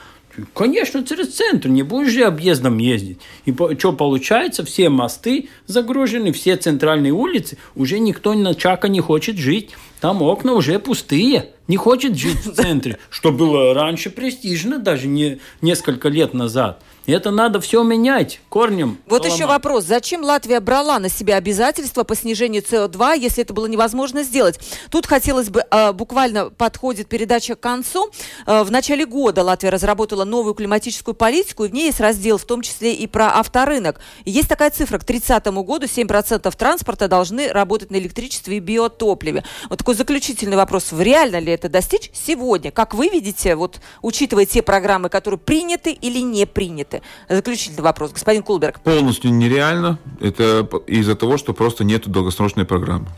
Конечно, 0.55 1.05
через 1.05 1.35
центр, 1.35 1.69
не 1.69 1.83
будешь 1.83 2.13
же 2.13 2.25
объездом 2.25 2.79
ездить. 2.79 3.19
И 3.45 3.55
что 3.79 3.93
получается, 3.93 4.65
все 4.65 4.89
мосты 4.89 5.49
загружены, 5.67 6.33
все 6.33 6.57
центральные 6.57 7.13
улицы, 7.13 7.59
уже 7.75 7.99
никто 7.99 8.35
на 8.35 8.55
Чака 8.55 8.89
не 8.89 9.01
хочет 9.01 9.37
жить. 9.37 9.71
Там 10.01 10.23
окна 10.23 10.53
уже 10.53 10.79
пустые, 10.79 11.51
не 11.69 11.77
хочет 11.77 12.17
жить 12.17 12.45
в 12.45 12.55
центре, 12.55 12.99
что 13.11 13.33
было 13.33 13.75
раньше 13.75 14.11
престижно, 14.11 14.79
даже 14.79 15.07
не 15.07 15.41
несколько 15.61 16.09
лет 16.09 16.35
назад. 16.35 16.81
Это 17.07 17.31
надо 17.31 17.61
все 17.61 17.85
менять 17.85 18.41
корнем. 18.49 18.99
Вот 19.07 19.21
поломать. 19.21 19.39
еще 19.39 19.47
вопрос. 19.47 19.85
Зачем 19.85 20.25
Латвия 20.25 20.59
брала 20.59 20.99
на 20.99 21.09
себя 21.09 21.37
обязательства 21.37 22.03
по 22.03 22.17
снижению 22.17 22.63
СО2, 22.63 23.19
если 23.19 23.45
это 23.45 23.55
было 23.55 23.67
невозможно 23.67 24.25
сделать? 24.25 24.59
Тут 24.91 25.07
хотелось 25.07 25.49
бы, 25.49 25.65
э, 25.71 25.93
буквально 25.93 26.51
подходит 26.51 27.09
передача 27.09 27.55
к 27.55 27.61
концу. 27.61 28.11
Э, 28.47 28.65
в 28.65 28.73
начале 28.73 29.07
года 29.07 29.45
Латвия 29.45 29.71
разработала 29.71 30.25
новую 30.25 30.55
климатическую 30.55 31.15
политику, 31.15 31.65
и 31.65 31.69
в 31.69 31.73
ней 31.73 31.87
есть 31.87 32.01
раздел, 32.01 32.39
в 32.39 32.45
том 32.45 32.61
числе 32.61 32.93
и 32.93 33.07
про 33.07 33.39
авторынок. 33.39 34.01
И 34.25 34.33
есть 34.33 34.49
такая 34.49 34.71
цифра, 34.71 34.99
к 34.99 35.05
30 35.05 35.47
году 35.63 35.87
7% 35.87 36.53
транспорта 36.57 37.07
должны 37.07 37.49
работать 37.49 37.93
на 37.93 37.97
электричестве 37.97 38.57
и 38.57 38.61
биотопливе. 38.61 39.45
Вот 39.71 39.79
такой 39.79 39.95
заключительный 39.95 40.57
вопрос. 40.57 40.89
Реально 40.93 41.39
ли 41.39 41.56
это 41.57 41.69
достичь 41.69 42.11
сегодня? 42.13 42.71
Как 42.71 42.95
вы 42.95 43.09
видите, 43.09 43.57
вот 43.57 43.81
учитывая 44.03 44.47
те 44.47 44.63
программы, 44.63 45.09
которые 45.09 45.39
приняты 45.39 45.93
или 45.93 46.21
не 46.21 46.47
приняты? 46.47 47.03
Заключительный 47.29 47.83
вопрос, 47.83 48.13
господин 48.13 48.43
Кулберг. 48.43 48.81
Полностью 48.81 49.33
нереально. 49.33 49.99
Это 50.21 50.69
из-за 50.87 51.17
того, 51.17 51.37
что 51.37 51.53
просто 51.53 51.85
нет 51.85 52.09
долгосрочной 52.09 52.65
программы. 52.65 53.09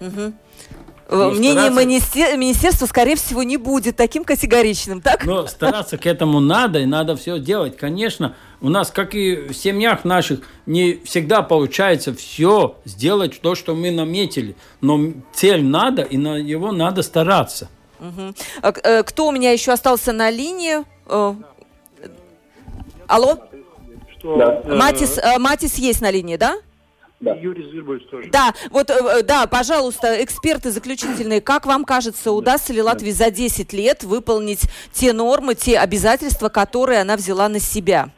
Угу. 0.00 0.32
Мнение 1.14 1.70
стараться... 2.00 2.36
министерства, 2.36 2.86
скорее 2.86 3.16
всего, 3.16 3.42
не 3.42 3.56
будет 3.56 3.96
таким 3.96 4.24
категоричным, 4.24 5.00
так? 5.00 5.24
Но 5.24 5.46
стараться 5.46 5.98
к 5.98 6.06
этому 6.06 6.40
надо, 6.40 6.80
и 6.80 6.86
надо 6.86 7.16
все 7.16 7.38
делать. 7.38 7.76
Конечно, 7.76 8.34
у 8.60 8.68
нас, 8.68 8.90
как 8.90 9.14
и 9.14 9.48
в 9.48 9.54
семьях 9.54 10.04
наших, 10.04 10.40
не 10.66 11.00
всегда 11.04 11.42
получается 11.42 12.14
все 12.14 12.76
сделать 12.84 13.40
то, 13.40 13.54
что 13.54 13.74
мы 13.74 13.90
наметили. 13.90 14.56
Но 14.80 15.12
цель 15.32 15.62
надо, 15.62 16.02
и 16.02 16.16
на 16.16 16.36
его 16.36 16.72
надо 16.72 17.02
стараться. 17.02 17.68
Угу. 18.00 18.72
Кто 19.06 19.28
у 19.28 19.32
меня 19.32 19.52
еще 19.52 19.72
остался 19.72 20.12
на 20.12 20.30
линии? 20.30 20.84
Э, 21.06 21.34
Алло? 23.06 23.38
Что, 24.18 24.36
да. 24.36 24.62
Э, 24.64 24.74
Матис, 24.74 25.18
э, 25.18 25.38
Матис 25.38 25.76
есть 25.76 26.00
на 26.00 26.10
линии, 26.10 26.36
да? 26.36 26.56
Да. 27.24 27.34
Юрий 27.36 27.70
Зырбович 27.70 28.04
тоже. 28.10 28.28
Да, 28.30 28.52
вот, 28.70 28.90
э, 28.90 29.22
да, 29.22 29.46
пожалуйста, 29.46 30.22
эксперты 30.22 30.70
заключительные, 30.70 31.40
как 31.40 31.64
вам 31.64 31.84
кажется, 31.84 32.32
удастся 32.32 32.72
ли 32.72 32.82
Латвии 32.82 33.10
за 33.10 33.30
10 33.30 33.72
лет 33.72 34.04
выполнить 34.04 34.68
те 34.92 35.12
нормы, 35.12 35.54
те 35.54 35.78
обязательства, 35.78 36.50
которые 36.50 37.00
она 37.00 37.16
взяла 37.16 37.48
на 37.48 37.60
себя? 37.60 38.10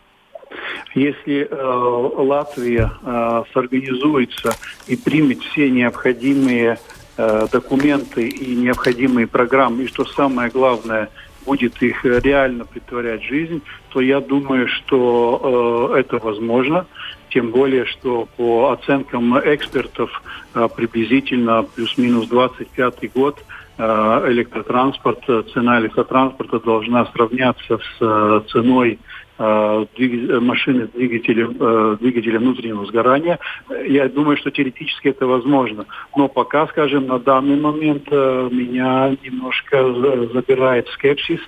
Если 0.94 1.46
э, 1.48 2.20
Латвия 2.22 2.90
э, 3.02 3.42
сорганизуется 3.52 4.54
и 4.88 4.96
примет 4.96 5.40
все 5.40 5.70
необходимые 5.70 6.78
э, 7.16 7.46
документы 7.52 8.26
и 8.26 8.56
необходимые 8.56 9.28
программы, 9.28 9.84
и 9.84 9.86
что 9.86 10.04
самое 10.04 10.50
главное– 10.50 11.10
будет 11.46 11.82
их 11.82 12.04
э, 12.04 12.20
реально 12.20 12.64
притворять 12.64 13.22
в 13.22 13.28
жизнь, 13.28 13.62
то 13.90 14.00
я 14.00 14.20
думаю, 14.20 14.68
что 14.68 15.92
э, 15.94 16.00
это 16.00 16.18
возможно. 16.18 16.86
Тем 17.30 17.50
более, 17.50 17.86
что 17.86 18.28
по 18.36 18.72
оценкам 18.72 19.38
экспертов 19.38 20.10
э, 20.54 20.68
приблизительно 20.74 21.62
плюс-минус 21.62 22.28
25 22.28 23.12
год 23.14 23.38
э, 23.78 24.24
электротранспорт, 24.28 25.24
цена 25.52 25.80
электротранспорта 25.80 26.60
должна 26.60 27.06
сравняться 27.06 27.78
с 27.78 27.96
э, 28.00 28.40
ценой 28.48 28.98
Э, 28.98 29.25
машины 29.38 30.86
с 30.86 30.90
двигателем, 30.90 31.56
э, 31.60 31.96
двигателем 32.00 32.40
внутреннего 32.40 32.86
сгорания. 32.86 33.38
Я 33.86 34.08
думаю, 34.08 34.36
что 34.36 34.50
теоретически 34.50 35.08
это 35.08 35.26
возможно. 35.26 35.86
Но 36.16 36.28
пока, 36.28 36.66
скажем, 36.68 37.06
на 37.06 37.18
данный 37.18 37.56
момент 37.56 38.04
э, 38.10 38.48
меня 38.50 39.14
немножко 39.22 39.92
забирает 40.32 40.88
скепсис, 40.88 41.40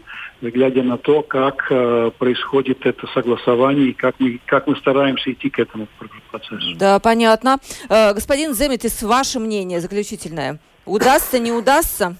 глядя 0.43 0.82
на 0.82 0.99
то, 0.99 1.22
как 1.22 1.68
происходит 2.18 2.86
это 2.86 3.07
согласование 3.09 3.89
и 3.89 3.93
как 3.93 4.14
мы, 4.18 4.39
как 4.47 4.66
мы 4.66 4.76
стараемся 4.76 5.32
идти 5.32 5.51
к 5.51 5.59
этому 5.59 5.89
процессу. 6.30 6.76
Да, 6.76 7.01
понятно. 7.01 7.59
Господин 7.89 8.55
Земетис, 8.55 9.03
ваше 9.03 9.41
мнение 9.41 9.80
заключительное. 9.80 10.61
Удастся, 10.86 11.39
не 11.39 11.51
удастся? 11.51 12.16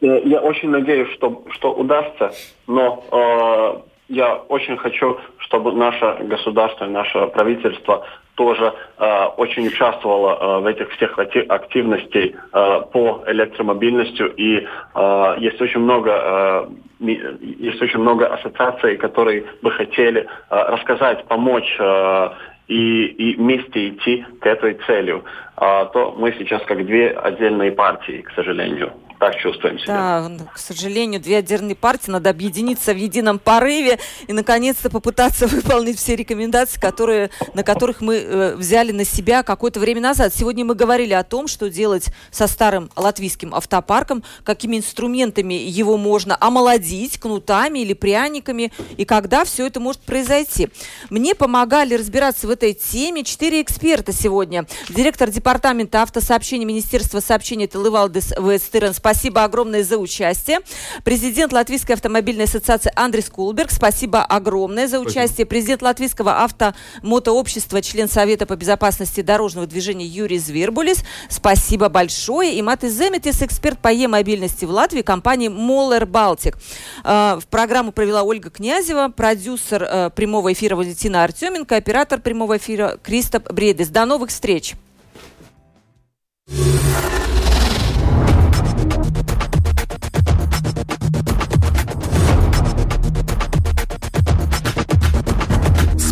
Я 0.00 0.40
очень 0.40 0.70
надеюсь, 0.70 1.12
что, 1.14 1.44
что 1.50 1.74
удастся, 1.74 2.32
но 2.68 3.84
я 4.08 4.34
очень 4.34 4.76
хочу, 4.78 5.18
чтобы 5.38 5.72
наше 5.72 6.16
государство, 6.22 6.86
наше 6.86 7.26
правительство 7.28 8.06
тоже 8.34 8.72
э, 8.98 9.24
очень 9.36 9.66
участвовало 9.66 10.38
э, 10.58 10.60
в 10.60 10.66
этих 10.66 10.90
всех 10.92 11.18
активностях 11.18 12.24
э, 12.52 12.82
по 12.92 13.24
электромобильности. 13.26 14.22
И 14.36 14.66
э, 14.94 15.36
есть 15.40 15.60
очень 15.60 15.80
много 15.80 16.10
э, 16.10 16.68
есть 17.00 17.82
очень 17.82 18.00
много 18.00 18.26
ассоциаций, 18.26 18.96
которые 18.96 19.44
бы 19.62 19.70
хотели 19.72 20.20
э, 20.22 20.26
рассказать, 20.50 21.24
помочь 21.26 21.76
э, 21.78 22.28
и, 22.68 23.06
и 23.06 23.36
вместе 23.36 23.88
идти 23.90 24.24
к 24.40 24.46
этой 24.46 24.74
цели. 24.86 25.22
А 25.56 25.86
то 25.86 26.14
мы 26.16 26.32
сейчас 26.38 26.62
как 26.62 26.84
две 26.86 27.10
отдельные 27.10 27.72
партии, 27.72 28.22
к 28.22 28.30
сожалению 28.32 28.92
так 29.18 29.36
чувствуем 29.36 29.78
себя. 29.78 30.28
Да, 30.28 30.44
к 30.52 30.58
сожалению, 30.58 31.20
две 31.20 31.38
отдельные 31.38 31.74
партии, 31.74 32.10
надо 32.10 32.30
объединиться 32.30 32.92
в 32.92 32.96
едином 32.96 33.38
порыве 33.38 33.98
и, 34.26 34.32
наконец-то, 34.32 34.90
попытаться 34.90 35.46
выполнить 35.48 35.98
все 35.98 36.16
рекомендации, 36.16 36.78
которые, 36.78 37.30
на 37.54 37.62
которых 37.62 38.00
мы 38.00 38.16
э, 38.16 38.54
взяли 38.56 38.92
на 38.92 39.04
себя 39.04 39.42
какое-то 39.42 39.80
время 39.80 40.00
назад. 40.00 40.34
Сегодня 40.34 40.64
мы 40.64 40.74
говорили 40.74 41.14
о 41.14 41.24
том, 41.24 41.48
что 41.48 41.68
делать 41.68 42.08
со 42.30 42.46
старым 42.46 42.90
латвийским 42.96 43.54
автопарком, 43.54 44.22
какими 44.44 44.76
инструментами 44.76 45.54
его 45.54 45.96
можно 45.96 46.36
омолодить, 46.40 47.18
кнутами 47.18 47.80
или 47.80 47.94
пряниками, 47.94 48.72
и 48.96 49.04
когда 49.04 49.44
все 49.44 49.66
это 49.66 49.80
может 49.80 50.00
произойти. 50.02 50.68
Мне 51.10 51.34
помогали 51.34 51.94
разбираться 51.94 52.46
в 52.46 52.50
этой 52.50 52.72
теме 52.72 53.24
четыре 53.24 53.62
эксперта 53.62 54.12
сегодня. 54.12 54.66
Директор 54.88 55.30
департамента 55.30 56.02
автосообщения 56.02 56.64
Министерства 56.64 57.20
сообщения 57.20 57.66
Телывалдес 57.66 58.32
Вестеренс 58.38 59.00
Спасибо 59.08 59.42
огромное 59.44 59.84
за 59.84 59.96
участие. 59.96 60.60
Президент 61.02 61.54
Латвийской 61.54 61.92
автомобильной 61.92 62.44
ассоциации 62.44 62.92
Андрис 62.94 63.30
Кулберг. 63.30 63.70
Спасибо 63.70 64.22
огромное 64.22 64.86
за 64.86 65.00
участие. 65.00 65.28
Спасибо. 65.28 65.48
Президент 65.48 65.80
Латвийского 65.80 66.44
автомотообщества, 66.44 67.80
член 67.80 68.10
Совета 68.10 68.44
по 68.44 68.54
безопасности 68.54 69.22
дорожного 69.22 69.66
движения 69.66 70.04
Юрий 70.04 70.38
Звербулис. 70.38 71.04
Спасибо 71.30 71.88
большое. 71.88 72.54
И 72.54 72.60
Матис 72.60 72.92
Земетис, 72.92 73.40
эксперт 73.40 73.78
по 73.78 73.88
е-мобильности 73.88 74.66
в 74.66 74.70
Латвии 74.70 75.00
компании 75.00 75.48
Моллер 75.48 76.04
Балтик. 76.04 76.58
В 77.02 77.42
программу 77.48 77.92
провела 77.92 78.24
Ольга 78.24 78.50
Князева, 78.50 79.08
продюсер 79.08 79.84
э, 79.84 80.10
прямого 80.10 80.52
эфира 80.52 80.76
Валентина 80.76 81.24
Артеменко, 81.24 81.76
оператор 81.76 82.20
прямого 82.20 82.58
эфира 82.58 82.98
Кристоп 83.02 83.50
Бредис. 83.50 83.88
До 83.88 84.04
новых 84.04 84.28
встреч! 84.28 84.74